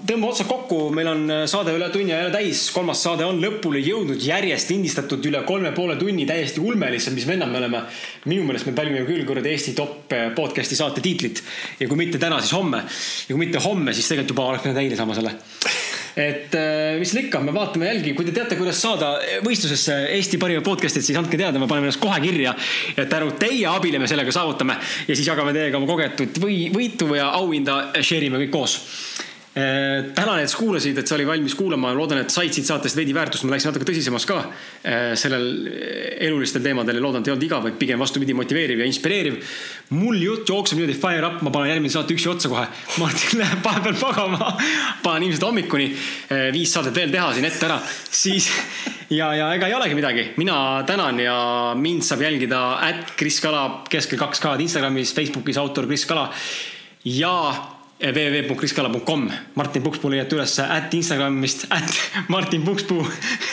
[0.07, 4.23] tõmbame otsad kokku, meil on saade üle tunni jälle täis, kolmas saade on lõpule jõudnud,
[4.23, 7.83] järjest lindistatud üle kolme poole tunni, täiesti ulme lihtsalt, mis vennad me oleme.
[8.31, 11.43] minu meelest me pälvime küll kuradi Eesti top podcast'i saate tiitlit
[11.81, 12.83] ja kui mitte täna, siis homme.
[13.29, 15.35] ja kui mitte homme, siis tegelikult juba oleks pidanud eile saama selle
[16.16, 19.12] et äh, mis seal ikka, me vaatame jälgi, kui te teate, kuidas saada
[19.44, 22.54] võistlusesse Eesti parima podcast'id, siis andke teada, me paneme ennast kohe kirja.
[22.96, 24.76] et tänu teie abile me sellega saavutame.
[25.08, 28.78] Ja siis jagame teiega oma kogetud või võitu või auhinda, share ime kõik koos
[29.55, 33.11] tänan, et sa kuulasid, et sa olid valmis kuulama, loodan, et said siit saatest veidi
[33.16, 35.48] väärtust, ma läksin natuke tõsisemaks ka äh, sellel
[36.22, 39.40] elulistel teemadel ja loodan, et ei olnud igav, vaid pigem vastupidi motiveeriv ja inspireeriv.
[39.90, 42.68] mul jutt jookseb niimoodi fire up, ma panen järgmise saate üksi otsa kohe.
[43.03, 44.53] Martin läheb vahepeal magama,
[45.03, 48.46] panen ilmselt hommikuni äh, viis saadet veel teha siin ette ära, siis
[49.11, 51.36] ja, ja ega ei olegi midagi, mina tänan ja
[51.74, 56.28] mind saab jälgida at Kris Kala keskel kaks K-d Instagramis, Facebookis autor Kris Kala
[57.05, 57.34] ja
[58.01, 59.30] www.kriskala.com.
[59.55, 63.07] Martin Pukspuu leiate üles at Instagramist, at Martin Pukspuu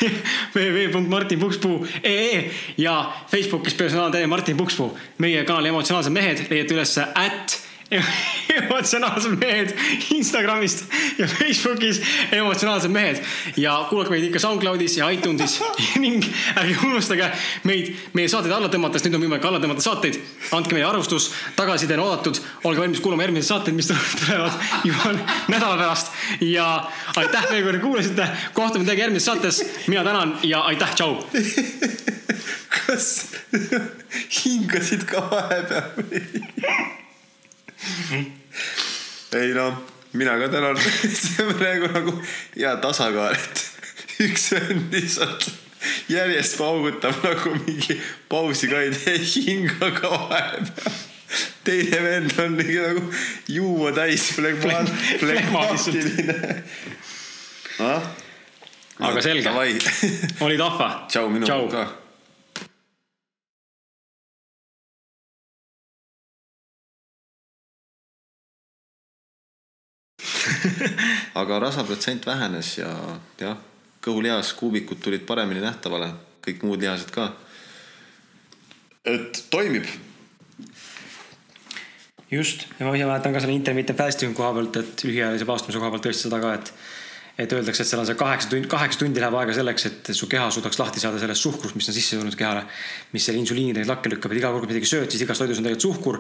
[0.56, 4.98] www.martinpukspuu.ee ja Facebookis personaaltee Martin Pukspuu.
[5.18, 9.72] meie kanali emotsionaalsed mehed leiate üles at emotsionaalsed mehed
[10.12, 10.84] Instagramist
[11.18, 13.22] ja Facebookis emotsionaalsed mehed.
[13.58, 15.62] ja kuulake meid ikka SoundCloudis ja iTunesis
[16.04, 16.26] ning
[16.56, 17.30] ärge unustage
[17.64, 20.20] meid meie saateid alla tõmmata, sest nüüd on võimalik alla tõmmata saateid.
[20.52, 23.92] andke meile arvustus, tagasiside on oodatud, olge valmis kuulama järgmiseid saateid, mis
[24.26, 24.52] tulevad
[24.84, 25.16] juba
[25.48, 26.12] nädala pärast.
[26.42, 26.68] ja
[27.16, 29.64] aitäh veel kord, kuulasite, kohtume teiega järgmises saates.
[29.88, 31.24] mina tänan ja aitäh, tšau.
[32.78, 33.10] kas
[34.44, 37.06] hingasid ka vahepeal?
[39.38, 39.78] Ei noh,
[40.14, 40.78] mina ka tänan
[41.22, 42.14] see on praegu nagu
[42.56, 43.58] hea tasakaal, et
[44.28, 45.50] üks vend lihtsalt
[46.10, 48.00] järjest paugutab nagu mingi
[48.30, 50.94] pausi ka ei tee hingaga vahepeal.
[51.68, 53.02] teine vend on mingi nagu
[53.52, 56.36] juua täis flegmaatiline.
[57.84, 58.02] Ah?
[59.00, 59.50] aga selge,
[60.42, 61.06] oli tahva.
[61.12, 62.07] tšau minu poolt ka
[71.38, 72.90] aga rasvaprotsent vähenes ja
[73.40, 73.58] jah,
[74.06, 76.10] kõhulihas, kuubikud tulid paremini nähtavale,
[76.46, 77.32] kõik muud lihased ka.
[79.06, 79.86] et toimib.
[82.32, 85.94] just, ja ma ise mäletan ka selle intermittent fasting koha pealt, et lühiajalise paastumise koha
[85.94, 86.74] pealt tõesti seda ka, et
[87.38, 90.26] et öeldakse, et seal on see kaheksa tundi, kaheksa tundi läheb aega selleks, et su
[90.30, 92.64] keha suudaks lahti saada sellest suhkrust, mis on sisse tulnud kehale.
[93.14, 95.60] mis selle insuliini tegelikult lakke lükkab, et iga kord, kui midagi sööd, siis igas toidus
[95.62, 96.18] on tegelikult suhkur.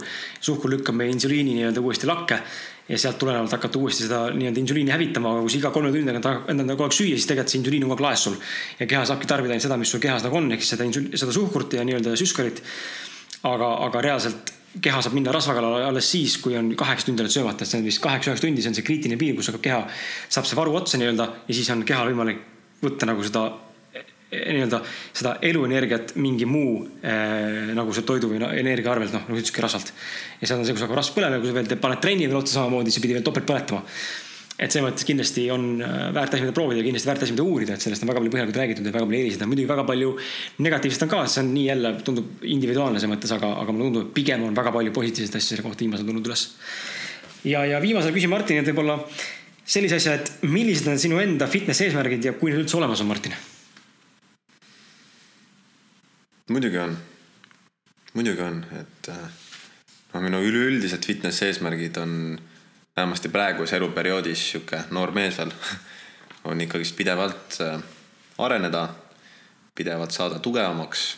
[0.50, 2.38] suhkur lükkab meie insuliini nii-öelda uuesti lakke
[2.90, 6.14] ja sealt tulenevalt hakata uuesti seda nii-öelda insuliini hävitama, aga kui sa iga kolme tunni
[6.14, 8.38] tagant endale kogu aeg süüa, siis tegelikult see insuliin on kogu aeg laes sul.
[8.80, 11.10] ja keha saabki tarbida ainult seda, mis sul kehas nagu on, ehk siis seda insul-,
[11.18, 12.62] seda suhkurt ja nii-öelda süskarit.
[13.44, 17.34] aga, aga reaalselt keha saab minna rasva kallale alles siis, kui on kaheksa tundi oled
[17.34, 19.80] söömata, et see on vist kaheksa-üheksa tundi, see on see kriitiline piir, kus hakkab keha,
[20.34, 22.44] saab see varu otsa nii-öelda ja siis on kehal võimalik
[22.84, 23.48] võtta nagu seda
[24.28, 24.82] nii-öelda
[25.16, 29.94] seda eluenergiat mingi muu äh, nagu see toidu või energia arvelt, noh nagu ütlesidki rasvalt.
[30.42, 32.60] ja see on see, kus hakkab rasv põlema kui sa veel paned trenni veel otsa
[32.60, 33.86] samamoodi, siis pidi veel topelt põletama
[34.58, 37.76] et selles mõttes kindlasti on äh, väärt asi, mida proovida kindlasti väärt asi, mida uurida,
[37.78, 40.14] et sellest on väga palju põhjalikult räägitud ja väga palju eeliseid on, muidugi väga palju
[40.66, 44.08] negatiivset on ka, see on nii jälle tundub individuaalne selles mõttes, aga, aga mulle tundub,
[44.08, 46.48] et pigem on väga palju positiivseid asju selle kohta viimasel tulnud üles.
[47.46, 48.98] ja, ja viimasena küsin Martinilt võib-olla
[49.78, 53.12] sellise asja, et millised on sinu enda fitness eesmärgid ja kui need üldse olemas on,
[53.14, 53.38] Martin?
[56.50, 56.98] muidugi on.
[58.18, 62.14] muidugi on, et noh, minu üleüldised fitness eesmärgid on
[62.98, 65.54] vähemasti praeguses eluperioodis sihuke noor mees veel
[66.50, 67.80] on ikkagist pidevalt äh,
[68.38, 68.88] areneda,
[69.76, 71.18] pidevalt saada tugevamaks.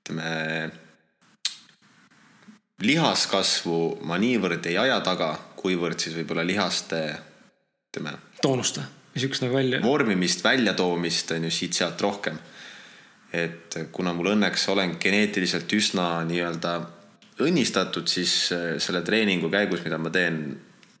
[0.00, 0.70] ütleme,
[2.80, 7.02] lihaskasvu ma niivõrd ei aja taga, kuivõrd siis võib-olla lihaste,
[7.90, 8.16] ütleme.
[8.42, 9.82] toonuste, niisugust nagu välja.
[9.82, 12.38] vormimist, väljatoomist on ju siit-sealt rohkem.
[13.32, 16.72] et kuna mul õnneks olen geneetiliselt üsna nii-öelda
[17.40, 20.42] õnnistatud, siis äh, selle treeningu käigus, mida ma teen,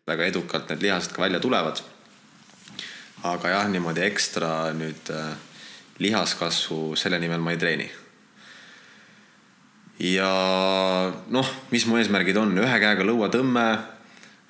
[0.06, 1.82] väga edukalt need lihased ka välja tulevad
[3.26, 5.32] aga jah, niimoodi ekstra nüüd äh,
[6.00, 7.88] lihaskasvu selle nimel ma ei treeni.
[10.00, 10.30] ja
[11.28, 13.66] noh, mis mu eesmärgid on, ühe käega lõuatõmme,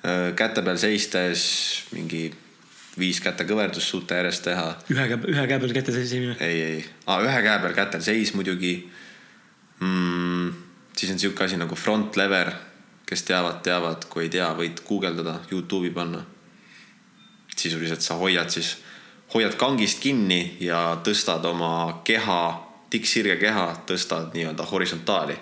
[0.07, 1.43] äh, käte peal seistes
[1.91, 2.29] mingi
[2.99, 4.67] viis kätekõverdust suuta järjest teha.
[4.93, 6.37] ühe käe, ühe käe peal käte seisimine?
[6.39, 8.75] ei, ei ah,, ühe käe peal kätel seis muidugi
[9.83, 10.51] mm,.
[10.95, 12.53] siis on sihuke asi nagu front lever,
[13.11, 16.21] kes teavad, teavad, kui ei tea, võid guugeldada, Youtube'i panna
[17.57, 18.77] sisuliselt sa hoiad siis,
[19.33, 22.41] hoiad kangist kinni ja tõstad oma keha,
[22.91, 25.35] tikksirge keha, tõstad nii-öelda horisontaali.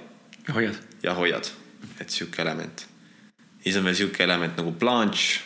[0.48, 0.80] ja hoiad.
[1.04, 1.52] ja hoiad,
[2.02, 2.88] et sihuke element.
[3.64, 5.42] siis on veel sihuke element nagu planche,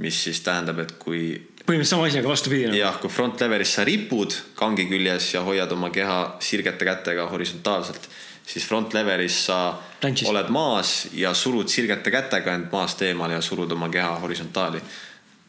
[0.00, 1.36] mis siis tähendab, et kui.
[1.64, 2.74] põhimõtteliselt sama asi, aga vastupidi no..
[2.74, 8.08] jah, kui front leveris sa ripud kangi küljes ja hoiad oma keha sirgete kätega horisontaalselt,
[8.46, 9.58] siis front leveris sa
[10.00, 10.28] Planchis.
[10.28, 14.82] oled maas ja surud sirgete kätega end maast eemale ja surud oma keha horisontaali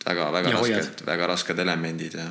[0.06, 2.30] väga-väga rasked, väga rasked elemendid ja.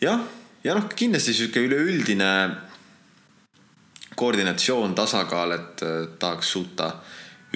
[0.00, 0.24] jah,
[0.64, 2.30] ja noh, kindlasti sihuke üleüldine
[4.16, 5.82] koordinatsioon, tasakaal, et
[6.18, 6.90] tahaks suuta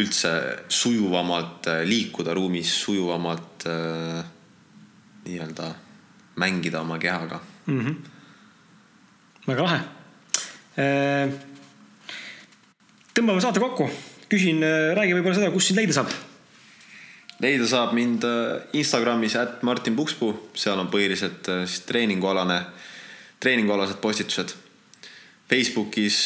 [0.01, 0.32] üldse
[0.69, 4.24] sujuvamalt äh, liikuda ruumis, sujuvamalt äh,
[5.24, 5.70] nii-öelda
[6.40, 7.81] mängida oma kehaga mm.
[7.81, 7.97] -hmm.
[9.47, 9.99] väga lahe äh,.
[13.16, 13.86] Tõmbame saate kokku,
[14.30, 16.09] küsin, äh, räägi võib-olla seda, kus sind leida saab.
[17.40, 18.32] Leida saab mind äh,
[18.78, 22.59] Instagramis, at Martin Pukspuu, seal on põhiliselt äh, siis treeningualane,
[23.40, 24.48] treeningualased postitused.
[25.51, 26.16] Facebookis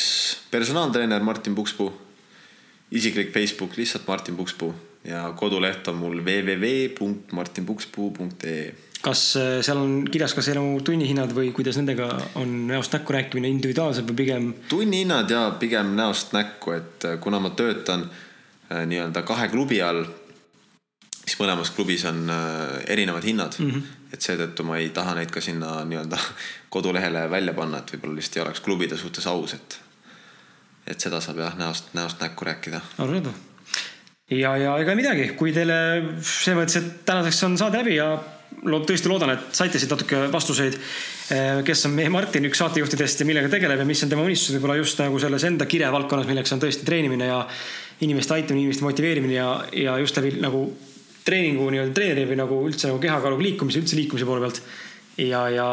[0.53, 1.91] personaaltreener Martin Pukspuu,
[2.93, 8.75] isiklik Facebook lihtsalt Martin Pukspuu ja koduleht on mul www.martinpukspuu.ee
[9.05, 12.09] kas äh, seal on kirjas ka sinu tunnihinnad või kuidas nendega
[12.41, 14.53] on näost näkku rääkimine individuaalselt või pigem?
[14.69, 18.09] tunnihinnad ja pigem näost näkku, et kuna ma töötan
[18.75, 20.07] nii-öelda kahe klubi all
[21.25, 23.71] siis mõlemas klubis on äh, erinevad hinnad mm.
[23.71, 24.13] -hmm.
[24.13, 26.19] et seetõttu ma ei taha neid ka sinna nii-öelda
[26.75, 29.81] kodulehele välja panna, et võib-olla lihtsalt ei oleks klubide suhtes aus, et,
[30.87, 32.81] et seda saab jah näost, näost näkku rääkida.
[32.99, 33.33] arusaadav.
[34.31, 35.79] ja, ja ega midagi, kui teile
[36.21, 38.19] selles mõttes, et tänaseks on saade läbi ja
[38.63, 40.79] tõesti loodan, et saite siit natuke vastuseid.
[41.35, 44.59] Äh, kes on meie Martin, üks saatejuhtidest ja millega tegeleb ja mis on tema unistused
[44.59, 47.43] võib-olla just nagu selles enda kirevaldkonnas, milleks on tõesti treenimine ja
[48.05, 50.67] inimeste aitamine, inimeste motiveerimine ja, ja just läbi nagu
[51.25, 54.61] treeningu nii-öelda treeneri või nagu üldse nagu kehakaaluga liikumise, üldse liikumise poole pealt.
[55.17, 55.69] ja, ja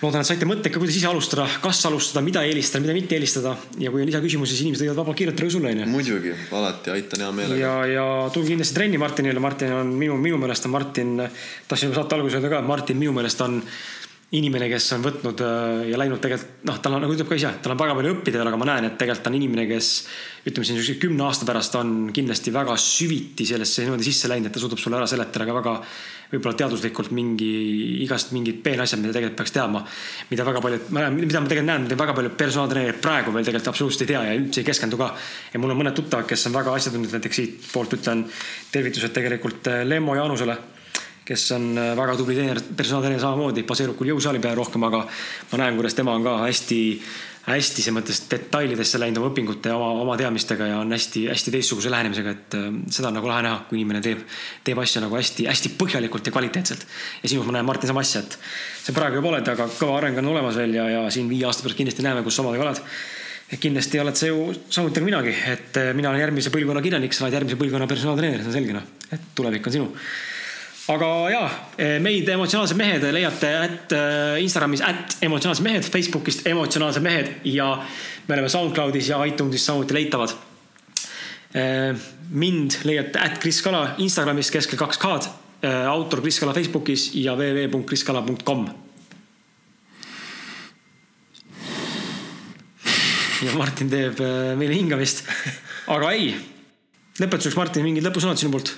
[0.00, 3.54] loodan, et saite mõtteid ka, kuidas ise alustada, kas alustada, mida eelistada, mida mitte eelistada.
[3.78, 5.88] ja kui on lisaküsimusi, siis inimesed võivad vabalt kirjutada ka sulle, onju.
[5.92, 7.60] muidugi, alati aitan hea meelega.
[7.60, 11.16] ja, ja tulge kindlasti trenni Martinile, Martin on minu, minu meelest on Martin,
[11.68, 13.60] tahtsin juba saate alguses öelda ka, Martin minu meelest on
[14.38, 17.50] inimene, kes on võtnud äh, ja läinud tegelikult noh, tal on nagu ütleb ka ise,
[17.64, 19.90] tal on väga palju õppida veel, aga ma näen, et tegelikult ta on inimene, kes
[20.46, 24.54] ütleme siin siukse kümne aasta pärast on kindlasti väga süviti sellesse niimoodi sisse läinud, et
[24.54, 25.74] ta suudab sulle ära seletada ka väga
[26.30, 27.50] võib-olla teaduslikult mingi,
[28.04, 29.82] igast mingid peenasjad, mida tegelikult peaks teadma.
[30.30, 34.06] mida väga paljud, mida ma tegelikult näen, mida väga paljud personaaltreenerid praegu veel tegelikult absoluutselt
[34.06, 35.14] ei tea ja üldse ei keskendu ka.
[35.52, 38.28] ja mul on mõned tuttavad, kes on väga asjatundlikud, näiteks siitpoolt ütlen
[38.70, 40.56] tervitused tegelikult äh, Lemmo Jaanusele
[41.30, 45.04] kes on äh, väga tubli treener, personaaltreener samamoodi, baseerub küll jõusaali peal rohkem, aga
[45.52, 46.78] ma näen, kuidas tema on ka hästi,
[47.46, 51.92] hästi selles mõttes detailidesse läinud oma õpingute ja oma, oma teadmistega ja on hästi-hästi teistsuguse
[51.92, 54.24] lähenemisega, et äh, seda on nagu lahe näha, kui inimene teeb,
[54.66, 56.84] teeb asju nagu hästi-hästi põhjalikult ja kvaliteetselt.
[57.22, 58.36] ja sinus ma näen, Martin, sama asja, et
[58.82, 61.62] sa praegu juba oled, aga kõva areng on olemas veel ja, ja siin viie aasta
[61.66, 62.82] pärast kindlasti näeme, kus sa omadega oled
[63.60, 67.26] kindlasti oled sa ju samuti nagu minagi, et äh, mina olen järgmise põlvkonna kirjanik, sa
[67.26, 69.88] oled järgmise põlvkonna personaaltreener, see on selge noh, et tulevik on sinu
[70.90, 71.48] aga jaa,
[72.02, 77.68] meid emotsionaalsed mehed leiate at äh, Instagramis at emotsionaalsed mehed, Facebookist emotsionaalsed mehed ja
[78.26, 80.34] me oleme SoundCloudis ja iTunesis samuti leitavad.
[82.30, 85.30] Mind leiate at Kris Kala Instagramis keskel kaks K-d,
[85.90, 88.68] autor Kris Kala Facebookis ja www.kriskala.com.
[93.40, 94.18] ja Martin teeb
[94.60, 95.24] meile hingamist,
[95.96, 96.34] aga ei,
[97.18, 98.74] lõpetuseks Martin, mingid lõpusõnad sinu poolt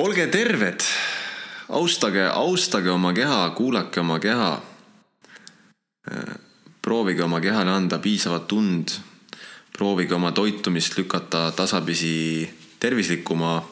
[0.00, 0.80] olge terved,
[1.76, 4.52] austage, austage oma keha, kuulake oma keha.
[6.82, 8.88] proovige oma kehale anda piisavat tund.
[9.72, 12.48] proovige oma toitumist lükata tasapisi
[12.80, 13.68] tervislikuma,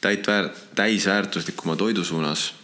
[0.00, 2.54] täit väär-, täisväärtuslikuma toidu suunas.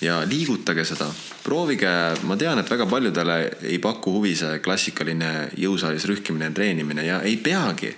[0.00, 1.06] ja liigutage seda,
[1.44, 1.88] proovige,
[2.22, 7.20] ma tean, et väga paljudele ei paku huvi see klassikaline jõusaalis rühkimine ja treenimine ja
[7.20, 7.94] ei peagi.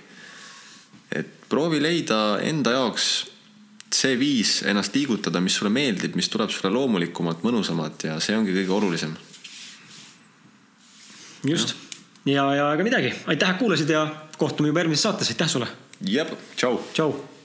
[1.11, 3.36] et proovi leida enda jaoks
[3.93, 8.55] see viis ennast liigutada, mis sulle meeldib, mis tuleb sulle loomulikumalt, mõnusamalt ja see ongi
[8.55, 9.15] kõige olulisem.
[11.47, 11.75] just
[12.25, 14.07] ja, ja ega midagi, aitäh, et kuulasid ja
[14.37, 15.67] kohtume juba järgmises saates, aitäh sulle.
[16.01, 16.79] jep, tšau.
[16.93, 17.36] tšau